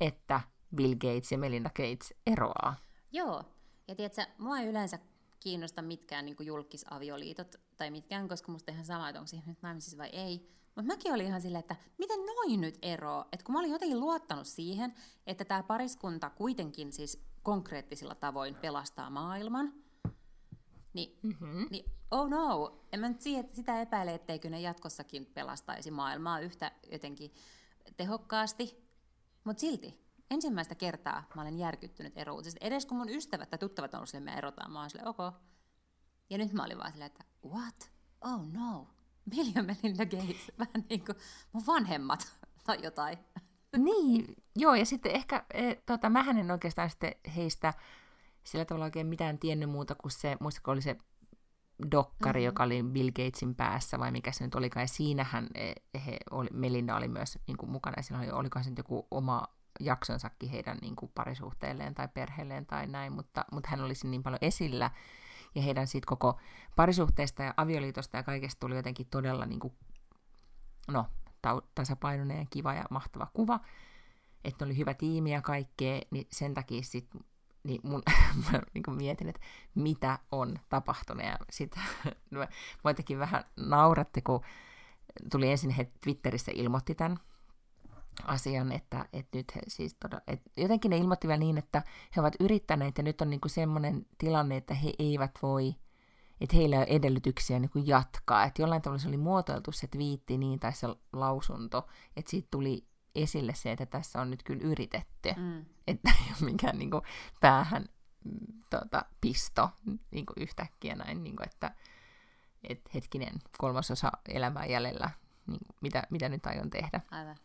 että 0.00 0.40
Bill 0.76 0.94
Gates 0.94 1.32
ja 1.32 1.38
Melinda 1.38 1.70
Gates 1.70 2.14
eroaa. 2.26 2.76
Joo, 3.12 3.44
ja 3.88 3.94
tiedätkö, 3.94 4.26
mua 4.38 4.58
ei 4.58 4.68
yleensä 4.68 4.98
kiinnosta 5.40 5.82
mitkään 5.82 6.24
niin 6.24 6.36
julkisavioliitot 6.40 7.54
tai 7.76 7.90
mitkään, 7.90 8.28
koska 8.28 8.52
musta 8.52 8.72
ihan 8.72 8.84
sama, 8.84 9.08
että 9.08 9.20
onko 9.20 9.26
siihen 9.26 9.48
nyt 9.48 9.62
naimisissa 9.62 9.98
vai 9.98 10.08
ei. 10.08 10.48
Mutta 10.76 10.92
mäkin 10.92 11.12
olin 11.12 11.26
ihan 11.26 11.40
silleen, 11.40 11.60
että 11.60 11.76
miten 11.98 12.18
noin 12.26 12.60
nyt 12.60 12.78
eroaa? 12.82 13.28
Että 13.32 13.44
kun 13.44 13.52
mä 13.52 13.58
olin 13.58 13.72
jotenkin 13.72 14.00
luottanut 14.00 14.46
siihen, 14.46 14.94
että 15.26 15.44
tämä 15.44 15.62
pariskunta 15.62 16.30
kuitenkin 16.30 16.92
siis 16.92 17.24
konkreettisilla 17.42 18.14
tavoin 18.14 18.54
pelastaa 18.54 19.10
maailman, 19.10 19.72
niin, 20.92 21.18
mm-hmm. 21.22 21.66
niin 21.70 21.90
oh 22.10 22.28
no, 22.28 22.78
en 22.92 23.00
mä 23.00 23.08
nyt 23.08 23.20
sitä 23.52 23.80
epäile, 23.80 24.14
etteikö 24.14 24.50
ne 24.50 24.60
jatkossakin 24.60 25.26
pelastaisi 25.26 25.90
maailmaa 25.90 26.40
yhtä 26.40 26.72
jotenkin 26.92 27.34
tehokkaasti, 27.96 28.84
mutta 29.44 29.60
silti 29.60 30.02
ensimmäistä 30.30 30.74
kertaa 30.74 31.28
mä 31.34 31.42
olen 31.42 31.58
järkyttynyt 31.58 32.18
erouutisesta. 32.18 32.66
Edes 32.66 32.86
kun 32.86 32.98
mun 32.98 33.08
ystävät 33.08 33.50
tai 33.50 33.58
tuttavat 33.58 33.94
on 33.94 34.06
silleen, 34.06 34.24
me 34.24 34.38
erotaan, 34.38 34.72
mä 34.72 34.80
oon 34.80 34.90
silleen, 34.90 35.08
ok. 35.08 35.34
Ja 36.30 36.38
nyt 36.38 36.52
mä 36.52 36.64
olin 36.64 36.78
vaan 36.78 36.92
silleen, 36.92 37.10
että 37.10 37.24
what? 37.48 37.92
Oh 38.20 38.52
no, 38.52 38.88
ja 39.54 39.62
Melinda 39.62 40.06
Gates, 40.06 40.52
vähän 40.58 40.84
niin 40.90 41.04
kuin 41.04 41.16
mun 41.52 41.66
vanhemmat 41.66 42.38
tai 42.66 42.78
jotain. 42.82 43.18
Niin, 43.76 44.34
joo, 44.56 44.74
ja 44.74 44.86
sitten 44.86 45.12
ehkä, 45.12 45.44
e, 45.54 45.74
tota, 45.74 46.10
mähän 46.10 46.38
en 46.38 46.50
oikeastaan 46.50 46.90
sitten 46.90 47.14
heistä 47.36 47.74
sillä 48.44 48.64
tavalla 48.64 48.84
oikein 48.84 49.06
mitään 49.06 49.38
tiennyt 49.38 49.70
muuta 49.70 49.94
kuin 49.94 50.12
se, 50.12 50.36
muistatko 50.40 50.70
oli 50.70 50.82
se 50.82 50.96
dokkari, 51.90 52.40
mm-hmm. 52.40 52.46
joka 52.46 52.62
oli 52.62 52.82
Bill 52.82 53.10
Gatesin 53.10 53.54
päässä, 53.54 53.98
vai 53.98 54.10
mikä 54.10 54.32
se 54.32 54.44
nyt 54.44 54.54
olikaan, 54.54 54.82
ja 54.84 54.88
siinähän 54.88 55.48
e, 55.54 55.72
he 56.06 56.16
oli, 56.30 56.48
Melinda 56.52 56.96
oli 56.96 57.08
myös 57.08 57.38
niin 57.46 57.56
kuin, 57.56 57.70
mukana, 57.70 57.94
ja 57.96 58.02
siinä 58.02 58.18
oli, 58.18 58.30
olikohan 58.30 58.64
se 58.64 58.70
nyt 58.70 58.78
joku 58.78 59.06
oma 59.10 59.44
jaksonsakin 59.80 60.50
heidän 60.50 60.78
niin 60.82 60.96
kuin, 60.96 61.12
parisuhteelleen 61.14 61.94
tai 61.94 62.08
perheelleen 62.08 62.66
tai 62.66 62.86
näin, 62.86 63.12
mutta, 63.12 63.44
mutta 63.52 63.68
hän 63.68 63.80
olisi 63.80 64.08
niin 64.08 64.22
paljon 64.22 64.38
esillä, 64.42 64.90
ja 65.54 65.62
heidän 65.62 65.86
siitä 65.86 66.06
koko 66.06 66.40
parisuhteesta 66.76 67.42
ja 67.42 67.54
avioliitosta 67.56 68.16
ja 68.16 68.22
kaikesta 68.22 68.60
tuli 68.60 68.76
jotenkin 68.76 69.06
todella 69.10 69.46
niin 69.46 69.60
kuin, 69.60 69.74
no, 70.88 71.06
tasapainoinen 71.74 72.38
ja 72.38 72.46
kiva 72.50 72.74
ja 72.74 72.84
mahtava 72.90 73.26
kuva, 73.32 73.60
että 74.44 74.64
oli 74.64 74.76
hyvä 74.76 74.94
tiimi 74.94 75.32
ja 75.32 75.42
kaikkea, 75.42 76.00
niin 76.10 76.26
sen 76.30 76.54
takia 76.54 76.82
sitten 76.82 77.20
niin 77.64 77.80
mun, 77.82 78.02
mä 78.52 78.60
niin 78.74 78.96
mietin, 78.96 79.28
että 79.28 79.40
mitä 79.74 80.18
on 80.32 80.58
tapahtunut. 80.68 81.26
Ja 81.26 81.38
sitten 81.50 81.82
mä 82.30 82.48
vähän 83.18 83.44
nauratti, 83.56 84.22
kun 84.22 84.40
tuli 85.30 85.50
ensin 85.50 85.70
he 85.70 85.92
Twitterissä 86.00 86.52
ilmoitti 86.54 86.94
tämän 86.94 87.18
asian, 88.24 88.72
että, 88.72 89.08
että 89.12 89.38
nyt 89.38 89.54
he 89.54 89.60
siis 89.68 89.94
todella, 89.94 90.22
että 90.26 90.50
jotenkin 90.56 90.90
ne 90.90 90.96
ilmoitti 90.96 91.28
vielä 91.28 91.38
niin, 91.38 91.58
että 91.58 91.82
he 92.16 92.20
ovat 92.20 92.34
yrittäneet 92.40 92.98
ja 92.98 93.04
nyt 93.04 93.20
on 93.20 93.30
niin 93.30 93.40
semmoinen 93.46 94.06
tilanne, 94.18 94.56
että 94.56 94.74
he 94.74 94.92
eivät 94.98 95.30
voi, 95.42 95.74
että 96.40 96.56
heillä 96.56 96.76
ei 96.76 96.82
ole 96.82 96.96
edellytyksiä 96.96 97.58
niin 97.58 97.70
kuin 97.70 97.86
jatkaa. 97.86 98.44
Että 98.44 98.62
jollain 98.62 98.82
tavalla 98.82 98.98
se 98.98 99.08
oli 99.08 99.16
muotoiltu 99.16 99.72
se 99.72 99.86
twiitti 99.86 100.38
niin 100.38 100.60
tai 100.60 100.72
se 100.72 100.86
lausunto, 101.12 101.86
että 102.16 102.30
siitä 102.30 102.48
tuli 102.50 102.86
esille 103.14 103.54
se, 103.54 103.72
että 103.72 103.86
tässä 103.86 104.20
on 104.20 104.30
nyt 104.30 104.42
kyllä 104.42 104.62
yritetty, 104.62 105.28
mm. 105.36 105.64
että 105.86 106.10
ei 106.10 106.32
ole 106.40 106.50
mikään 106.50 106.78
niin 106.78 106.90
kuin, 106.90 107.02
päähän 107.40 107.86
tota, 108.70 109.04
pisto 109.20 109.70
niin 110.10 110.26
kuin 110.26 110.42
yhtäkkiä 110.42 110.94
näin, 110.94 111.24
niin 111.24 111.36
kuin, 111.36 111.48
että, 111.48 111.74
että 112.68 112.90
hetkinen, 112.94 113.34
kolmasosa 113.58 114.12
elämää 114.28 114.66
jäljellä, 114.66 115.10
niin 115.46 115.60
mitä, 115.80 116.02
mitä 116.10 116.28
nyt 116.28 116.46
aion 116.46 116.70
tehdä. 116.70 117.00
Aivan. 117.10 117.36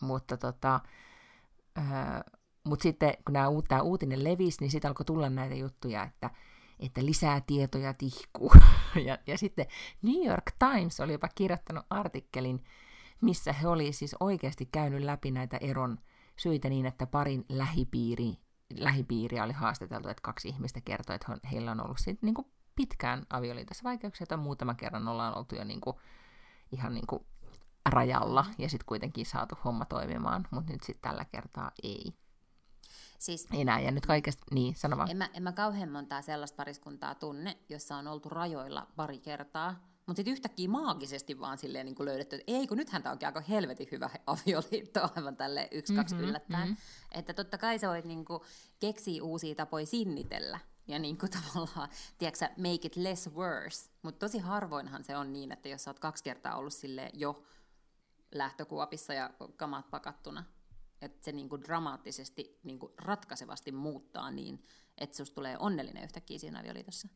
Mutta 0.00 0.36
tota, 0.36 0.80
öö, 1.78 1.84
mut 2.64 2.80
sitten 2.80 3.14
kun 3.24 3.64
tämä 3.68 3.82
uutinen 3.82 4.24
levisi, 4.24 4.60
niin 4.60 4.70
sitten 4.70 4.88
alkoi 4.88 5.04
tulla 5.04 5.30
näitä 5.30 5.54
juttuja, 5.54 6.02
että, 6.02 6.30
että 6.80 7.04
lisää 7.04 7.40
tietoja 7.40 7.94
tihkuu. 7.94 8.52
ja, 9.06 9.18
ja 9.26 9.38
sitten 9.38 9.66
New 10.02 10.26
York 10.26 10.52
Times 10.58 11.00
oli 11.00 11.12
jopa 11.12 11.28
kirjoittanut 11.34 11.86
artikkelin, 11.90 12.64
missä 13.20 13.52
he 13.52 13.68
oli 13.68 13.92
siis 13.92 14.16
oikeasti 14.20 14.66
käynyt 14.66 15.02
läpi 15.02 15.30
näitä 15.30 15.56
eron 15.56 15.98
syitä 16.36 16.68
niin, 16.68 16.86
että 16.86 17.06
parin 17.06 17.44
lähipiiri, 17.48 18.36
lähipiiriä 18.78 19.44
oli 19.44 19.52
haastateltu, 19.52 20.08
että 20.08 20.22
kaksi 20.22 20.48
ihmistä 20.48 20.80
kertoi, 20.80 21.16
että 21.16 21.48
heillä 21.52 21.70
on 21.70 21.84
ollut 21.84 21.98
sit, 21.98 22.22
niin 22.22 22.34
kuin 22.34 22.46
pitkään 22.74 23.26
avioliitossa 23.30 23.84
vaikeuksia, 23.84 24.26
tai 24.26 24.38
muutama 24.38 24.74
kerran 24.74 25.08
ollaan 25.08 25.38
oltu 25.38 25.54
jo 25.54 25.64
niin 25.64 25.80
kuin, 25.80 25.96
ihan 26.72 26.94
niin 26.94 27.06
kuin 27.06 27.26
rajalla, 27.88 28.46
ja 28.58 28.68
sitten 28.68 28.86
kuitenkin 28.86 29.26
saatu 29.26 29.54
homma 29.64 29.84
toimimaan, 29.84 30.48
mutta 30.50 30.72
nyt 30.72 30.82
sitten 30.82 31.10
tällä 31.10 31.24
kertaa 31.24 31.70
ei. 31.82 32.14
Siis, 33.18 33.48
Enää, 33.52 33.80
ja 33.80 33.90
nyt 33.90 34.06
kaikesta, 34.06 34.44
niin, 34.50 34.74
sano 34.74 34.96
vaan. 34.96 35.10
En 35.10 35.16
mä, 35.16 35.28
en 35.34 35.42
mä 35.42 35.52
kauhean 35.52 35.90
montaa 35.90 36.22
sellaista 36.22 36.56
pariskuntaa 36.56 37.14
tunne, 37.14 37.58
jossa 37.68 37.96
on 37.96 38.06
oltu 38.06 38.28
rajoilla 38.28 38.86
pari 38.96 39.18
kertaa, 39.18 39.95
mutta 40.06 40.18
sitten 40.18 40.32
yhtäkkiä 40.32 40.68
maagisesti 40.68 41.40
vaan 41.40 41.58
silleen 41.58 41.86
niin 41.86 41.94
kuin 41.94 42.04
löydetty, 42.04 42.36
että 42.36 42.52
ei 42.52 42.66
kun 42.66 42.76
nythän 42.76 43.02
tämä 43.02 43.12
onkin 43.12 43.28
aika 43.28 43.40
helvetin 43.40 43.88
hyvä 43.92 44.10
avioliitto 44.26 45.00
aivan 45.16 45.36
tälle 45.36 45.68
yksi, 45.72 45.94
kaksi 45.94 46.14
mm-hmm, 46.14 46.28
yllättäen. 46.28 46.68
Mm-hmm. 46.68 47.18
Että 47.18 47.34
totta 47.34 47.58
kai 47.58 47.78
sä 47.78 47.88
voit 47.88 48.04
niin 48.04 48.24
kuin 48.24 48.40
keksiä 48.78 49.22
uusia 49.22 49.54
tapoja 49.54 49.86
sinnitellä 49.86 50.60
ja 50.88 50.98
niin 50.98 51.18
kuin 51.18 51.30
tavallaan, 51.52 51.88
tiedätkö 52.18 52.48
make 52.56 52.86
it 52.86 52.96
less 52.96 53.30
worse. 53.34 53.90
Mutta 54.02 54.26
tosi 54.26 54.38
harvoinhan 54.38 55.04
se 55.04 55.16
on 55.16 55.32
niin, 55.32 55.52
että 55.52 55.68
jos 55.68 55.84
sä 55.84 55.90
oot 55.90 55.98
kaksi 55.98 56.24
kertaa 56.24 56.56
ollut 56.56 56.74
sille 56.74 57.10
jo 57.14 57.42
lähtökuopissa 58.34 59.14
ja 59.14 59.30
kamat 59.56 59.90
pakattuna, 59.90 60.44
että 61.00 61.24
se 61.24 61.32
niin 61.32 61.48
kuin 61.48 61.62
dramaattisesti 61.62 62.60
niin 62.62 62.78
kuin 62.78 62.92
ratkaisevasti 62.98 63.72
muuttaa 63.72 64.30
niin, 64.30 64.62
että 64.98 65.16
susta 65.16 65.34
tulee 65.34 65.56
onnellinen 65.58 66.04
yhtäkkiä 66.04 66.38
siinä 66.38 66.60
avioliitossa. 66.60 67.08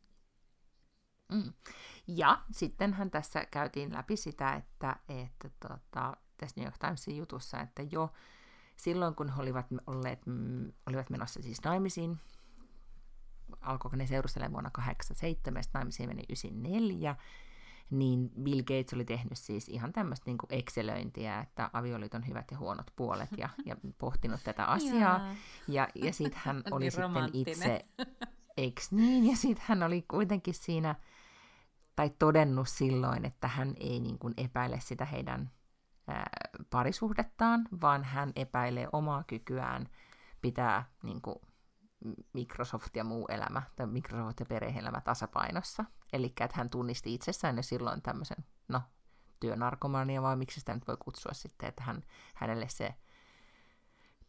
Mm. 1.31 1.53
Ja 2.07 2.43
sittenhän 2.51 3.11
tässä 3.11 3.45
käytiin 3.51 3.93
läpi 3.93 4.16
sitä, 4.16 4.55
että, 4.55 4.97
että 5.09 5.51
tota, 5.61 6.16
tässä 6.37 6.61
New 6.61 6.64
York 6.64 6.78
Timesin 6.78 7.16
jutussa, 7.16 7.61
että 7.61 7.83
jo 7.83 8.12
silloin 8.76 9.14
kun 9.14 9.28
he 9.28 9.43
olivat, 9.43 9.66
olleet, 9.87 10.26
mm, 10.26 10.72
olivat 10.87 11.11
menossa 11.11 11.43
siis 11.43 11.64
naimisiin, 11.64 12.18
alkoiko 13.61 13.97
ne 13.97 14.07
seurustelemaan 14.07 14.53
vuonna 14.53 14.70
87, 14.70 15.62
naimisiin 15.74 16.09
meni 16.09 16.22
94, 16.28 17.16
niin 17.91 18.31
Bill 18.43 18.61
Gates 18.61 18.95
oli 18.95 19.05
tehnyt 19.05 19.39
siis 19.39 19.68
ihan 19.68 19.93
tämmöistä 19.93 20.31
niin 20.31 20.39
excelöintiä, 20.51 21.41
että 21.41 21.70
avioliiton 21.72 22.26
hyvät 22.26 22.51
ja 22.51 22.59
huonot 22.59 22.87
puolet 22.97 23.28
ja, 23.37 23.49
ja 23.64 23.76
pohtinut 23.99 24.41
tätä 24.45 24.64
asiaa. 24.76 25.35
ja, 25.68 25.89
ja 25.95 26.12
sitten 26.18 26.41
hän 26.45 26.62
oli 26.70 26.85
niin 26.85 26.93
sitten 26.93 27.31
itse, 27.33 27.87
eiks 28.57 28.93
niin? 28.93 29.26
Ja 29.31 29.37
sitten 29.37 29.64
hän 29.68 29.83
oli 29.83 30.03
kuitenkin 30.03 30.55
siinä, 30.55 30.95
tai 32.01 32.11
todennut 32.11 32.68
silloin, 32.68 33.24
että 33.24 33.48
hän 33.48 33.74
ei 33.80 34.01
niin 34.01 34.18
kuin 34.18 34.34
epäile 34.36 34.80
sitä 34.80 35.05
heidän 35.05 35.51
ää, 36.09 36.30
parisuhdettaan, 36.70 37.68
vaan 37.80 38.05
hän 38.05 38.32
epäilee 38.36 38.88
omaa 38.92 39.24
kykyään 39.26 39.88
pitää 40.42 40.84
niin 41.03 41.22
kuin 41.22 41.36
Microsoft 42.32 42.96
ja 42.96 43.05
muu 43.05 43.26
elämä, 43.28 43.62
tai 43.76 43.86
Microsoft 43.86 44.40
ja 44.40 44.46
perhe-elämä 44.46 45.01
tasapainossa. 45.01 45.84
Eli 46.12 46.26
että 46.26 46.57
hän 46.57 46.70
tunnisti 46.70 47.14
itsessään 47.14 47.57
jo 47.57 47.62
silloin 47.62 48.03
tämmöisen, 48.03 48.44
no, 48.68 48.82
työnarkomania, 49.40 50.22
vai 50.22 50.36
miksi 50.36 50.61
sitä 50.61 50.74
nyt 50.74 50.88
voi 50.88 50.96
kutsua 50.98 51.32
sitten, 51.32 51.68
että 51.68 51.82
hän, 51.82 52.03
hänelle 52.34 52.68
se 52.68 52.94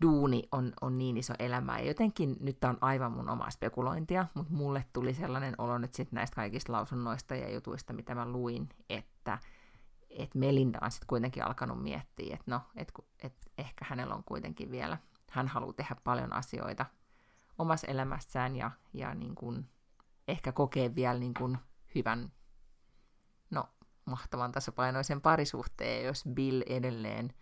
duuni 0.02 0.44
on, 0.52 0.74
on 0.82 0.98
niin 0.98 1.18
iso 1.18 1.34
elämä. 1.40 1.80
Ja 1.80 1.86
jotenkin, 1.86 2.38
nyt 2.40 2.60
tämä 2.60 2.72
on 2.72 2.78
aivan 2.82 3.12
mun 3.12 3.30
omaa 3.30 3.50
spekulointia, 3.50 4.26
mutta 4.34 4.54
mulle 4.54 4.86
tuli 4.94 5.14
sellainen 5.14 5.56
olo 5.58 5.78
nyt 5.78 5.94
sitten 5.94 6.18
näistä 6.18 6.36
kaikista 6.36 6.72
lausunnoista 6.72 7.36
ja 7.36 7.54
jutuista, 7.54 7.94
mitä 7.94 8.16
mä 8.16 8.30
luin, 8.30 8.70
että 8.90 9.40
et 10.10 10.36
Melinda 10.36 10.80
on 10.82 10.92
sitten 10.92 11.08
kuitenkin 11.08 11.46
alkanut 11.46 11.84
miettiä, 11.84 12.34
että 12.34 12.52
no, 12.52 12.62
et, 12.76 12.92
et 13.24 13.52
ehkä 13.58 13.86
hänellä 13.90 14.16
on 14.16 14.24
kuitenkin 14.24 14.72
vielä, 14.72 14.98
hän 15.30 15.48
haluaa 15.48 15.74
tehdä 15.74 15.96
paljon 16.04 16.34
asioita 16.34 16.86
omassa 17.58 17.88
elämässään 17.88 18.56
ja, 18.56 18.72
ja 18.94 19.14
niin 19.14 19.36
kuin 19.36 19.70
ehkä 20.28 20.52
kokee 20.52 20.96
vielä 20.96 21.20
niin 21.20 21.34
kuin 21.34 21.58
hyvän, 21.96 22.32
no 23.50 23.70
mahtavan 24.06 24.52
tasapainoisen 24.52 25.22
parisuhteen, 25.22 26.06
jos 26.06 26.24
Bill 26.34 26.62
edelleen 26.66 27.34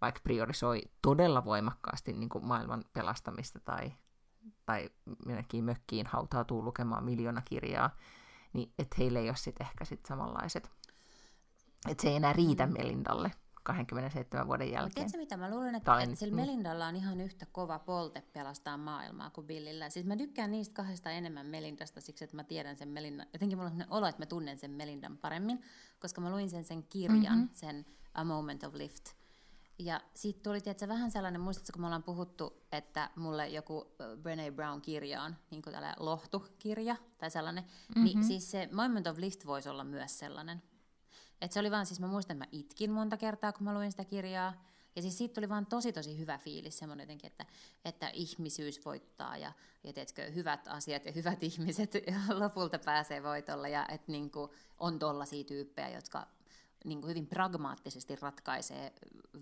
vaikka 0.00 0.20
priorisoi 0.24 0.82
todella 1.02 1.44
voimakkaasti 1.44 2.12
niin 2.12 2.28
kuin 2.28 2.46
maailman 2.46 2.84
pelastamista 2.92 3.60
tai, 3.60 3.92
tai 4.66 4.90
minäkin 5.26 5.64
mökkiin 5.64 6.06
hautautuu 6.06 6.64
lukemaan 6.64 7.04
miljoona 7.04 7.42
kirjaa, 7.44 7.96
niin 8.52 8.72
että 8.78 8.96
heillä 8.98 9.18
ei 9.18 9.28
ole 9.28 9.36
sitten 9.36 9.66
ehkä 9.66 9.84
sit 9.84 10.06
samanlaiset. 10.06 10.70
Että 11.88 12.02
se 12.02 12.08
ei 12.08 12.16
enää 12.16 12.32
riitä 12.32 12.66
mm. 12.66 12.72
Melindalle 12.72 13.30
27 13.62 14.46
vuoden 14.46 14.72
jälkeen. 14.72 14.94
Tiedätkö 14.94 15.18
mitä, 15.18 15.36
mä 15.36 15.50
luulen, 15.50 15.74
että, 15.74 16.00
että 16.00 16.16
sillä 16.16 16.36
niin. 16.36 16.46
Melindalla 16.46 16.86
on 16.86 16.96
ihan 16.96 17.20
yhtä 17.20 17.46
kova 17.52 17.78
polte 17.78 18.22
pelastaa 18.32 18.76
maailmaa 18.76 19.30
kuin 19.30 19.46
Billillä. 19.46 19.90
Siis 19.90 20.06
mä 20.06 20.16
tykkään 20.16 20.50
niistä 20.50 20.74
kahdesta 20.74 21.10
enemmän 21.10 21.46
Melindasta 21.46 22.00
siksi, 22.00 22.24
että 22.24 22.36
mä 22.36 22.44
tiedän 22.44 22.76
sen 22.76 22.88
Melindan. 22.88 23.26
Jotenkin 23.32 23.58
mulla 23.58 23.70
on 23.70 23.84
olo, 23.90 24.06
että 24.06 24.22
mä 24.22 24.26
tunnen 24.26 24.58
sen 24.58 24.70
Melindan 24.70 25.18
paremmin, 25.18 25.62
koska 26.00 26.20
mä 26.20 26.30
luin 26.30 26.50
sen 26.50 26.64
sen 26.64 26.82
kirjan, 26.82 27.38
mm-hmm. 27.38 27.48
sen 27.52 27.86
A 28.14 28.24
Moment 28.24 28.64
of 28.64 28.74
Lift. 28.74 29.19
Ja 29.84 30.00
siitä 30.14 30.40
tuli 30.42 30.60
tietysti 30.60 30.88
vähän 30.88 31.10
sellainen, 31.10 31.40
muistatko 31.40 31.72
kun 31.72 31.80
me 31.80 31.86
ollaan 31.86 32.02
puhuttu, 32.02 32.66
että 32.72 33.10
mulle 33.16 33.48
joku 33.48 33.86
Brené 34.22 34.52
Brown-kirja 34.52 35.22
on 35.22 35.36
niin 35.50 35.62
kuin 35.62 35.74
tällainen 35.74 36.04
lohtukirja 36.04 36.96
tai 37.18 37.30
sellainen, 37.30 37.64
mm-hmm. 37.64 38.04
niin 38.04 38.24
siis 38.24 38.50
se 38.50 38.68
Moment 38.72 39.06
of 39.06 39.18
Lift 39.18 39.46
voisi 39.46 39.68
olla 39.68 39.84
myös 39.84 40.18
sellainen. 40.18 40.62
Et 41.40 41.52
se 41.52 41.60
oli 41.60 41.70
vaan, 41.70 41.86
siis 41.86 42.00
mä 42.00 42.06
muistan, 42.06 42.36
että 42.36 42.46
mä 42.46 42.58
itkin 42.60 42.90
monta 42.90 43.16
kertaa, 43.16 43.52
kun 43.52 43.64
mä 43.64 43.74
luin 43.74 43.90
sitä 43.90 44.04
kirjaa. 44.04 44.64
Ja 44.96 45.02
siis 45.02 45.18
siitä 45.18 45.34
tuli 45.34 45.48
vaan 45.48 45.66
tosi 45.66 45.92
tosi 45.92 46.18
hyvä 46.18 46.38
fiilis, 46.38 46.78
semmoinen 46.78 47.04
jotenkin, 47.04 47.26
että, 47.30 47.46
että 47.84 48.08
ihmisyys 48.08 48.84
voittaa 48.84 49.36
ja, 49.36 49.52
ja 49.84 49.92
teetkö, 49.92 50.30
hyvät 50.30 50.68
asiat 50.68 51.04
ja 51.04 51.12
hyvät 51.12 51.42
ihmiset 51.50 51.92
lopulta 52.34 52.78
pääsee 52.78 53.22
voitolla 53.22 53.68
ja 53.68 53.86
että 53.88 54.12
niin 54.12 54.30
kuin, 54.30 54.50
on 54.78 54.98
tollaisia 54.98 55.44
tyyppejä, 55.44 55.88
jotka 55.88 56.26
niin 56.84 57.00
kuin 57.00 57.08
hyvin 57.10 57.26
pragmaattisesti 57.26 58.16
ratkaisee 58.16 58.92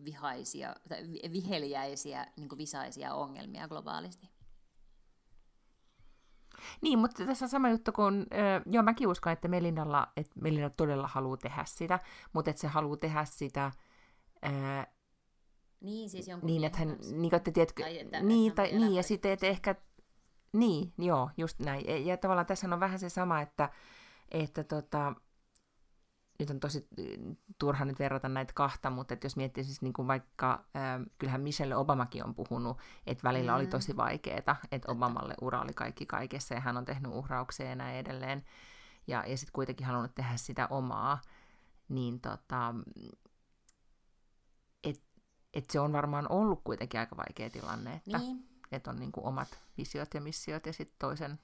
vihaisia, 0.04 0.74
tai 0.88 1.02
viheliäisiä, 1.32 2.26
niin 2.36 2.48
kuin 2.48 2.58
visaisia 2.58 3.14
ongelmia 3.14 3.68
globaalisti. 3.68 4.28
Niin, 6.80 6.98
mutta 6.98 7.26
tässä 7.26 7.44
on 7.44 7.48
sama 7.48 7.70
juttu 7.70 7.92
kuin, 7.92 8.26
äh, 8.32 8.62
joo 8.66 8.82
mäkin 8.82 9.08
uskon, 9.08 9.32
että 9.32 9.48
Melinalla, 9.48 10.12
että 10.16 10.40
Melinda 10.40 10.70
todella 10.70 11.06
haluaa 11.06 11.36
tehdä 11.36 11.64
sitä, 11.64 12.00
mutta 12.32 12.50
että 12.50 12.60
se 12.60 12.68
haluaa 12.68 12.96
tehdä 12.96 13.24
sitä 13.24 13.72
äh, 14.46 14.86
niin, 15.80 16.10
siis 16.10 16.28
jonkun 16.28 16.46
niin, 16.46 16.64
että 16.64 16.78
hän, 16.78 16.98
niin, 17.12 17.34
että 17.34 17.50
tiedätkö, 17.50 17.82
tai 17.82 17.98
että 17.98 18.20
niin, 18.20 18.54
tai, 18.54 18.72
niin, 18.72 18.94
ja 18.94 19.02
sitten, 19.02 19.32
että 19.32 19.46
ehkä, 19.46 19.74
niin, 20.52 20.92
joo, 20.98 21.30
just 21.36 21.58
näin. 21.58 21.86
Ja, 21.86 21.98
ja 21.98 22.16
tavallaan 22.16 22.46
tässä 22.46 22.74
on 22.74 22.80
vähän 22.80 22.98
se 22.98 23.08
sama, 23.08 23.40
että, 23.40 23.70
että 24.30 24.64
tota, 24.64 25.14
nyt 26.38 26.50
on 26.50 26.60
tosi 26.60 26.88
mm, 26.96 27.36
turha 27.58 27.84
nyt 27.84 27.98
verrata 27.98 28.28
näitä 28.28 28.52
kahta, 28.52 28.90
mutta 28.90 29.14
että 29.14 29.26
jos 29.26 29.36
miettii 29.36 29.64
siis 29.64 29.82
niin 29.82 29.92
kuin 29.92 30.08
vaikka, 30.08 30.64
äh, 30.76 31.06
kyllähän 31.18 31.40
Michelle 31.40 31.76
Obamakin 31.76 32.24
on 32.24 32.34
puhunut, 32.34 32.78
että 33.06 33.28
välillä 33.28 33.52
mm. 33.52 33.56
oli 33.56 33.66
tosi 33.66 33.96
vaikeaa, 33.96 34.56
että 34.72 34.92
Obamalle 34.92 35.34
ura 35.40 35.60
oli 35.60 35.74
kaikki 35.74 36.06
kaikessa 36.06 36.54
ja 36.54 36.60
hän 36.60 36.76
on 36.76 36.84
tehnyt 36.84 37.12
uhrauksia 37.12 37.68
ja 37.68 37.74
näin 37.74 37.96
edelleen. 37.96 38.44
Ja, 39.06 39.24
ja 39.26 39.36
sitten 39.36 39.52
kuitenkin 39.52 39.86
halunnut 39.86 40.14
tehdä 40.14 40.36
sitä 40.36 40.66
omaa, 40.66 41.20
niin 41.88 42.20
tota, 42.20 42.74
että 44.84 45.04
et 45.54 45.70
se 45.70 45.80
on 45.80 45.92
varmaan 45.92 46.26
ollut 46.32 46.60
kuitenkin 46.64 47.00
aika 47.00 47.16
vaikea 47.16 47.50
tilanne, 47.50 47.94
että 47.94 48.18
niin. 48.18 48.48
et 48.72 48.86
on 48.86 48.96
niin 48.96 49.12
kuin 49.12 49.26
omat 49.26 49.58
visiot 49.78 50.14
ja 50.14 50.20
missiot 50.20 50.66
ja 50.66 50.72
sitten 50.72 50.98
toisen 50.98 51.38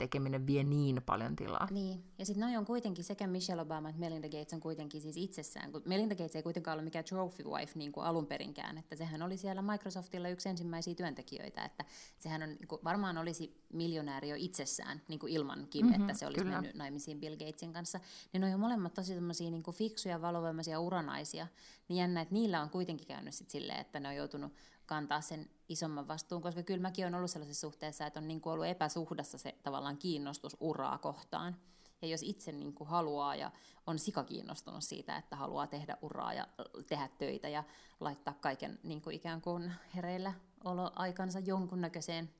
tekeminen 0.00 0.46
vie 0.46 0.64
niin 0.64 1.02
paljon 1.06 1.36
tilaa. 1.36 1.68
Niin, 1.70 2.04
ja 2.18 2.26
sitten 2.26 2.40
noi 2.40 2.56
on 2.56 2.64
kuitenkin 2.64 3.04
sekä 3.04 3.26
Michelle 3.26 3.62
Obama 3.62 3.88
että 3.88 4.00
Melinda 4.00 4.28
Gates 4.28 4.52
on 4.52 4.60
kuitenkin 4.60 5.00
siis 5.00 5.16
itsessään, 5.16 5.72
kun 5.72 5.82
Melinda 5.84 6.14
Gates 6.14 6.36
ei 6.36 6.42
kuitenkaan 6.42 6.72
ollut 6.72 6.84
mikään 6.84 7.04
trophy 7.04 7.44
wife 7.44 7.72
niin 7.74 7.92
kuin 7.92 8.06
alun 8.06 8.26
perinkään, 8.26 8.78
että 8.78 8.96
sehän 8.96 9.22
oli 9.22 9.36
siellä 9.36 9.62
Microsoftilla 9.62 10.28
yksi 10.28 10.48
ensimmäisiä 10.48 10.94
työntekijöitä, 10.94 11.64
että 11.64 11.84
sehän 12.18 12.42
on, 12.42 12.48
niin 12.48 12.68
kuin, 12.68 12.80
varmaan 12.84 13.18
olisi 13.18 13.64
miljonääri 13.72 14.28
jo 14.28 14.36
itsessään 14.38 15.02
niin 15.08 15.20
kuin 15.20 15.32
ilmankin, 15.32 15.86
mm-hmm, 15.86 16.00
että 16.00 16.18
se 16.18 16.26
olisi 16.26 16.40
kyllä. 16.40 16.54
mennyt 16.54 16.76
naimisiin 16.76 17.20
Bill 17.20 17.36
Gatesin 17.36 17.72
kanssa. 17.72 18.00
Niin 18.32 18.40
ne 18.40 18.54
on 18.54 18.60
molemmat 18.60 18.94
tosi 18.94 19.14
semmoisia 19.14 19.50
niin 19.50 19.62
fiksuja, 19.72 20.22
valovoimaisia 20.22 20.80
uranaisia, 20.80 21.46
niin 21.88 21.96
jännä, 21.96 22.20
että 22.20 22.34
niillä 22.34 22.62
on 22.62 22.70
kuitenkin 22.70 23.06
käynyt 23.06 23.34
sit 23.34 23.50
silleen, 23.50 23.80
että 23.80 24.00
ne 24.00 24.08
on 24.08 24.16
joutunut 24.16 24.52
kantaa 24.90 25.20
sen 25.20 25.50
isomman 25.68 26.08
vastuun, 26.08 26.42
koska 26.42 26.62
kyllä 26.62 26.82
mäkin 26.82 27.04
olen 27.04 27.14
ollut 27.14 27.30
sellaisessa 27.30 27.60
suhteessa, 27.60 28.06
että 28.06 28.20
on 28.20 28.28
niin 28.28 28.40
kuin 28.40 28.52
ollut 28.52 28.66
epäsuhdassa 28.66 29.38
se 29.38 29.54
tavallaan 29.62 29.98
kiinnostus 29.98 30.56
uraa 30.60 30.98
kohtaan. 30.98 31.56
Ja 32.02 32.08
jos 32.08 32.22
itse 32.22 32.52
niin 32.52 32.74
kuin 32.74 32.88
haluaa 32.88 33.36
ja 33.36 33.50
on 33.86 33.98
sikakiinnostunut 33.98 34.84
siitä, 34.84 35.16
että 35.16 35.36
haluaa 35.36 35.66
tehdä 35.66 35.96
uraa 36.02 36.34
ja 36.34 36.48
tehdä 36.86 37.08
töitä 37.18 37.48
ja 37.48 37.64
laittaa 38.00 38.34
kaiken 38.34 38.78
niin 38.82 39.02
kuin 39.02 39.16
ikään 39.16 39.40
kuin 39.40 39.72
hereillä 39.96 40.32
oloaikansa 40.64 41.38
jonkunnäköiseen 41.38 42.30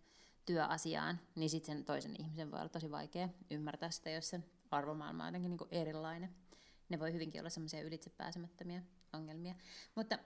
työasiaan, 0.47 1.21
niin 1.35 1.51
sitten 1.51 1.77
sen 1.77 1.85
toisen 1.85 2.17
ihmisen 2.21 2.51
voi 2.51 2.61
olla 2.61 2.69
tosi 2.69 2.91
vaikea 2.91 3.29
ymmärtää 3.51 3.91
sitä, 3.91 4.11
jos 4.11 4.29
sen 4.29 4.45
arvomaailma 4.71 5.23
on 5.23 5.29
jotenkin 5.29 5.51
niin 5.51 5.59
kuin 5.59 5.69
erilainen. 5.71 6.31
Ne 6.89 6.99
voi 6.99 7.13
hyvinkin 7.13 7.41
olla 7.41 7.51
semmoisia 7.51 7.83
ylitsepääsemättömiä 7.83 8.83
ongelmia. 9.13 9.55
Mutta 9.95 10.19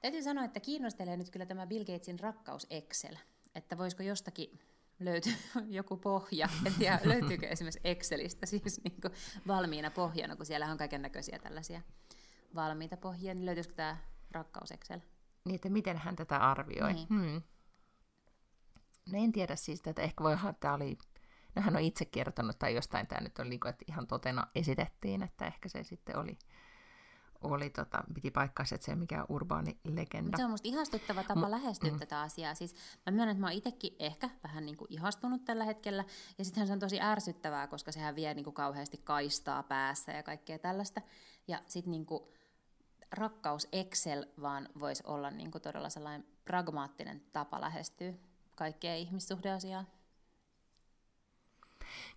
täytyy 0.00 0.22
sanoa, 0.22 0.44
että 0.44 0.60
kiinnostelee 0.60 1.16
nyt 1.16 1.30
kyllä 1.30 1.46
tämä 1.46 1.66
Bill 1.66 1.84
Gatesin 1.84 2.20
rakkaus 2.20 2.66
Excel. 2.70 3.16
Että 3.54 3.78
voisiko 3.78 4.02
jostakin 4.02 4.60
löytyy 5.00 5.32
joku 5.68 5.96
pohja. 5.96 6.48
En 6.66 6.74
tiedä, 6.78 7.00
löytyykö 7.04 7.48
esimerkiksi 7.48 7.80
Excelistä 7.84 8.46
siis 8.46 8.84
niin 8.84 9.00
kuin 9.00 9.14
valmiina 9.46 9.90
pohjana, 9.90 10.36
kun 10.36 10.46
siellä 10.46 10.66
on 10.66 10.78
kaiken 10.78 11.02
näköisiä 11.02 11.38
tällaisia 11.38 11.80
valmiita 12.54 12.96
pohjia, 12.96 13.34
niin 13.34 13.46
löytyisikö 13.46 13.74
tämä 13.74 13.96
rakkaus 14.30 14.70
Excel? 14.70 15.00
Niin, 15.44 15.54
että 15.54 15.70
miten 15.70 15.96
hän 15.96 16.16
tätä 16.16 16.36
arvioi. 16.36 16.92
Niin. 16.92 17.08
Hmm. 17.08 17.42
No 19.12 19.18
en 19.18 19.32
tiedä 19.32 19.56
siis, 19.56 19.82
että 19.86 20.02
ehkä 20.02 20.24
voi 20.24 20.32
että 20.32 20.52
tämä 20.60 20.74
oli, 20.74 20.98
no 21.54 21.62
hän 21.62 21.76
on 21.76 21.82
itse 21.82 22.04
kertonut 22.04 22.58
tai 22.58 22.74
jostain 22.74 23.06
tämä 23.06 23.20
nyt 23.20 23.38
on, 23.38 23.52
että 23.52 23.84
ihan 23.88 24.06
totena 24.06 24.46
esitettiin, 24.54 25.22
että 25.22 25.46
ehkä 25.46 25.68
se 25.68 25.84
sitten 25.84 26.16
oli 26.16 26.38
oli, 27.40 27.70
tota, 27.70 28.04
piti 28.14 28.30
paikkaansa, 28.30 28.74
että 28.74 28.84
se 28.84 28.94
mikä 28.94 29.24
urbaani 29.28 29.78
legenda. 29.84 30.36
Se 30.36 30.44
on 30.44 30.50
musta 30.50 30.68
ihastuttava 30.68 31.22
tapa 31.22 31.46
mm, 31.46 31.50
lähestyä 31.50 31.90
mm. 31.90 31.98
tätä 31.98 32.20
asiaa. 32.20 32.54
Siis 32.54 32.74
mä 33.06 33.12
myönnän, 33.12 33.28
että 33.28 33.40
mä 33.40 33.46
oon 33.46 33.56
itsekin 33.56 33.96
ehkä 33.98 34.30
vähän 34.42 34.66
niin 34.66 34.76
kuin 34.76 34.92
ihastunut 34.92 35.44
tällä 35.44 35.64
hetkellä. 35.64 36.04
Ja 36.38 36.44
sittenhän 36.44 36.66
se 36.66 36.72
on 36.72 36.78
tosi 36.78 37.00
ärsyttävää, 37.00 37.66
koska 37.66 37.92
sehän 37.92 38.14
vie 38.14 38.34
niin 38.34 38.44
kuin 38.44 38.54
kauheasti 38.54 39.00
kaistaa 39.04 39.62
päässä 39.62 40.12
ja 40.12 40.22
kaikkea 40.22 40.58
tällaista. 40.58 41.00
Ja 41.48 41.62
sitten 41.66 41.90
niin 41.90 42.06
kuin 42.06 42.22
rakkaus 43.12 43.68
Excel 43.72 44.26
vaan 44.40 44.68
voisi 44.80 45.02
olla 45.06 45.30
niin 45.30 45.50
kuin 45.50 45.62
todella 45.62 45.88
sellainen 45.88 46.26
pragmaattinen 46.44 47.22
tapa 47.32 47.60
lähestyä 47.60 48.12
kaikkea 48.56 48.96
ihmissuhdeasiaa. 48.96 49.84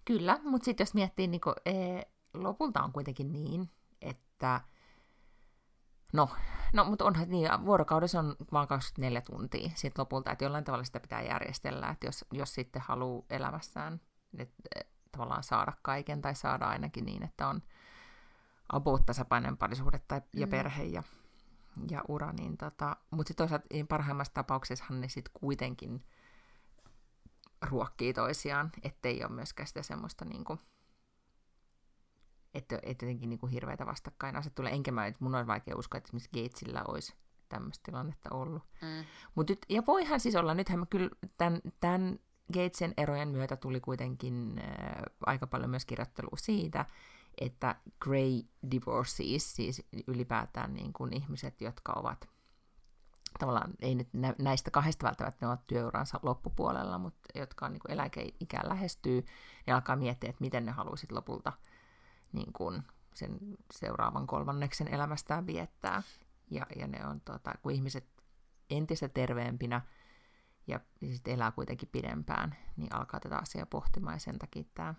Kyllä, 0.06 0.40
mutta 0.44 0.66
sitten 0.66 0.86
jos 0.86 0.94
miettii, 0.94 1.28
niin 1.28 1.42
kuin, 1.42 1.56
ee, 1.66 2.08
lopulta 2.34 2.84
on 2.84 2.92
kuitenkin 2.92 3.32
niin, 3.32 3.70
että 4.02 4.62
No, 6.14 6.30
no 6.74 6.84
mutta 6.84 7.06
onhan 7.06 7.30
niin, 7.30 7.50
vuorokaudessa 7.66 8.20
on 8.20 8.36
vain 8.52 8.68
24 8.68 9.22
tuntia 9.22 9.70
sitten 9.76 10.02
lopulta, 10.02 10.32
että 10.32 10.46
jollain 10.46 10.64
tavalla 10.64 10.84
sitä 10.84 11.00
pitää 11.00 11.22
järjestellä, 11.22 11.90
että 11.90 12.08
jos, 12.08 12.26
jos 12.32 12.54
sitten 12.54 12.82
haluaa 12.82 13.26
elämässään 13.30 14.02
että, 14.38 14.56
tavallaan 15.12 15.44
saada 15.44 15.74
kaiken 15.82 16.22
tai 16.22 16.36
saada 16.36 16.66
ainakin 16.66 17.06
niin, 17.06 17.24
että 17.24 17.48
on 17.48 17.62
about 18.70 19.06
tasapainoinen 19.06 19.58
parisuhde 19.58 20.00
tai, 20.08 20.22
ja 20.34 20.48
mm. 20.48 20.52
perhe 20.52 20.84
ja, 20.84 21.04
ja 21.90 22.04
ura, 22.08 22.32
niin 22.32 22.58
tota, 22.58 22.98
mutta 23.12 23.28
sitten 23.28 23.48
toisaalta 23.48 23.68
niin 23.74 23.88
parhaimmassa 23.88 24.34
tapauksessa 24.34 24.86
ne 24.90 25.10
sitten 25.10 25.34
kuitenkin 25.34 26.06
ruokkii 27.62 28.14
toisiaan, 28.14 28.72
ettei 28.84 29.24
ole 29.24 29.32
myöskään 29.32 29.68
sitä 29.68 29.84
semmoista 29.84 30.26
niin 30.26 30.44
kuin, 30.44 30.60
että, 32.54 32.80
että 32.84 33.06
jotenkin 33.06 33.30
niin 33.30 33.40
kuin 33.40 33.52
hirveitä 33.52 33.86
vastakkainasetteluja. 33.86 34.74
Enkä 34.74 34.92
mä, 34.92 35.06
että 35.06 35.24
mun 35.24 35.36
on 35.36 35.48
vaikea 35.48 35.78
uskoa, 35.78 35.98
että 35.98 36.08
esimerkiksi 36.08 36.30
Gatesillä 36.34 36.84
olisi 36.88 37.16
tämmöistä 37.50 37.84
tilannetta 37.84 38.30
ollut. 38.36 38.64
Mm. 38.82 39.06
Mut 39.36 39.50
nyt, 39.50 39.66
ja 39.70 39.84
voihan 39.88 40.20
siis 40.20 40.36
olla, 40.36 40.54
nythän 40.54 40.80
mä 40.80 40.86
kyllä 40.86 41.10
tämän, 41.38 41.62
tämän 41.80 42.20
Gatesin 42.54 42.94
erojen 42.98 43.28
myötä 43.28 43.56
tuli 43.56 43.80
kuitenkin 43.80 44.60
äh, 44.60 45.04
aika 45.26 45.48
paljon 45.48 45.70
myös 45.70 45.86
kirjoittelua 45.86 46.38
siitä, 46.38 46.86
että 47.42 47.76
grey 48.00 48.42
divorcees, 48.72 49.56
siis 49.56 49.88
ylipäätään 50.08 50.74
niin 50.74 50.94
kuin 50.94 51.14
ihmiset, 51.14 51.62
jotka 51.62 51.94
ovat 51.96 52.30
tavallaan, 53.40 53.74
ei 53.82 53.96
nyt 53.96 54.08
näistä 54.38 54.72
kahdesta 54.72 55.06
välttämättä 55.06 55.38
ne 55.42 55.48
ovat 55.48 55.68
työuransa 55.68 56.20
loppupuolella, 56.24 56.98
mutta 56.98 57.40
jotka 57.40 57.66
on 57.66 57.72
niin 57.72 57.82
eläkeikään 57.92 58.70
lähestyy, 58.70 59.26
niin 59.68 59.76
alkaa 59.76 59.96
miettiä, 59.96 60.30
että 60.30 60.42
miten 60.42 60.66
ne 60.66 60.72
haluaisit 60.72 61.12
lopulta 61.12 61.54
niin 62.34 62.54
kuin 62.54 62.84
sen 63.16 63.40
seuraavan 63.74 64.28
kolmanneksen 64.28 64.88
elämästään 64.88 65.48
viettää. 65.48 66.04
Ja, 66.52 66.66
ja 66.76 66.88
ne 66.88 67.06
on, 67.06 67.22
tota, 67.22 67.52
kun 67.62 67.72
ihmiset 67.72 68.06
entistä 68.70 69.10
terveempinä 69.10 69.82
ja, 70.68 70.80
sitten 71.14 71.34
elää 71.34 71.52
kuitenkin 71.52 71.90
pidempään, 71.92 72.56
niin 72.78 72.96
alkaa 72.96 73.20
tätä 73.20 73.38
asiaa 73.38 73.66
pohtimaan 73.66 74.16
ja 74.16 74.20
sen 74.20 74.40
takia 74.40 74.64
tämä 74.74 74.94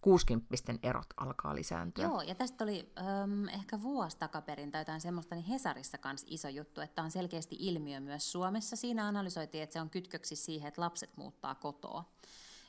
60 0.00 0.54
erot 0.82 1.06
alkaa 1.16 1.54
lisääntyä. 1.54 2.04
Joo, 2.04 2.22
ja 2.22 2.34
tästä 2.34 2.64
oli 2.64 2.92
äm, 2.98 3.48
ehkä 3.48 3.82
vuosi 3.82 4.18
takaperin 4.18 4.70
tai 4.70 4.80
jotain 4.80 5.00
semmoista, 5.00 5.34
niin 5.34 5.44
Hesarissa 5.44 5.98
kanssa 5.98 6.26
iso 6.30 6.48
juttu, 6.48 6.80
että 6.80 7.02
on 7.02 7.10
selkeästi 7.10 7.56
ilmiö 7.58 8.00
myös 8.00 8.32
Suomessa. 8.32 8.76
Siinä 8.76 9.06
analysoitiin, 9.06 9.62
että 9.62 9.72
se 9.72 9.80
on 9.80 9.90
kytköksi 9.90 10.36
siihen, 10.36 10.68
että 10.68 10.80
lapset 10.80 11.16
muuttaa 11.16 11.54
kotoa. 11.54 12.04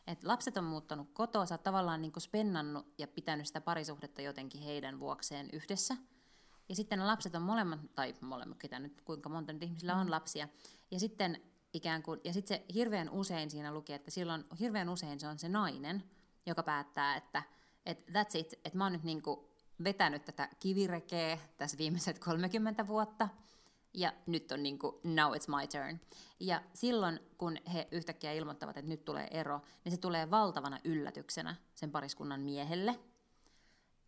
Et 0.07 0.23
lapset 0.23 0.57
on 0.57 0.63
muuttanut 0.63 1.09
kotoa, 1.13 1.45
sä 1.45 1.53
oot 1.55 1.63
tavallaan 1.63 2.01
niin 2.01 2.13
spennannut 2.19 2.93
ja 2.97 3.07
pitänyt 3.07 3.47
sitä 3.47 3.61
parisuhdetta 3.61 4.21
jotenkin 4.21 4.61
heidän 4.61 4.99
vuokseen 4.99 5.49
yhdessä. 5.53 5.97
Ja 6.69 6.75
sitten 6.75 6.99
ne 6.99 7.05
lapset 7.05 7.35
on 7.35 7.41
molemmat, 7.41 7.79
tai 7.95 8.15
molemmat, 8.21 8.57
ketä 8.57 8.79
nyt, 8.79 9.01
kuinka 9.01 9.29
monta 9.29 9.53
nyt 9.53 9.63
ihmisillä 9.63 9.95
on 9.95 10.07
mm. 10.07 10.11
lapsia. 10.11 10.47
Ja 10.91 10.99
sitten 10.99 11.41
ikään 11.73 12.03
kuin, 12.03 12.21
ja 12.23 12.33
sitten 12.33 12.57
se 12.57 12.65
hirveän 12.73 13.09
usein 13.09 13.49
siinä 13.49 13.73
lukee, 13.73 13.95
että 13.95 14.11
silloin 14.11 14.45
hirveän 14.59 14.89
usein 14.89 15.19
se 15.19 15.27
on 15.27 15.39
se 15.39 15.49
nainen, 15.49 16.03
joka 16.45 16.63
päättää, 16.63 17.15
että 17.15 17.43
et 17.85 18.09
that's 18.09 18.37
it, 18.37 18.53
että 18.53 18.77
mä 18.77 18.85
oon 18.85 18.93
nyt 18.93 19.03
niin 19.03 19.21
vetänyt 19.83 20.25
tätä 20.25 20.49
kivirekeä 20.59 21.39
tässä 21.57 21.77
viimeiset 21.77 22.19
30 22.19 22.87
vuotta– 22.87 23.29
ja 23.93 24.13
nyt 24.25 24.51
on 24.51 24.63
niin 24.63 24.79
kuin, 24.79 24.95
now 25.03 25.33
it's 25.33 25.57
my 25.59 25.67
turn. 25.67 25.99
Ja 26.39 26.61
silloin, 26.73 27.19
kun 27.37 27.57
he 27.73 27.87
yhtäkkiä 27.91 28.31
ilmoittavat, 28.31 28.77
että 28.77 28.89
nyt 28.89 29.05
tulee 29.05 29.27
ero, 29.31 29.61
niin 29.83 29.91
se 29.91 29.97
tulee 29.97 30.31
valtavana 30.31 30.79
yllätyksenä 30.83 31.55
sen 31.75 31.91
pariskunnan 31.91 32.41
miehelle, 32.41 32.99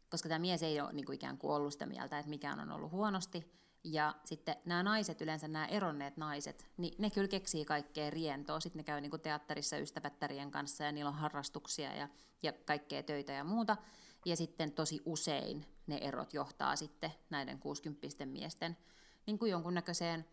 koska 0.10 0.30
tämä 0.30 0.40
mies 0.40 0.64
ei 0.64 0.82
ole 0.82 0.94
niin 0.94 1.06
kuin 1.06 1.16
ikään 1.16 1.38
kuin 1.38 1.54
ollut 1.54 1.74
sitä 1.74 1.86
mieltä, 1.86 2.20
että 2.20 2.30
mikään 2.30 2.60
on 2.60 2.72
ollut 2.72 2.92
huonosti. 2.92 3.56
Ja 3.84 4.16
sitten 4.24 4.56
nämä 4.66 4.84
naiset, 4.84 5.22
yleensä 5.22 5.48
nämä 5.48 5.66
eronneet 5.66 6.18
naiset, 6.18 6.68
niin 6.78 6.96
ne 6.98 7.10
kyllä 7.10 7.28
keksii 7.28 7.66
kaikkea 7.66 8.10
rientoa. 8.10 8.60
Sitten 8.60 8.80
ne 8.80 8.84
käy 8.84 9.02
niin 9.02 9.10
kuin 9.10 9.22
teatterissa 9.22 9.78
ystävättärien 9.78 10.52
kanssa 10.52 10.84
ja 10.84 10.92
niillä 10.92 11.10
on 11.10 11.16
harrastuksia 11.16 11.96
ja, 11.96 12.10
ja 12.44 12.54
kaikkea 12.54 13.04
töitä 13.04 13.32
ja 13.32 13.44
muuta. 13.44 13.78
Ja 14.26 14.36
sitten 14.36 14.72
tosi 14.72 15.02
usein 15.06 15.66
ne 15.88 15.98
erot 15.98 16.34
johtaa 16.34 16.76
sitten 16.76 17.12
näiden 17.30 17.60
60 17.60 18.26
miesten 18.26 18.78
niin 19.26 19.40
kuin 19.40 19.52
jonkunnäköiseen, 19.52 20.26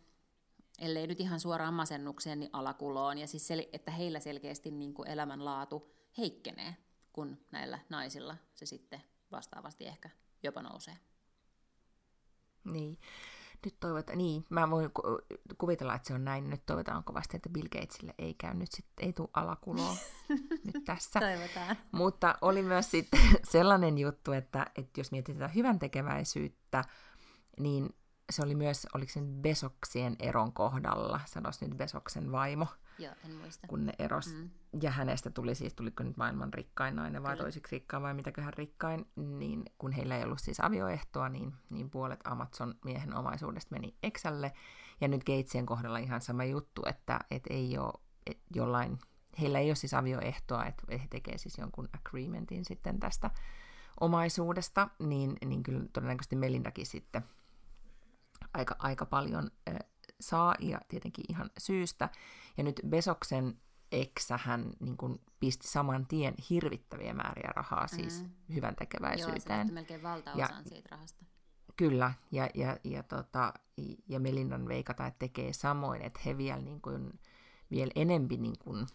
ellei 0.78 1.06
nyt 1.06 1.20
ihan 1.20 1.40
suoraan 1.40 1.74
masennukseen, 1.74 2.40
niin 2.40 2.50
alakuloon. 2.52 3.18
Ja 3.18 3.26
siis 3.26 3.48
sel- 3.50 3.68
että 3.72 3.90
heillä 3.90 4.20
selkeästi 4.20 4.70
niin 4.70 4.94
kuin 4.94 5.08
elämänlaatu 5.08 5.94
heikkenee, 6.18 6.76
kun 7.12 7.38
näillä 7.50 7.78
naisilla 7.88 8.36
se 8.54 8.66
sitten 8.66 9.02
vastaavasti 9.32 9.86
ehkä 9.86 10.10
jopa 10.42 10.62
nousee. 10.62 10.98
Niin. 12.64 12.98
Nyt 13.64 13.80
toivotaan, 13.80 14.18
niin, 14.18 14.44
mä 14.48 14.70
voin 14.70 14.90
kuvitella, 15.58 15.94
että 15.94 16.08
se 16.08 16.14
on 16.14 16.24
näin. 16.24 16.50
Nyt 16.50 16.66
toivotaan 16.66 17.04
kovasti, 17.04 17.36
että 17.36 17.48
Bill 17.48 17.68
Gatesille 17.68 18.14
ei 18.18 18.34
käy 18.34 18.54
nyt 18.54 18.72
sitten, 18.72 19.06
ei 19.06 19.12
tule 19.12 19.28
alakuloa 19.32 19.96
nyt 20.72 20.84
tässä. 20.84 21.20
Toivotaan. 21.20 21.76
Mutta 21.92 22.38
oli 22.40 22.62
myös 22.62 22.90
sitten 22.90 23.20
sellainen 23.52 23.98
juttu, 23.98 24.32
että, 24.32 24.66
että 24.76 25.00
jos 25.00 25.12
mietitään 25.12 25.54
hyvän 25.54 25.78
tekeväisyyttä, 25.78 26.84
niin 27.58 27.94
se 28.30 28.42
oli 28.42 28.54
myös, 28.54 28.86
oliko 28.94 29.12
se 29.12 29.20
nyt 29.20 29.42
Besoksien 29.42 30.16
eron 30.18 30.52
kohdalla, 30.52 31.20
sanois 31.24 31.60
nyt 31.60 31.76
Besoksen 31.76 32.32
vaimo, 32.32 32.66
Joo, 32.98 33.14
en 33.24 33.34
muista. 33.36 33.66
kun 33.66 33.86
ne 33.86 33.92
eros. 33.98 34.34
Mm. 34.34 34.50
Ja 34.82 34.90
hänestä 34.90 35.30
tuli 35.30 35.54
siis, 35.54 35.74
tuliko 35.74 36.02
nyt 36.02 36.16
maailman 36.16 36.54
rikkain 36.54 36.96
nainen 36.96 37.22
vai 37.22 37.32
Kyllä. 37.32 37.42
toisiksi 37.42 37.76
rikkain 37.76 38.02
vai 38.02 38.14
mitäköhän 38.14 38.54
rikkain, 38.54 39.06
niin 39.16 39.64
kun 39.78 39.92
heillä 39.92 40.16
ei 40.16 40.24
ollut 40.24 40.40
siis 40.40 40.60
avioehtoa, 40.60 41.28
niin, 41.28 41.52
niin 41.70 41.90
puolet 41.90 42.20
Amazon-miehen 42.24 43.14
omaisuudesta 43.14 43.74
meni 43.74 43.94
Exälle. 44.02 44.52
Ja 45.00 45.08
nyt 45.08 45.24
Gatesien 45.24 45.66
kohdalla 45.66 45.98
ihan 45.98 46.20
sama 46.20 46.44
juttu, 46.44 46.82
että 46.86 47.20
et 47.30 47.42
ei 47.50 47.78
ole 47.78 47.92
et 48.26 48.38
jollain, 48.54 48.98
heillä 49.40 49.58
ei 49.58 49.68
ole 49.68 49.74
siis 49.74 49.94
avioehtoa, 49.94 50.64
että 50.64 50.82
he 50.90 51.06
tekevät 51.10 51.40
siis 51.40 51.58
jonkun 51.58 51.88
agreementin 51.92 52.64
sitten 52.64 53.00
tästä 53.00 53.30
omaisuudesta, 54.00 54.88
niin, 54.98 55.36
niin 55.44 55.62
kyllä 55.62 55.84
todennäköisesti 55.92 56.36
Melindakin 56.36 56.86
sitten– 56.86 57.24
aika, 58.54 58.76
aika 58.78 59.06
paljon 59.06 59.50
äh, 59.68 59.76
saa 60.20 60.54
ja 60.58 60.80
tietenkin 60.88 61.24
ihan 61.28 61.50
syystä. 61.58 62.08
Ja 62.56 62.64
nyt 62.64 62.80
Besoksen 62.88 63.60
eksä 63.92 64.38
hän 64.42 64.72
niin 64.80 64.96
kuin 64.96 65.20
pisti 65.40 65.68
saman 65.68 66.06
tien 66.06 66.34
hirvittäviä 66.50 67.14
määriä 67.14 67.52
rahaa 67.56 67.86
siis 67.86 68.22
mm. 68.22 68.30
hyvän 68.54 68.76
tekeväisyyteen. 68.76 69.66
Joo, 69.66 69.74
melkein 69.74 70.02
valtaosan 70.02 70.56
ja, 70.56 70.62
siitä 70.68 70.88
rahasta. 70.90 71.24
Kyllä, 71.76 72.14
ja, 72.30 72.48
ja, 72.54 72.76
ja, 72.84 73.02
tota, 73.02 73.54
ja 74.08 74.20
Melindan 74.20 74.68
veikata, 74.68 75.06
että 75.06 75.18
tekee 75.18 75.52
samoin, 75.52 76.02
että 76.02 76.20
he 76.26 76.38
vielä, 76.38 76.62
niin 76.62 76.80
kuin, 76.80 77.20
vielä 77.70 77.92
enempi 77.94 78.36
niin 78.36 78.58
kuin 78.58 78.86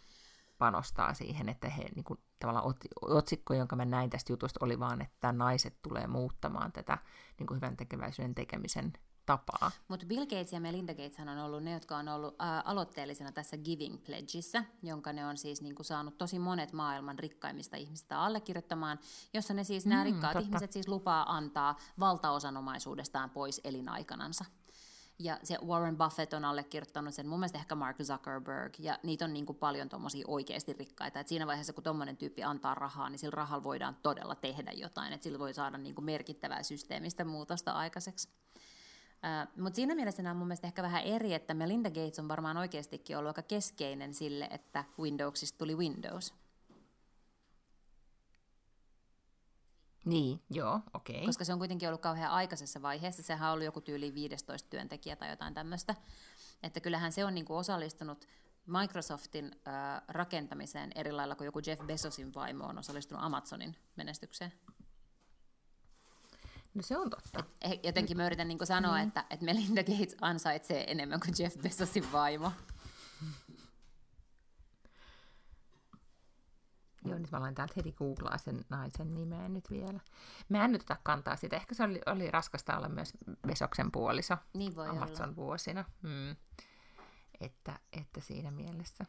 panostaa 0.58 1.14
siihen, 1.14 1.50
että 1.50 1.70
he 1.70 1.86
niin 1.96 2.04
kuin 2.04 2.20
tavallaan 2.40 2.74
otsikko, 3.02 3.54
jonka 3.54 3.76
mä 3.76 3.86
näin 3.86 4.10
tästä 4.10 4.34
jutusta, 4.34 4.66
oli 4.66 4.80
vaan, 4.80 5.02
että 5.02 5.32
naiset 5.32 5.82
tulee 5.82 6.08
muuttamaan 6.08 6.72
tätä 6.72 6.98
niin 7.40 7.48
kuin 7.48 7.56
hyvän 7.56 7.78
tekeväisyyden 7.78 8.36
tekemisen 8.36 8.94
tapaa. 9.28 9.72
Mutta 9.88 10.06
Bill 10.06 10.26
Gates 10.26 10.54
ja 10.54 10.60
Melinda 10.60 10.94
Gates 10.94 11.20
on 11.20 11.38
ollut 11.38 11.64
ne, 11.64 11.72
jotka 11.72 11.98
on 11.98 12.08
ollut 12.08 12.36
ää, 12.40 12.62
aloitteellisena 12.66 13.32
tässä 13.32 13.58
Giving 13.58 14.06
Pledgeissa, 14.06 14.64
jonka 14.84 15.14
ne 15.14 15.26
on 15.26 15.38
siis 15.38 15.62
niinku 15.62 15.84
saanut 15.84 16.18
tosi 16.18 16.40
monet 16.40 16.74
maailman 16.74 17.20
rikkaimmista 17.20 17.78
ihmistä 17.78 18.22
allekirjoittamaan, 18.22 19.00
jossa 19.34 19.54
ne 19.54 19.64
siis, 19.64 19.86
mm, 19.86 19.90
nämä 19.90 20.04
rikkaat 20.04 20.34
totta. 20.34 20.48
ihmiset 20.48 20.72
siis 20.72 20.88
lupaa 20.88 21.36
antaa 21.36 21.78
valtaosan 22.00 22.58
omaisuudestaan 22.58 23.30
pois 23.30 23.62
elinaikanansa. 23.64 24.46
Ja 25.20 25.40
se 25.44 25.58
Warren 25.66 25.98
Buffett 25.98 26.34
on 26.34 26.46
allekirjoittanut 26.46 27.14
sen, 27.14 27.28
mun 27.28 27.40
mielestä 27.40 27.58
ehkä 27.58 27.76
Mark 27.76 27.98
Zuckerberg, 28.04 28.74
ja 28.80 29.00
niitä 29.04 29.26
on 29.26 29.34
niin 29.34 29.46
kuin 29.46 29.58
paljon 29.58 29.90
tuommoisia 29.90 30.26
oikeasti 30.28 30.74
rikkaita. 30.74 31.20
Et 31.20 31.28
siinä 31.28 31.48
vaiheessa, 31.48 31.74
kun 31.74 31.84
tuommoinen 31.84 32.18
tyyppi 32.18 32.44
antaa 32.44 32.76
rahaa, 32.76 33.10
niin 33.10 33.20
sillä 33.20 33.36
rahalla 33.36 33.64
voidaan 33.64 33.98
todella 34.04 34.36
tehdä 34.36 34.72
jotain, 34.72 35.14
että 35.14 35.24
sillä 35.24 35.40
voi 35.40 35.54
saada 35.54 35.78
niin 35.78 35.96
kuin 35.96 36.06
merkittävää 36.06 36.64
systeemistä 36.64 37.26
muutosta 37.26 37.72
aikaiseksi. 37.72 38.30
Uh, 39.18 39.64
Mutta 39.64 39.76
siinä 39.76 39.96
mielessä 39.96 40.24
nämä 40.24 40.32
on 40.32 40.38
mun 40.38 40.48
mielestä 40.48 40.68
ehkä 40.68 40.84
vähän 40.84 41.04
eri, 41.04 41.34
että 41.34 41.54
Melinda 41.54 41.90
Gates 41.90 42.20
on 42.20 42.28
varmaan 42.28 42.58
oikeastikin 42.58 43.18
ollut 43.18 43.30
aika 43.30 43.42
keskeinen 43.42 44.14
sille, 44.14 44.48
että 44.52 44.84
Windowsista 45.00 45.58
tuli 45.58 45.76
Windows. 45.76 46.34
Niin, 50.06 50.42
joo, 50.50 50.80
okei. 50.94 51.16
Okay. 51.16 51.26
Koska 51.26 51.44
se 51.46 51.54
on 51.54 51.60
kuitenkin 51.60 51.90
ollut 51.90 52.02
kauhean 52.02 52.32
aikaisessa 52.32 52.82
vaiheessa. 52.82 53.24
Sehän 53.24 53.50
on 53.50 53.54
ollut 53.54 53.66
joku 53.66 53.82
tyyli 53.82 54.14
15 54.14 54.70
työntekijä 54.70 55.16
tai 55.16 55.30
jotain 55.30 55.54
tämmöistä. 55.54 55.96
Että 56.64 56.80
kyllähän 56.80 57.12
se 57.12 57.26
on 57.26 57.36
niinku 57.36 57.56
osallistunut 57.56 58.28
Microsoftin 58.68 59.46
äh, 59.68 60.02
rakentamiseen 60.08 60.92
eri 60.96 61.12
lailla 61.12 61.36
kuin 61.36 61.46
joku 61.46 61.60
Jeff 61.66 61.82
Bezosin 61.86 62.34
vaimo 62.34 62.66
on 62.66 62.78
osallistunut 62.78 63.24
Amazonin 63.24 63.76
menestykseen. 63.96 64.54
No 66.74 66.82
se 66.82 66.98
on 66.98 67.10
totta. 67.10 67.44
Et, 67.62 67.86
jotenkin 67.86 68.18
mä 68.18 68.26
yritän 68.26 68.48
niin 68.48 68.60
sanoa, 68.64 68.98
mm. 68.98 69.08
että, 69.08 69.26
että 69.30 69.46
Melinda 69.46 69.84
Gates 69.84 70.16
ansaitsee 70.22 70.92
enemmän 70.92 71.20
kuin 71.20 71.36
Jeff 71.40 71.58
Bezosin 71.58 72.12
vaimo. 72.12 72.52
Joo, 77.06 77.18
nyt 77.18 77.32
mä 77.32 77.38
aloin 77.38 77.56
täältä 77.56 77.74
heti 77.78 77.92
googlaa 77.92 78.38
sen 78.38 78.66
naisen 78.70 79.14
nimeä 79.14 79.50
nyt 79.50 79.70
vielä. 79.70 80.00
Mä 80.50 80.66
en 80.66 80.72
nyt 80.72 80.82
ota 80.82 80.98
kantaa 81.04 81.36
sitä. 81.36 81.56
Ehkä 81.56 81.76
se 81.76 81.84
oli, 81.84 82.02
oli 82.06 82.32
raskasta 82.32 82.78
olla 82.78 82.90
myös 82.90 83.14
Vesoksen 83.48 83.92
puoliso 83.92 84.38
niin 84.54 84.76
voi 84.76 84.88
Amazon 84.88 85.26
olla. 85.26 85.36
vuosina. 85.36 85.86
Mm. 86.02 86.36
Että, 87.42 87.80
että 87.94 88.22
siinä 88.22 88.52
mielessä. 88.52 89.06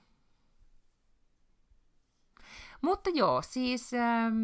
Mutta 2.82 3.10
joo, 3.10 3.42
siis 3.42 3.94
ähm, 3.94 4.34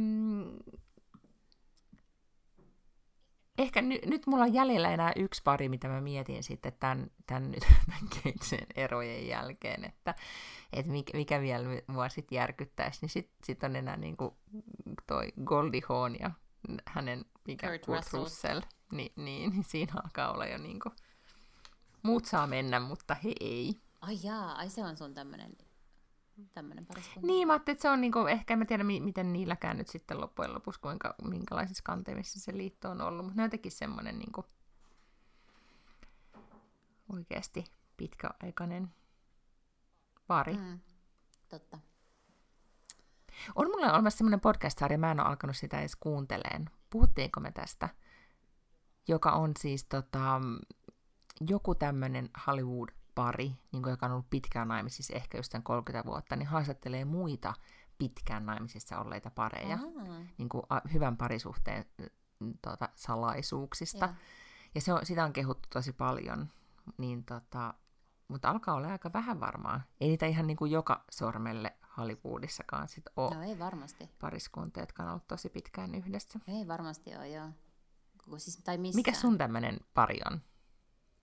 ehkä 3.58 3.82
ny, 3.82 3.98
nyt 4.06 4.26
mulla 4.26 4.44
on 4.44 4.54
jäljellä 4.54 4.90
enää 4.90 5.12
yksi 5.16 5.42
pari, 5.42 5.68
mitä 5.68 5.88
mä 5.88 6.00
mietin 6.00 6.42
sitten 6.42 6.72
tämän, 6.80 7.10
tämän, 7.26 7.50
nyt, 7.50 7.64
tämän 7.86 8.08
keitsen 8.22 8.66
erojen 8.74 9.28
jälkeen, 9.28 9.84
että, 9.84 10.14
että 10.72 10.92
mikä, 10.92 11.18
mikä 11.18 11.40
vielä 11.40 11.64
mua 11.86 12.08
sitten 12.08 12.36
järkyttäisi, 12.36 12.98
niin 13.02 13.10
sitten 13.10 13.36
sit 13.44 13.64
on 13.64 13.76
enää 13.76 13.96
niin 13.96 14.16
kuin 14.16 14.34
toi 15.06 15.32
Goldie 15.44 15.82
Hawn 15.88 16.16
ja 16.20 16.30
hänen, 16.86 17.24
mikä 17.46 17.68
Kurt, 17.68 17.86
Kurt 17.86 17.98
Russell, 17.98 18.24
Russell. 18.24 18.60
Niin, 18.92 19.12
niin, 19.16 19.50
niin 19.50 19.64
siinä 19.64 19.92
alkaa 20.04 20.32
olla 20.32 20.46
jo 20.46 20.58
niin 20.58 20.80
kuin, 20.80 20.92
muut 22.02 22.24
saa 22.24 22.46
mennä, 22.46 22.80
mutta 22.80 23.14
he 23.14 23.32
ei. 23.40 23.80
Ai 24.00 24.18
jaa, 24.22 24.52
ai 24.52 24.70
se 24.70 24.84
on 24.84 24.96
sun 24.96 25.14
tämmöinen 25.14 25.56
tämmöinen 26.54 26.86
pariskunta. 26.86 27.26
Niin, 27.26 27.46
mä 27.46 27.52
ajattelin, 27.52 27.74
että 27.74 27.82
se 27.82 27.90
on 27.90 28.00
niinku, 28.00 28.18
ehkä 28.18 28.54
en 28.54 28.66
tiedä, 28.66 28.84
miten 28.84 29.32
niilläkään 29.32 29.78
nyt 29.78 29.88
sitten 29.88 30.20
loppujen 30.20 30.54
lopuksi, 30.54 30.80
kuinka, 30.80 31.14
minkälaisissa 31.22 31.82
kanteissa 31.84 32.40
se 32.40 32.56
liitto 32.56 32.90
on 32.90 33.00
ollut, 33.00 33.24
mutta 33.24 33.36
ne 33.36 33.42
on 33.42 33.46
jotenkin 33.46 33.72
semmoinen 33.72 34.18
niinku, 34.18 34.44
oikeasti 37.12 37.64
pitkäaikainen 37.96 38.90
pari. 40.26 40.56
Mm, 40.56 40.80
totta. 41.48 41.78
On 43.54 43.66
mulla 43.66 43.92
olemassa 43.92 44.18
semmoinen 44.18 44.40
podcast-sarja, 44.40 44.98
mä 44.98 45.10
en 45.10 45.20
ole 45.20 45.28
alkanut 45.28 45.56
sitä 45.56 45.80
edes 45.80 45.96
kuunteleen. 45.96 46.70
Puhuttiinko 46.90 47.40
me 47.40 47.50
tästä? 47.50 47.88
Joka 49.08 49.32
on 49.32 49.52
siis 49.58 49.84
tota, 49.84 50.40
joku 51.48 51.74
tämmöinen 51.74 52.30
Hollywood 52.46 52.88
pari, 53.14 53.52
niin 53.72 53.82
kuin, 53.82 53.90
joka 53.90 54.06
on 54.06 54.12
ollut 54.12 54.30
pitkään 54.30 54.68
naimisissa, 54.68 55.14
ehkä 55.14 55.38
just 55.38 55.54
30 55.62 56.08
vuotta, 56.08 56.36
niin 56.36 56.46
haastattelee 56.46 57.04
muita 57.04 57.54
pitkään 57.98 58.46
naimisissa 58.46 58.98
olleita 58.98 59.30
pareja, 59.30 59.78
niin 60.38 60.48
kuin, 60.48 60.62
a, 60.70 60.80
hyvän 60.92 61.16
parisuhteen 61.16 61.84
tuota, 62.62 62.88
salaisuuksista. 62.94 64.06
Ja, 64.06 64.14
ja 64.74 64.80
se 64.80 64.92
on, 64.92 65.06
sitä 65.06 65.24
on 65.24 65.32
kehuttu 65.32 65.68
tosi 65.72 65.92
paljon, 65.92 66.48
niin 66.98 67.24
tota, 67.24 67.74
mutta 68.28 68.50
alkaa 68.50 68.74
olla 68.74 68.88
aika 68.88 69.12
vähän 69.12 69.40
varmaa. 69.40 69.80
Ei 70.00 70.08
niitä 70.08 70.26
ihan 70.26 70.46
niin 70.46 70.56
kuin 70.56 70.70
joka 70.70 71.04
sormelle 71.10 71.72
Hollywoodissakaan 71.96 72.88
sit 72.88 73.04
ole. 73.16 73.34
No 73.34 73.42
ei 73.42 73.58
varmasti. 73.58 74.10
Pariskuntia, 74.20 74.82
jotka 74.82 75.02
on 75.02 75.08
ollut 75.08 75.26
tosi 75.26 75.48
pitkään 75.48 75.94
yhdessä. 75.94 76.40
Ei 76.48 76.68
varmasti 76.68 77.16
ole, 77.16 77.28
joo. 77.28 77.48
Siis, 78.36 78.56
tai 78.56 78.78
Mikä 78.78 79.12
sun 79.12 79.38
tämmöinen 79.38 79.80
pari 79.94 80.20
on? 80.32 80.40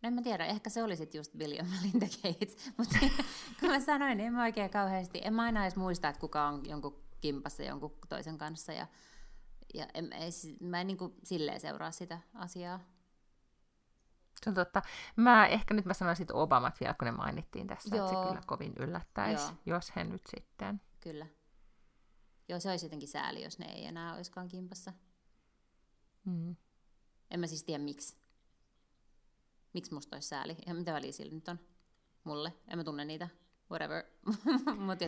No 0.01 0.07
en 0.07 0.13
mä 0.13 0.21
tiedä, 0.21 0.45
ehkä 0.45 0.69
se 0.69 0.83
oli 0.83 0.95
sitten 0.95 1.19
just 1.19 1.31
Bill 1.37 1.51
ja 1.51 1.63
Melinda 1.81 2.05
Gates, 2.23 2.73
mutta 2.77 2.97
kun 3.59 3.69
mä 3.69 3.79
sanoin, 3.79 4.17
niin 4.17 4.27
en 4.27 4.33
mä 4.33 4.43
oikein 4.43 4.69
kauheasti, 4.69 5.21
en 5.23 5.33
mä 5.33 5.43
aina 5.43 5.61
edes 5.61 5.75
muista, 5.75 6.09
että 6.09 6.19
kuka 6.19 6.47
on 6.47 6.65
jonkun 6.65 7.03
kimpassa 7.21 7.63
jonkun 7.63 7.97
toisen 8.09 8.37
kanssa, 8.37 8.73
ja, 8.73 8.87
ja 9.73 9.87
en, 9.93 10.13
ei, 10.13 10.29
mä 10.59 10.81
en 10.81 10.87
niin 10.87 10.97
kuin 10.97 11.13
silleen 11.23 11.59
seuraa 11.59 11.91
sitä 11.91 12.19
asiaa. 12.33 12.79
Se 14.43 14.49
on 14.49 14.53
totta. 14.53 14.81
Mä 15.15 15.47
ehkä 15.47 15.73
nyt 15.73 15.85
mä 15.85 15.93
sanoisin 15.93 16.33
Obamat 16.33 16.79
vielä, 16.79 16.93
kun 16.93 17.05
ne 17.05 17.11
mainittiin 17.11 17.67
tässä, 17.67 17.95
Joo. 17.95 18.05
että 18.05 18.21
se 18.21 18.27
kyllä 18.27 18.41
kovin 18.45 18.73
yllättäisi, 18.79 19.43
Joo. 19.43 19.77
jos 19.77 19.95
he 19.95 20.03
nyt 20.03 20.21
sitten. 20.35 20.81
Kyllä. 20.99 21.27
Joo, 22.49 22.59
se 22.59 22.69
olisi 22.69 22.85
jotenkin 22.85 23.09
sääli, 23.09 23.43
jos 23.43 23.59
ne 23.59 23.65
ei 23.65 23.85
enää 23.85 24.15
olisikaan 24.15 24.47
kimpassa. 24.47 24.93
Mm. 26.25 26.55
En 27.31 27.39
mä 27.39 27.47
siis 27.47 27.63
tiedä 27.63 27.83
miksi. 27.83 28.20
Miksi 29.73 29.93
musta 29.93 30.15
olisi 30.15 30.27
sääli? 30.27 30.55
Ihan 30.65 30.77
mitä 30.77 30.93
väliä 30.93 31.11
sillä 31.11 31.33
nyt 31.33 31.47
on 31.47 31.59
mulle. 32.23 32.53
En 32.67 32.77
mä 32.77 32.83
tunne 32.83 33.05
niitä. 33.05 33.27
Whatever. 33.71 34.03
Mut 34.85 34.99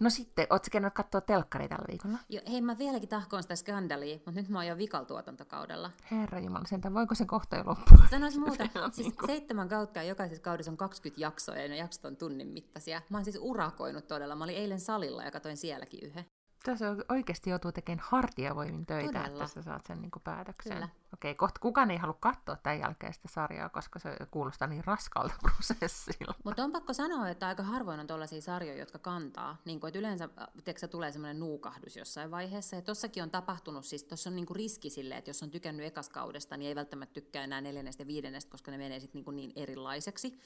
No 0.00 0.10
sitten, 0.10 0.46
ootko 0.50 0.68
käynyt 0.72 0.94
katsoa 0.94 1.20
telkkaria 1.20 1.68
tällä 1.68 1.84
viikolla? 1.88 2.18
Jo, 2.28 2.40
hei, 2.50 2.60
mä 2.60 2.78
vieläkin 2.78 3.08
tahkoon 3.08 3.42
sitä 3.42 3.56
skandalia, 3.56 4.16
mutta 4.16 4.40
nyt 4.40 4.48
mä 4.48 4.58
oon 4.58 4.66
jo 4.66 4.76
vikaltuotantokaudella. 4.76 5.90
Herra 6.10 6.40
Jumala, 6.40 6.64
sentään 6.64 6.94
voiko 6.94 7.14
se 7.14 7.24
kohta 7.24 7.56
jo 7.56 7.62
loppua? 7.66 8.06
Sanois 8.10 8.38
muuta. 8.38 8.68
siis 8.92 9.14
seitsemän 9.26 9.68
kautta 9.68 9.98
ja 9.98 10.08
jokaisessa 10.08 10.42
kaudessa 10.42 10.70
on 10.70 10.76
20 10.76 11.20
jaksoa 11.20 11.56
ja 11.56 11.68
ne 11.68 11.76
jaksot 11.76 12.04
on 12.04 12.16
tunnin 12.16 12.48
mittaisia. 12.48 13.02
Mä 13.10 13.16
oon 13.16 13.24
siis 13.24 13.38
urakoinut 13.40 14.06
todella. 14.06 14.36
Mä 14.36 14.44
olin 14.44 14.56
eilen 14.56 14.80
salilla 14.80 15.24
ja 15.24 15.30
katoin 15.30 15.56
sielläkin 15.56 16.00
yhden. 16.02 16.24
Tässä 16.66 16.96
oikeasti 17.08 17.50
joutuu 17.50 17.72
tekemään 17.72 18.06
hartiavoimin 18.08 18.86
töitä, 18.86 19.06
Todella. 19.06 19.44
että 19.44 19.54
sä 19.54 19.62
saat 19.62 19.86
sen 19.86 20.02
niin 20.02 20.10
päätöksen. 20.24 20.72
Kyllä. 20.72 20.88
Okei, 21.14 21.34
kohta 21.34 21.60
kukaan 21.60 21.90
ei 21.90 21.96
halua 21.96 22.16
katsoa 22.20 22.56
tämän 22.56 22.78
jälkeen 22.78 23.14
sitä 23.14 23.28
sarjaa, 23.28 23.68
koska 23.68 23.98
se 23.98 24.16
kuulostaa 24.30 24.68
niin 24.68 24.84
raskalta 24.84 25.34
prosessilta. 25.42 26.34
Mutta 26.44 26.64
on 26.64 26.72
pakko 26.72 26.92
sanoa, 26.92 27.28
että 27.28 27.48
aika 27.48 27.62
harvoin 27.62 28.00
on 28.00 28.06
tuollaisia 28.06 28.40
sarjoja, 28.40 28.78
jotka 28.78 28.98
kantaa. 28.98 29.56
Niin 29.64 29.80
kuin, 29.80 29.88
että 29.88 29.98
yleensä 29.98 30.28
tiedätkö, 30.64 30.88
tulee 30.88 31.12
semmoinen 31.12 31.40
nuukahdus 31.40 31.96
jossain 31.96 32.30
vaiheessa. 32.30 32.76
Ja 32.76 32.82
tossakin 32.82 33.22
on 33.22 33.30
tapahtunut, 33.30 33.84
siis 33.84 34.04
tuossa 34.04 34.30
on 34.30 34.36
niin 34.36 34.46
kuin 34.46 34.56
riski 34.56 34.90
sille, 34.90 35.16
että 35.16 35.30
jos 35.30 35.42
on 35.42 35.50
tykännyt 35.50 35.86
ekaskaudesta, 35.86 36.56
niin 36.56 36.68
ei 36.68 36.74
välttämättä 36.74 37.12
tykkää 37.12 37.44
enää 37.44 37.60
neljännestä 37.60 38.02
ja 38.02 38.06
viidennestä, 38.06 38.50
koska 38.50 38.70
ne 38.70 38.78
menee 38.78 39.00
sitten 39.00 39.22
niin, 39.26 39.36
niin 39.36 39.52
erilaiseksi. 39.56 40.40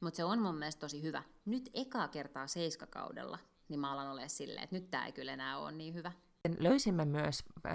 Mutta 0.00 0.16
se 0.16 0.24
on 0.24 0.38
mun 0.42 0.58
mielestä 0.58 0.80
tosi 0.80 1.02
hyvä. 1.02 1.22
Nyt 1.44 1.70
ekaa 1.74 2.08
kertaa 2.08 2.46
seiskakaudella 2.46 3.38
niin 3.68 3.80
mä 3.80 3.92
alan 3.92 4.10
olemaan 4.10 4.30
silleen, 4.30 4.64
että 4.64 4.76
nyt 4.76 4.90
tämä 4.90 5.06
ei 5.06 5.12
kyllä 5.12 5.32
enää 5.32 5.58
ole 5.58 5.72
niin 5.72 5.94
hyvä. 5.94 6.12
Löysimme 6.58 7.04
myös 7.04 7.44
äh, 7.66 7.72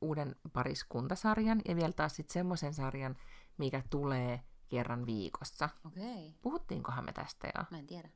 uuden 0.00 0.36
pariskuntasarjan 0.52 1.60
ja 1.68 1.76
vielä 1.76 1.92
taas 1.92 2.16
sitten 2.16 2.32
semmoisen 2.32 2.74
sarjan, 2.74 3.16
mikä 3.58 3.82
tulee 3.90 4.40
kerran 4.68 5.06
viikossa. 5.06 5.68
Okei. 5.86 6.02
Okay. 6.02 6.38
Puhuttiinkohan 6.42 7.04
me 7.04 7.12
tästä 7.12 7.48
jo? 7.58 7.64
Mä 7.70 7.78
en 7.78 7.86
tiedä. 7.86 8.08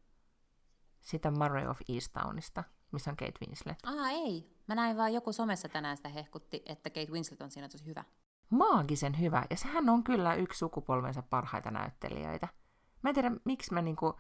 Sitä 1.00 1.30
Murray 1.30 1.66
of 1.66 1.80
Easttownista, 1.88 2.64
missä 2.92 3.11
on 3.11 3.16
Kate 3.16 3.46
Winslet. 3.46 3.78
Ah, 3.82 4.11
ei. 4.11 4.57
Mä 4.66 4.74
näin 4.74 4.96
vaan 4.96 5.12
joku 5.12 5.32
somessa 5.32 5.68
tänään 5.68 5.96
sitä 5.96 6.09
hehkutti, 6.09 6.62
että 6.66 6.90
Kate 6.90 7.11
Winslet 7.12 7.42
on 7.42 7.50
siinä 7.50 7.68
tosi 7.68 7.86
hyvä. 7.86 8.05
Maagisen 8.50 9.20
hyvä. 9.20 9.44
Ja 9.50 9.57
sehän 9.57 9.88
on 9.88 10.05
kyllä 10.05 10.34
yksi 10.34 10.59
sukupolvensa 10.59 11.22
parhaita 11.22 11.70
näyttelijöitä. 11.70 12.48
Mä 13.03 13.11
en 13.11 13.14
tiedä, 13.14 13.30
miksi 13.44 13.74
mä 13.74 13.82
niinku 13.82 14.14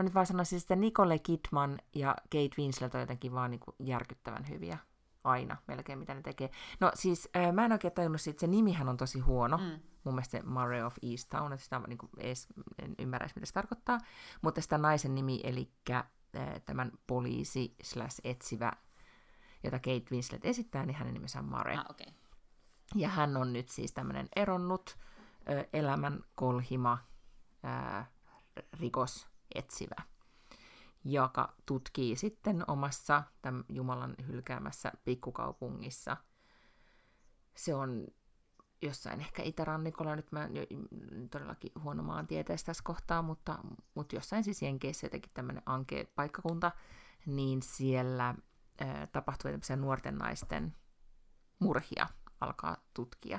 Mä 0.00 0.04
nyt 0.04 0.14
vaan 0.14 0.26
sanoisin, 0.26 0.58
että 0.58 0.76
Nicole 0.76 1.18
Kidman 1.18 1.78
ja 1.94 2.16
Kate 2.22 2.50
Winslet 2.58 2.94
on 2.94 3.00
jotenkin 3.00 3.32
vaan 3.32 3.50
niin 3.50 3.60
järkyttävän 3.78 4.48
hyviä 4.48 4.78
aina 5.24 5.56
melkein, 5.68 5.98
mitä 5.98 6.14
ne 6.14 6.22
tekee. 6.22 6.50
No 6.80 6.92
siis 6.94 7.28
äh, 7.36 7.52
mä 7.52 7.64
en 7.64 7.72
oikein 7.72 7.94
tajunnut 7.94 8.20
siitä, 8.20 8.40
se 8.40 8.46
nimihän 8.46 8.88
on 8.88 8.96
tosi 8.96 9.20
huono. 9.20 9.56
Mm. 9.56 9.80
Mun 10.04 10.14
mielestä 10.14 10.38
se 10.38 10.42
Murray 10.44 10.82
of 10.82 10.96
Easttown, 11.10 11.52
että 11.52 11.64
sitä 11.64 11.80
niin 11.86 11.98
kuin 11.98 12.10
edes, 12.18 12.48
en 12.82 12.94
ymmärrä 12.98 13.28
mitä 13.34 13.46
se 13.46 13.52
tarkoittaa. 13.52 13.98
Mutta 14.42 14.60
sitä 14.60 14.78
naisen 14.78 15.14
nimi, 15.14 15.40
eli 15.44 15.72
tämän 16.64 16.92
poliisi 17.06 17.74
slash 17.82 18.20
etsivä, 18.24 18.72
jota 19.64 19.78
Kate 19.78 20.04
Winslet 20.10 20.44
esittää, 20.44 20.86
niin 20.86 20.96
hänen 20.96 21.14
nimensä 21.14 21.38
on 21.38 21.44
Mare. 21.44 21.76
Ah, 21.76 21.86
okay. 21.90 22.12
Ja 22.94 23.08
hän 23.08 23.36
on 23.36 23.52
nyt 23.52 23.68
siis 23.68 23.92
tämmöinen 23.92 24.28
eronnut 24.36 24.98
elämän 25.72 26.20
kolhima 26.34 26.98
rikos 28.80 29.29
etsivä, 29.54 30.02
joka 31.04 31.54
tutkii 31.66 32.16
sitten 32.16 32.64
omassa 32.70 33.22
tämän 33.42 33.64
Jumalan 33.68 34.14
hylkäämässä 34.26 34.92
pikkukaupungissa. 35.04 36.16
Se 37.56 37.74
on 37.74 38.06
jossain 38.82 39.20
ehkä 39.20 39.42
itärannikolla, 39.42 40.16
nyt 40.16 40.32
mä 40.32 40.48
todellakin 41.30 41.72
huono 41.82 42.02
maantieteessä 42.02 42.66
tässä 42.66 42.82
kohtaa, 42.84 43.22
mutta, 43.22 43.58
mutta 43.94 44.16
jossain 44.16 44.44
siis 44.44 44.62
Jenkeissä 44.62 45.06
jotenkin 45.06 45.30
tämmöinen 45.34 45.62
anke 45.66 46.12
paikkakunta, 46.14 46.72
niin 47.26 47.62
siellä 47.62 48.34
ää, 48.80 49.06
tapahtuu 49.06 49.50
tämmöisiä 49.50 49.76
nuorten 49.76 50.18
naisten 50.18 50.76
murhia 51.58 52.06
alkaa 52.40 52.76
tutkia. 52.94 53.38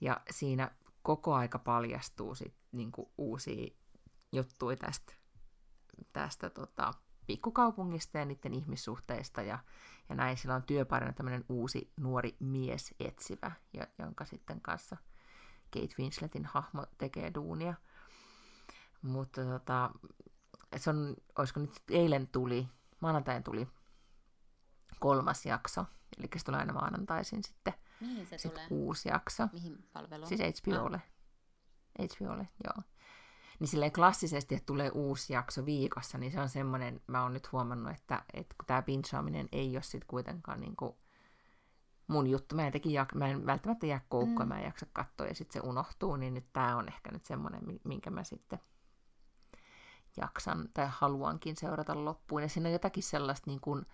Ja 0.00 0.20
siinä 0.30 0.70
koko 1.02 1.34
aika 1.34 1.58
paljastuu 1.58 2.34
sit 2.34 2.54
niinku 2.72 3.12
uusia 3.18 3.76
juttuja 4.32 4.76
tästä, 4.76 5.12
tästä 6.26 6.50
tota, 6.50 6.94
pikkukaupungista 7.26 8.18
ja 8.18 8.24
niiden 8.24 8.54
ihmissuhteista 8.54 9.42
ja, 9.42 9.58
ja 10.08 10.14
näin. 10.14 10.36
Sillä 10.36 10.54
on 10.54 10.62
työparina 10.62 11.12
tämmöinen 11.12 11.44
uusi 11.48 11.92
nuori 11.96 12.36
mies 12.40 12.94
etsivä, 13.00 13.52
jonka 13.98 14.24
sitten 14.24 14.60
kanssa 14.60 14.96
Kate 15.72 15.94
Winsletin 15.98 16.44
hahmo 16.44 16.86
tekee 16.98 17.34
duunia. 17.34 17.74
Mutta 19.02 19.44
tota, 19.44 19.90
se 20.76 20.90
on, 20.90 21.16
olisiko 21.38 21.60
nyt 21.60 21.82
eilen 21.90 22.28
tuli, 22.28 22.68
maanantain 23.00 23.42
tuli 23.42 23.68
kolmas 25.00 25.46
jakso, 25.46 25.84
eli 26.18 26.28
se 26.36 26.44
tulee 26.44 26.60
aina 26.60 26.72
maanantaisin 26.72 27.44
sitten. 27.44 27.74
Mihin 28.00 28.26
se 28.26 28.38
sit 28.38 28.54
tulee? 28.54 28.66
uusi 28.70 29.08
jakso. 29.08 29.48
Mihin 29.52 29.88
palveluun? 29.92 30.28
Siis 30.28 30.40
HBOlle. 30.40 31.02
Ah. 31.98 32.06
HBOlle, 32.16 32.48
joo. 32.64 32.82
Niin 33.60 33.68
silleen 33.68 33.92
klassisesti, 33.92 34.54
että 34.54 34.66
tulee 34.66 34.90
uusi 34.94 35.32
jakso 35.32 35.64
viikossa, 35.64 36.18
niin 36.18 36.32
se 36.32 36.40
on 36.40 36.48
semmoinen, 36.48 37.00
mä 37.06 37.22
oon 37.22 37.32
nyt 37.32 37.52
huomannut, 37.52 37.92
että, 37.94 38.22
että 38.34 38.54
kun 38.58 38.66
tämä 38.66 38.82
pinchaaminen 38.82 39.48
ei 39.52 39.76
ole 39.76 39.82
sit 39.82 40.04
kuitenkaan 40.04 40.60
niinku 40.60 40.98
mun 42.06 42.26
juttu, 42.26 42.54
mä 42.54 42.66
en, 42.66 42.72
teki 42.72 42.88
jak- 42.88 43.18
mä 43.18 43.28
en 43.28 43.46
välttämättä 43.46 43.86
jää 43.86 44.00
koukkoa, 44.08 44.44
mm. 44.44 44.48
mä 44.48 44.58
en 44.58 44.64
jaksa 44.64 44.86
katsoa 44.92 45.26
ja 45.26 45.34
sitten 45.34 45.62
se 45.62 45.68
unohtuu, 45.68 46.16
niin 46.16 46.34
nyt 46.34 46.52
tämä 46.52 46.76
on 46.76 46.88
ehkä 46.88 47.12
nyt 47.12 47.24
semmoinen, 47.24 47.62
minkä 47.84 48.10
mä 48.10 48.24
sitten 48.24 48.58
jaksan 50.16 50.68
tai 50.74 50.86
haluankin 50.90 51.56
seurata 51.56 52.04
loppuun. 52.04 52.42
Ja 52.42 52.48
siinä 52.48 52.68
on 52.68 52.72
jotakin 52.72 53.02
sellaista 53.02 53.50
niin 53.50 53.60
kuin 53.60 53.86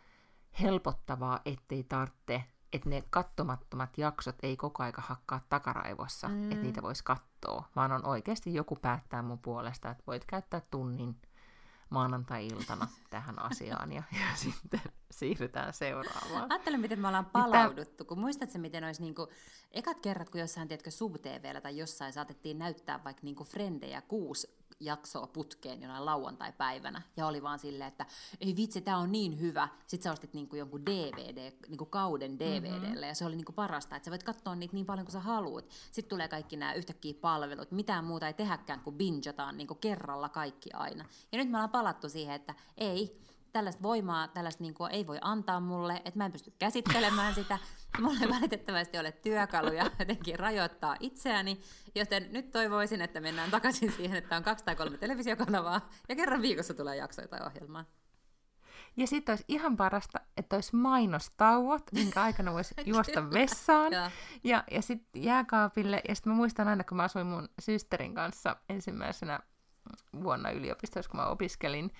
helpottavaa, 0.60 1.40
ettei 1.44 1.84
tarvitse 1.84 2.44
että 2.72 2.88
ne 2.88 3.04
kattomattomat 3.10 3.98
jaksot 3.98 4.36
ei 4.42 4.56
koko 4.56 4.82
aika 4.82 5.02
hakkaa 5.06 5.40
takaraivossa, 5.48 6.28
mm. 6.28 6.52
että 6.52 6.62
niitä 6.62 6.82
voisi 6.82 7.04
katsoa, 7.04 7.68
vaan 7.76 7.92
on 7.92 8.06
oikeasti 8.06 8.54
joku 8.54 8.76
päättää 8.76 9.22
mun 9.22 9.38
puolesta, 9.38 9.90
että 9.90 10.04
voit 10.06 10.24
käyttää 10.24 10.62
tunnin 10.70 11.16
maanantai-iltana 11.90 12.88
tähän 13.10 13.38
asiaan 13.38 13.92
ja, 13.92 14.02
ja 14.12 14.36
sitten 14.36 14.80
siirrytään 15.10 15.72
seuraavaan. 15.72 16.52
Ajattele, 16.52 16.76
miten 16.76 16.98
me 16.98 17.08
ollaan 17.08 17.26
palauduttu, 17.26 18.04
kun 18.04 18.18
muistatko, 18.18 18.58
miten 18.58 18.84
olisi 18.84 19.02
niinku, 19.02 19.28
ekat 19.70 20.00
kerrat, 20.00 20.30
kun 20.30 20.40
jossain, 20.40 20.68
tiedätkö, 20.68 20.90
sub 20.90 21.16
tai 21.62 21.78
jossain 21.78 22.12
saatettiin 22.12 22.58
näyttää 22.58 23.04
vaikka 23.04 23.20
niinku 23.22 23.44
frendejä 23.44 24.00
kuusi 24.00 24.61
jaksoa 24.84 25.26
putkeen 25.26 25.82
jonain 25.82 26.04
lauantai-päivänä, 26.04 27.02
ja 27.16 27.26
oli 27.26 27.42
vaan 27.42 27.58
silleen, 27.58 27.88
että 27.88 28.06
ei 28.40 28.56
vitsi, 28.56 28.80
tämä 28.80 28.98
on 28.98 29.12
niin 29.12 29.40
hyvä. 29.40 29.68
Sitten 29.86 30.04
sä 30.04 30.12
ostit 30.12 30.34
niinku 30.34 30.56
jonkun 30.56 30.86
DVD, 30.86 31.52
niinku 31.68 31.86
kauden 31.86 32.38
DVDlle, 32.38 32.78
mm-hmm. 32.78 33.02
ja 33.02 33.14
se 33.14 33.24
oli 33.24 33.36
niinku 33.36 33.52
parasta, 33.52 33.96
että 33.96 34.04
sä 34.04 34.10
voit 34.10 34.22
katsoa 34.22 34.54
niitä 34.54 34.74
niin 34.74 34.86
paljon 34.86 35.06
kuin 35.06 35.12
sä 35.12 35.20
haluat. 35.20 35.64
Sitten 35.90 36.10
tulee 36.10 36.28
kaikki 36.28 36.56
nämä 36.56 36.74
yhtäkkiä 36.74 37.14
palvelut, 37.20 37.70
mitään 37.70 38.04
muuta 38.04 38.26
ei 38.26 38.34
tehäkään 38.34 38.80
kuin 38.80 38.96
bingeataan 38.96 39.56
niinku 39.56 39.74
kerralla 39.74 40.28
kaikki 40.28 40.70
aina. 40.72 41.04
Ja 41.32 41.38
nyt 41.38 41.50
me 41.50 41.56
ollaan 41.56 41.70
palattu 41.70 42.08
siihen, 42.08 42.34
että 42.34 42.54
ei, 42.78 43.22
tällaista 43.52 43.82
voimaa, 43.82 44.28
tällaista 44.28 44.62
niin 44.62 44.74
kuin 44.74 44.92
ei 44.92 45.06
voi 45.06 45.18
antaa 45.20 45.60
mulle, 45.60 46.02
että 46.04 46.18
mä 46.18 46.26
en 46.26 46.32
pysty 46.32 46.52
käsittelemään 46.58 47.34
sitä. 47.34 47.58
Mulla 48.00 48.18
ei 48.22 48.28
valitettavasti 48.28 48.98
ole 48.98 49.12
työkaluja 49.12 49.90
jotenkin 49.98 50.38
rajoittaa 50.38 50.96
itseäni, 51.00 51.60
joten 51.94 52.28
nyt 52.32 52.50
toivoisin, 52.50 53.02
että 53.02 53.20
mennään 53.20 53.50
takaisin 53.50 53.92
siihen, 53.92 54.18
että 54.18 54.36
on 54.36 54.42
kaksi 54.42 54.64
tai 54.64 54.76
kolme 54.76 54.98
televisiokanavaa 54.98 55.88
ja 56.08 56.16
kerran 56.16 56.42
viikossa 56.42 56.74
tulee 56.74 56.96
jaksoja 56.96 57.28
tai 57.28 57.40
ohjelmaa. 57.46 57.84
Ja 58.96 59.06
sitten 59.06 59.32
olisi 59.32 59.44
ihan 59.48 59.76
parasta, 59.76 60.20
että 60.36 60.56
olisi 60.56 60.76
mainostauot, 60.76 61.92
minkä 61.92 62.22
aikana 62.22 62.52
voisi 62.52 62.74
juosta 62.86 63.30
vessaan. 63.30 63.92
ja 63.92 64.10
ja, 64.44 64.64
ja 64.70 64.82
sitten 64.82 65.22
jääkaapille. 65.22 66.02
Ja 66.08 66.14
sitten 66.14 66.32
mä 66.32 66.36
muistan 66.36 66.68
aina, 66.68 66.84
kun 66.84 66.96
mä 66.96 67.02
asuin 67.02 67.26
mun 67.26 67.48
systerin 67.60 68.14
kanssa 68.14 68.56
ensimmäisenä 68.68 69.40
vuonna 70.22 70.50
yliopistossa, 70.50 71.10
kun 71.10 71.20
mä 71.20 71.26
opiskelin, 71.26 71.92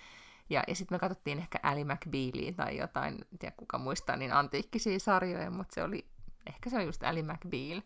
ja, 0.50 0.64
ja 0.68 0.74
sitten 0.74 0.94
me 0.94 0.98
katsottiin 0.98 1.38
ehkä 1.38 1.58
Ali 1.62 1.84
McBealia 1.84 2.52
tai 2.52 2.76
jotain, 2.76 3.14
en 3.14 3.38
tiedä 3.38 3.54
kuka 3.56 3.78
muistaa, 3.78 4.16
niin 4.16 4.32
antiikkisia 4.32 4.98
sarjoja, 4.98 5.50
mutta 5.50 5.74
se 5.74 5.82
oli, 5.82 6.06
ehkä 6.46 6.70
se 6.70 6.76
oli 6.76 6.84
just 6.84 7.02
Ali 7.02 7.22
McBeal. 7.22 7.80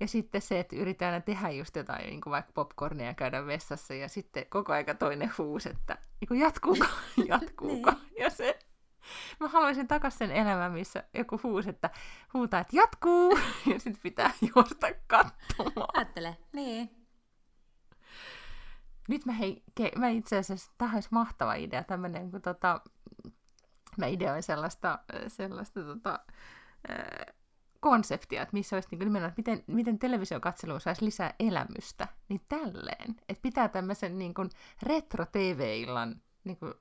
Ja 0.00 0.08
sitten 0.08 0.42
se, 0.42 0.60
että 0.60 0.76
yritetään 0.76 1.22
tehdä 1.22 1.50
just 1.50 1.76
jotain, 1.76 2.06
niin 2.06 2.20
kuin 2.20 2.30
vaikka 2.30 2.52
popcornia 2.54 3.06
ja 3.06 3.14
käydä 3.14 3.46
vessassa, 3.46 3.94
ja 3.94 4.08
sitten 4.08 4.46
koko 4.46 4.72
aika 4.72 4.94
toinen 4.94 5.32
huus, 5.38 5.66
että 5.66 5.98
niin 6.20 6.28
kuin 6.28 6.40
jatkuuko, 6.40 6.86
jatkuuko. 7.26 7.92
Ja 8.18 8.30
se, 8.30 8.58
mä 9.40 9.48
haluaisin 9.48 9.88
takaisin 9.88 10.18
sen 10.18 10.30
elämän, 10.30 10.72
missä 10.72 11.04
joku 11.14 11.40
huus, 11.42 11.66
että 11.66 11.90
huutaa, 12.34 12.60
että 12.60 12.76
jatkuu, 12.76 13.38
ja 13.72 13.80
sitten 13.80 14.02
pitää 14.02 14.30
juosta 14.54 14.86
katsomaan. 15.06 15.88
Ajattele, 15.94 16.36
niin. 16.52 17.01
Nyt 19.08 19.26
mä, 19.26 19.32
hei, 19.32 19.62
ke, 19.74 19.92
mä 19.96 20.08
itse 20.08 20.38
asiassa, 20.38 20.72
tämä 20.78 20.94
olisi 20.94 21.08
mahtava 21.12 21.54
idea, 21.54 21.84
tämmöinen, 21.84 22.30
kun 22.30 22.42
tota, 22.42 22.80
mä 23.96 24.06
ideoin 24.06 24.42
sellaista, 24.42 24.98
sellaista 25.28 25.84
tota, 25.84 26.20
äh, 26.90 27.34
konseptia, 27.80 28.42
että 28.42 28.56
missä 28.56 28.76
olisi 28.76 28.88
niin 28.90 28.98
nimenomaan, 28.98 29.28
että 29.28 29.52
miten, 29.52 29.64
miten 29.66 29.98
televisiokatselu 29.98 30.80
saisi 30.80 31.04
lisää 31.04 31.34
elämystä, 31.40 32.08
niin 32.28 32.40
tälleen, 32.48 33.16
että 33.28 33.42
pitää 33.42 33.68
tämmöisen 33.68 34.18
niin 34.18 34.34
kuin 34.34 34.50
retro-tv-illan 34.82 36.22
niin 36.44 36.56
kuin, 36.56 36.74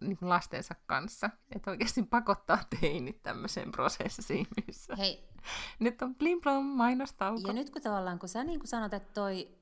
niin 0.00 0.16
kuin 0.16 0.28
lastensa 0.28 0.74
kanssa, 0.86 1.30
että 1.54 1.70
oikeasti 1.70 2.02
pakottaa 2.02 2.58
teinit 2.80 3.22
tämmöiseen 3.22 3.72
prosessiin, 3.72 4.46
missä 4.66 4.96
Hei. 4.96 5.28
nyt 5.80 6.02
on 6.02 6.14
blim 6.14 6.40
blom 6.40 6.64
mainostauko. 6.64 7.48
Ja 7.48 7.52
nyt 7.52 7.70
kun 7.70 7.82
tavallaan, 7.82 8.18
kun 8.18 8.28
sä 8.28 8.44
niin 8.44 8.60
kuin 8.60 8.68
sanot, 8.68 8.94
että 8.94 9.12
toi 9.14 9.57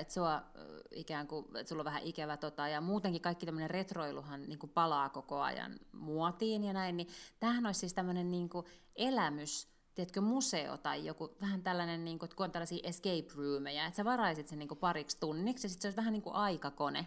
että 0.00 0.14
sua 0.14 0.42
ikään 0.90 1.26
kuin, 1.26 1.46
että 1.46 1.68
sulla 1.68 1.80
on 1.80 1.84
vähän 1.84 2.02
ikävä 2.02 2.36
tota, 2.36 2.68
ja 2.68 2.80
muutenkin 2.80 3.22
kaikki 3.22 3.46
tämmöinen 3.46 3.70
retroiluhan 3.70 4.48
niin 4.48 4.58
kuin 4.58 4.70
palaa 4.70 5.08
koko 5.08 5.40
ajan 5.40 5.78
muotiin 5.92 6.64
ja 6.64 6.72
näin, 6.72 6.96
niin 6.96 7.08
tämähän 7.40 7.66
olisi 7.66 7.80
siis 7.80 7.94
tämmöinen 7.94 8.30
niin 8.30 8.48
kuin 8.48 8.66
elämys, 8.96 9.68
tiedätkö, 9.94 10.20
museo 10.20 10.76
tai 10.76 11.06
joku 11.06 11.36
vähän 11.40 11.62
tällainen, 11.62 12.04
niin 12.04 12.18
kuin, 12.18 12.30
kun 12.36 12.44
on 12.44 12.52
tällaisia 12.52 12.88
escape 12.88 13.26
roomeja, 13.36 13.86
että 13.86 13.96
sä 13.96 14.04
varaisit 14.04 14.48
sen 14.48 14.58
niin 14.58 14.68
kuin 14.68 14.78
pariksi 14.78 15.20
tunniksi 15.20 15.64
ja 15.66 15.68
sitten 15.68 15.82
se 15.82 15.88
olisi 15.88 15.96
vähän 15.96 16.12
niin 16.12 16.22
kuin 16.22 16.34
aikakone. 16.34 17.06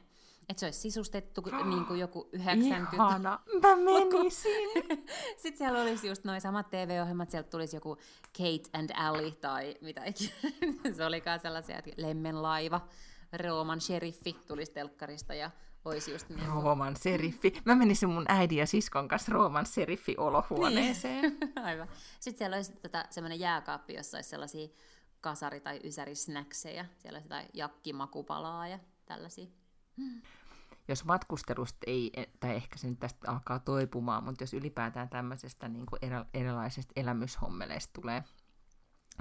Että 0.50 0.60
se 0.60 0.66
olisi 0.66 0.80
sisustettu 0.80 1.42
niin 1.66 1.86
kuin 1.86 2.00
joku 2.00 2.30
90... 2.32 2.96
Ihana, 2.96 3.40
mä 3.62 3.76
menisin! 3.76 4.70
Sitten 5.42 5.58
siellä 5.58 5.82
olisi 5.82 6.08
just 6.08 6.24
noin 6.24 6.42
samat 6.42 6.70
TV-ohjelmat, 6.70 7.32
sieltä 7.32 7.50
tulisi 7.50 7.78
joku 7.78 7.98
Kate 8.38 8.70
and 8.80 8.90
Ally 8.96 9.32
tai 9.32 9.76
mitä 9.82 10.04
ikinä. 10.06 10.34
se 10.98 11.06
olikaan 11.06 11.40
sellaisia, 11.40 11.78
että 11.78 11.92
Lemmenlaiva, 11.98 12.88
Rooman 13.34 13.82
sheriffi 13.82 14.34
tulisi 14.48 14.72
telkkarista 14.72 15.34
ja 15.34 15.52
olisi 15.86 16.12
just 16.12 16.30
niin 16.30 16.40
kuin... 16.40 16.64
Rooman 16.64 16.96
seriffi. 16.96 17.54
Mä 17.66 17.76
menisin 17.76 18.10
mun 18.10 18.26
äidin 18.28 18.58
ja 18.58 18.68
siskon 18.68 19.08
kanssa 19.08 19.32
Rooman 19.32 19.66
seriffi 19.66 20.16
olohuoneeseen. 20.18 21.22
Niin. 21.22 21.54
Aivan. 21.66 21.88
Sitten 22.20 22.38
siellä 22.38 22.56
olisi 22.56 22.74
tota, 22.74 23.06
semmoinen 23.10 23.40
jääkaappi, 23.40 23.94
jossa 23.94 24.18
olisi 24.18 24.30
sellaisia 24.30 24.68
kasari- 25.22 25.60
tai 25.60 25.80
ysärisnäksejä. 25.84 26.86
Siellä 26.98 27.18
olisi 27.18 27.26
jotain 27.26 27.50
jakkimakupalaa 27.54 28.68
ja 28.68 28.80
tällaisia. 29.06 29.48
Jos 30.88 31.06
matkustelusta 31.06 31.80
ei, 31.88 32.12
tai 32.40 32.56
ehkä 32.56 32.78
se 32.78 32.88
nyt 32.88 33.00
tästä 33.00 33.32
alkaa 33.32 33.60
toipumaan, 33.60 34.24
mutta 34.24 34.44
jos 34.44 34.54
ylipäätään 34.54 35.10
tämmöisestä 35.10 35.68
niin 35.68 35.86
kuin 35.86 36.00
erilaisesta 36.34 36.94
elämyshommeleista 36.96 38.02
tulee, 38.02 38.24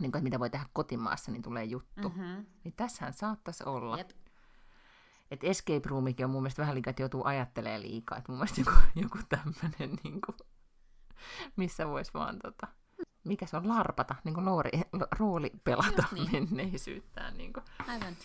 niin 0.01 0.13
kuin, 0.13 0.25
mitä 0.25 0.39
voi 0.39 0.51
tehdä 0.51 0.67
kotimaassa, 0.73 1.33
niin 1.33 1.43
tulee 1.43 1.65
juttu. 1.65 2.09
Mm-hmm. 2.09 2.47
Niin 2.65 2.75
tässähän 2.77 3.13
saattaisi 3.13 3.65
olla. 3.65 3.99
Jep. 3.99 4.11
Et 5.31 5.45
escape 5.45 5.89
roomikin 5.89 6.25
on 6.27 6.31
mun 6.31 6.43
mielestä 6.43 6.63
vähän 6.63 6.75
liikaa, 6.75 6.91
että 6.91 7.03
joutuu 7.03 7.25
ajattelemaan 7.25 7.83
liikaa. 7.83 8.19
Että 8.19 8.33
mun 8.33 8.39
mielestä 8.39 8.61
joku, 8.61 8.73
joku 9.03 9.19
tämmöinen, 9.29 9.99
niin 10.05 10.21
kuin, 10.27 10.37
missä 11.57 11.89
voisi 11.89 12.15
vaan 12.15 12.39
tota, 12.39 12.67
mikä 13.25 13.47
se 13.47 13.57
on, 13.57 13.69
larpata, 13.69 14.15
niin 14.25 14.35
kuin 14.35 14.47
rooli, 14.47 14.71
rooli 15.19 15.51
pelata 15.65 16.05
niin. 16.13 16.31
menneisyyttään. 16.31 17.37
Niin 17.37 17.53
kuin. 17.53 17.65
Aivan. 17.89 18.17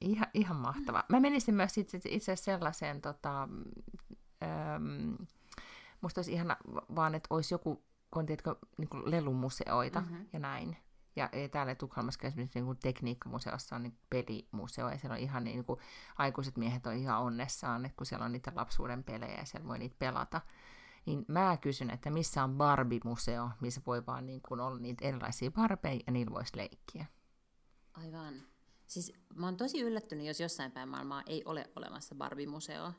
Ihan, 0.00 0.28
ihan 0.34 0.56
mahtava. 0.56 1.04
Mä 1.08 1.20
menisin 1.20 1.54
myös 1.54 1.78
itse, 1.78 2.00
itse 2.08 2.36
sellaiseen, 2.36 3.00
tota, 3.00 3.42
äm, 3.42 5.16
musta 6.00 6.18
olisi 6.18 6.32
ihana 6.32 6.56
vaan, 6.96 7.14
että 7.14 7.26
olisi 7.30 7.54
joku, 7.54 7.84
kun 8.10 8.26
tiedätkö, 8.26 8.56
niin 8.76 8.88
kuin 8.88 9.10
lelumuseoita 9.10 10.00
mm-hmm. 10.00 10.26
ja 10.32 10.38
näin. 10.38 10.76
Ja, 11.16 11.28
ja 11.32 11.48
täällä 11.48 11.74
Tukholmassa 11.74 12.26
esimerkiksi 12.26 12.58
niin 12.58 12.66
kuin 12.66 12.78
tekniikkamuseossa 12.78 13.76
on 13.76 13.82
niin 13.82 13.98
pelimuseo, 14.10 14.90
ja 14.90 14.98
siellä 14.98 15.14
on 15.14 15.20
ihan 15.20 15.44
niin 15.44 15.64
kuin, 15.64 15.80
aikuiset 16.16 16.56
miehet 16.56 16.86
on 16.86 16.94
ihan 16.94 17.22
onnessaan, 17.22 17.84
että 17.84 17.96
kun 17.96 18.06
siellä 18.06 18.24
on 18.24 18.32
niitä 18.32 18.52
lapsuuden 18.54 19.04
pelejä 19.04 19.38
ja 19.38 19.44
siellä 19.44 19.68
voi 19.68 19.78
niitä 19.78 19.96
pelata. 19.98 20.40
Niin 21.06 21.24
mä 21.28 21.56
kysyn, 21.56 21.90
että 21.90 22.10
missä 22.10 22.44
on 22.44 22.56
Barbie-museo, 22.56 23.50
missä 23.60 23.80
voi 23.86 24.06
vaan 24.06 24.26
niin 24.26 24.40
kuin 24.48 24.60
olla 24.60 24.78
niitä 24.78 25.04
erilaisia 25.04 25.50
barbeja 25.50 26.00
ja 26.06 26.12
niillä 26.12 26.34
voisi 26.34 26.56
leikkiä. 26.56 27.06
Aivan. 27.94 28.34
Siis 28.88 29.12
mä 29.34 29.46
oon 29.46 29.56
tosi 29.56 29.80
yllättynyt, 29.80 30.26
jos 30.26 30.40
jossain 30.40 30.72
päin 30.72 30.88
maailmaa 30.88 31.22
ei 31.26 31.42
ole 31.44 31.70
olemassa 31.76 32.14
Barbie-museoa. 32.14 32.92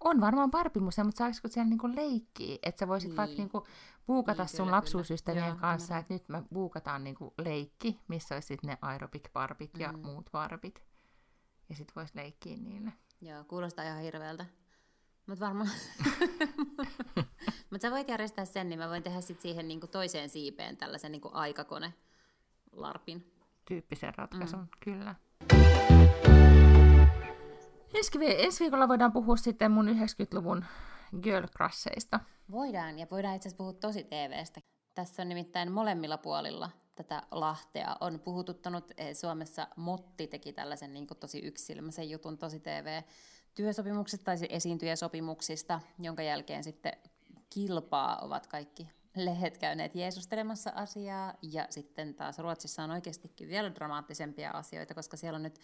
On 0.00 0.20
varmaan 0.20 0.50
Barbie-museo, 0.50 1.04
mutta 1.04 1.18
saisiko 1.18 1.48
siellä 1.48 1.68
niinku 1.68 1.88
leikkiä? 1.96 2.58
Että 2.62 2.78
sä 2.78 2.88
voisit 2.88 3.08
niin. 3.08 3.16
vaikka 3.16 3.36
niinku 3.36 3.66
buukata 4.06 4.42
niin, 4.42 4.56
sun 4.56 4.70
lapsuusystävien 4.70 5.56
kanssa, 5.56 5.98
että 5.98 6.14
nyt 6.14 6.28
me 6.28 6.42
buukataan 6.54 7.04
niinku 7.04 7.34
leikki, 7.38 8.00
missä 8.08 8.34
olisi 8.34 8.46
sitten 8.46 8.68
ne 8.68 8.78
aerobic 8.82 9.32
barbit 9.32 9.74
mm. 9.74 9.80
ja 9.80 9.92
muut 9.92 10.30
barbit. 10.32 10.82
Ja 11.68 11.74
sitten 11.74 11.94
voisi 11.94 12.16
leikkiä 12.16 12.56
niille. 12.56 12.92
Joo, 13.20 13.44
kuulostaa 13.44 13.84
ihan 13.84 14.02
hirveältä. 14.02 14.46
Mutta 15.26 15.44
varmaan... 15.44 15.70
Mutta 17.70 17.82
sä 17.82 17.90
voit 17.90 18.08
järjestää 18.08 18.44
sen, 18.44 18.68
niin 18.68 18.78
mä 18.78 18.88
voin 18.88 19.02
tehdä 19.02 19.20
sit 19.20 19.40
siihen 19.40 19.68
niinku 19.68 19.86
toiseen 19.86 20.28
siipeen 20.28 20.76
tällaisen 20.76 21.12
niinku 21.12 21.30
aikakone 21.32 21.94
larpin. 22.72 23.37
Tyyppisen 23.68 24.14
ratkaisun, 24.16 24.60
mm. 24.60 24.68
kyllä. 24.80 25.14
Ensi, 27.94 28.18
ensi 28.22 28.60
viikolla 28.64 28.88
voidaan 28.88 29.12
puhua 29.12 29.36
sitten 29.36 29.70
mun 29.70 29.88
90-luvun 29.88 30.64
girl 31.22 31.46
crusheista. 31.46 32.20
Voidaan, 32.50 32.98
ja 32.98 33.06
voidaan 33.10 33.36
itse 33.36 33.48
asiassa 33.48 33.58
puhua 33.58 33.72
tosi 33.72 34.04
TVstä. 34.04 34.60
Tässä 34.94 35.22
on 35.22 35.28
nimittäin 35.28 35.72
molemmilla 35.72 36.18
puolilla 36.18 36.70
tätä 36.94 37.22
Lahtea 37.30 37.96
on 38.00 38.20
puhututtanut. 38.20 38.92
Eh, 38.96 39.16
Suomessa 39.16 39.68
Motti 39.76 40.26
teki 40.26 40.52
tällaisen 40.52 40.94
niin 40.94 41.06
kuin 41.06 41.18
tosi 41.18 41.38
yksilmäisen 41.38 42.10
jutun 42.10 42.38
tosi 42.38 42.60
TV-työsopimuksista 42.60 44.24
tai 44.24 44.36
esiintyjäsopimuksista, 44.48 45.80
jonka 45.98 46.22
jälkeen 46.22 46.64
sitten 46.64 46.92
kilpaa 47.50 48.18
ovat 48.20 48.46
kaikki 48.46 48.88
lehdet 49.24 49.58
käyneet 49.58 49.94
jeesustelemassa 49.94 50.72
asiaa, 50.74 51.34
ja 51.42 51.66
sitten 51.70 52.14
taas 52.14 52.38
Ruotsissa 52.38 52.82
on 52.82 52.90
oikeastikin 52.90 53.48
vielä 53.48 53.74
dramaattisempia 53.74 54.50
asioita, 54.50 54.94
koska 54.94 55.16
siellä 55.16 55.36
on 55.36 55.42
nyt 55.42 55.58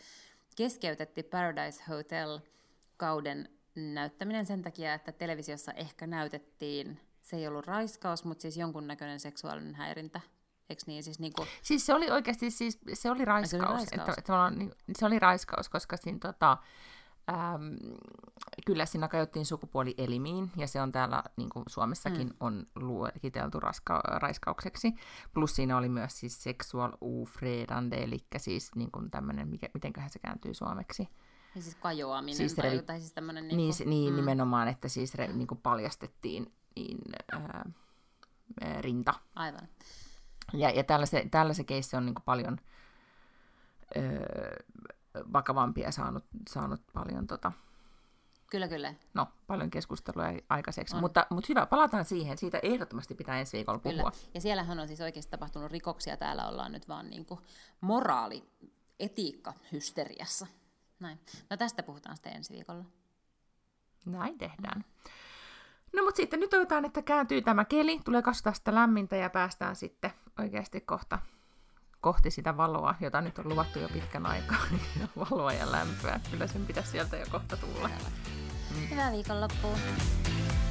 keskeytetty 0.56 1.22
Paradise 1.22 1.82
Hotel 1.88 2.40
kauden 2.96 3.48
näyttäminen 3.74 4.46
sen 4.46 4.62
takia, 4.62 4.94
että 4.94 5.12
televisiossa 5.12 5.72
ehkä 5.72 6.06
näytettiin, 6.06 7.00
se 7.22 7.36
ei 7.36 7.48
ollut 7.48 7.66
raiskaus, 7.66 8.24
mutta 8.24 8.42
siis 8.42 8.56
jonkunnäköinen 8.56 9.20
seksuaalinen 9.20 9.74
häirintä. 9.74 10.20
Eikö 10.70 10.82
niin? 10.86 11.02
Siis, 11.02 11.18
niin 11.18 11.32
kuin... 11.32 11.48
siis 11.62 11.86
se 11.86 11.94
oli 11.94 12.10
oikeasti, 12.10 12.50
siis 12.50 12.78
se 12.92 13.10
oli 13.10 13.24
raiskaus. 13.24 13.50
Se 13.50 13.56
oli 13.56 13.64
raiskaus, 13.66 14.08
että, 14.08 14.14
että, 14.18 14.48
että, 14.88 14.98
se 14.98 15.06
oli 15.06 15.18
raiskaus 15.18 15.68
koska 15.68 15.96
siinä 15.96 16.18
tota, 16.18 16.58
Ähm, 17.30 17.74
kyllä 18.66 18.86
siinä 18.86 19.08
kajottiin 19.08 19.46
sukupuolielimiin, 19.46 20.50
ja 20.56 20.66
se 20.66 20.80
on 20.80 20.92
täällä 20.92 21.22
niin 21.36 21.50
kuin 21.50 21.64
Suomessakin 21.68 22.26
mm. 22.26 22.34
on 22.40 22.66
luokiteltu 22.76 23.60
raska- 23.60 24.18
raiskaukseksi. 24.18 24.94
Plus 25.34 25.56
siinä 25.56 25.76
oli 25.76 25.88
myös 25.88 26.20
siis 26.20 26.42
sexual 26.42 26.92
ofredande, 27.00 27.96
eli 27.96 28.24
siis 28.36 28.74
niin 28.74 28.90
kuin 28.90 29.10
tämmöinen, 29.10 29.48
mikä, 29.48 29.68
mitenköhän 29.74 30.10
se 30.10 30.18
kääntyy 30.18 30.54
suomeksi? 30.54 31.08
Ja 31.54 31.62
siis 31.62 31.76
kajoaminen 31.76 32.36
siis 32.36 32.54
tai, 32.54 32.82
tai 32.86 33.00
siis 33.00 33.12
tämmöinen... 33.12 33.48
Niin, 33.48 33.58
niin, 33.58 33.90
niin 33.90 34.12
mm. 34.12 34.16
nimenomaan, 34.16 34.68
että 34.68 34.88
siis 34.88 35.14
re, 35.14 35.26
niin 35.26 35.46
kuin 35.46 35.60
paljastettiin 35.60 36.52
niin, 36.76 36.98
ää, 37.32 37.64
rinta. 38.80 39.14
Aivan. 39.34 39.68
Ja, 40.52 40.70
ja 40.70 40.84
täällä, 40.84 41.06
se, 41.06 41.28
täällä 41.30 41.52
se 41.52 41.64
keissi 41.64 41.96
on 41.96 42.06
niin 42.06 42.14
kuin 42.14 42.24
paljon... 42.24 42.58
Öö, 43.96 44.56
vakavampia 45.32 45.92
saanut, 45.92 46.24
saanut 46.48 46.80
paljon 46.92 47.26
tota, 47.26 47.52
Kyllä, 48.50 48.68
kyllä. 48.68 48.94
No, 49.14 49.28
paljon 49.46 49.70
keskustelua 49.70 50.24
aikaiseksi, 50.48 50.96
mutta, 50.96 51.26
mutta 51.30 51.46
hyvä, 51.48 51.66
palataan 51.66 52.04
siihen. 52.04 52.38
Siitä 52.38 52.58
ehdottomasti 52.62 53.14
pitää 53.14 53.40
ensi 53.40 53.56
viikolla 53.56 53.78
puhua. 53.78 54.10
Kyllä. 54.10 54.30
Ja 54.34 54.40
siellähän 54.40 54.78
on 54.78 54.86
siis 54.88 55.00
oikeasti 55.00 55.30
tapahtunut 55.30 55.72
rikoksia. 55.72 56.16
Täällä 56.16 56.48
ollaan 56.48 56.72
nyt 56.72 56.88
vaan 56.88 57.10
niin 57.10 57.26
kuin 57.26 57.40
moraali, 57.80 58.44
etiikka 59.00 59.52
hysteriassa. 59.72 60.46
Näin. 61.00 61.20
No 61.50 61.56
tästä 61.56 61.82
puhutaan 61.82 62.16
sitten 62.16 62.32
ensi 62.32 62.52
viikolla. 62.52 62.84
Näin 64.06 64.38
tehdään. 64.38 64.84
No 65.96 66.04
mutta 66.04 66.16
sitten 66.16 66.40
nyt 66.40 66.50
toivotaan, 66.50 66.84
että 66.84 67.02
kääntyy 67.02 67.42
tämä 67.42 67.64
keli, 67.64 68.00
tulee 68.04 68.22
kasvasta 68.22 68.74
lämmintä 68.74 69.16
ja 69.16 69.30
päästään 69.30 69.76
sitten 69.76 70.10
oikeasti 70.38 70.80
kohta 70.80 71.18
kohti 72.04 72.30
sitä 72.30 72.56
valoa, 72.56 72.94
jota 73.00 73.20
nyt 73.20 73.38
on 73.38 73.48
luvattu 73.48 73.78
jo 73.78 73.88
pitkän 73.88 74.26
aikaa. 74.26 74.58
valoa 75.30 75.52
ja 75.52 75.72
lämpöä. 75.72 76.20
Kyllä 76.30 76.46
sen 76.46 76.66
pitäisi 76.66 76.90
sieltä 76.90 77.16
jo 77.16 77.26
kohta 77.30 77.56
tulla. 77.56 77.88
Mm. 77.88 78.90
Hyvää 78.90 79.12
viikonloppua. 79.12 79.78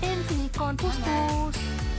Ensi 0.02 0.38
viikkoon. 0.38 0.78
Pus, 0.78 0.96
pus. 0.96 1.93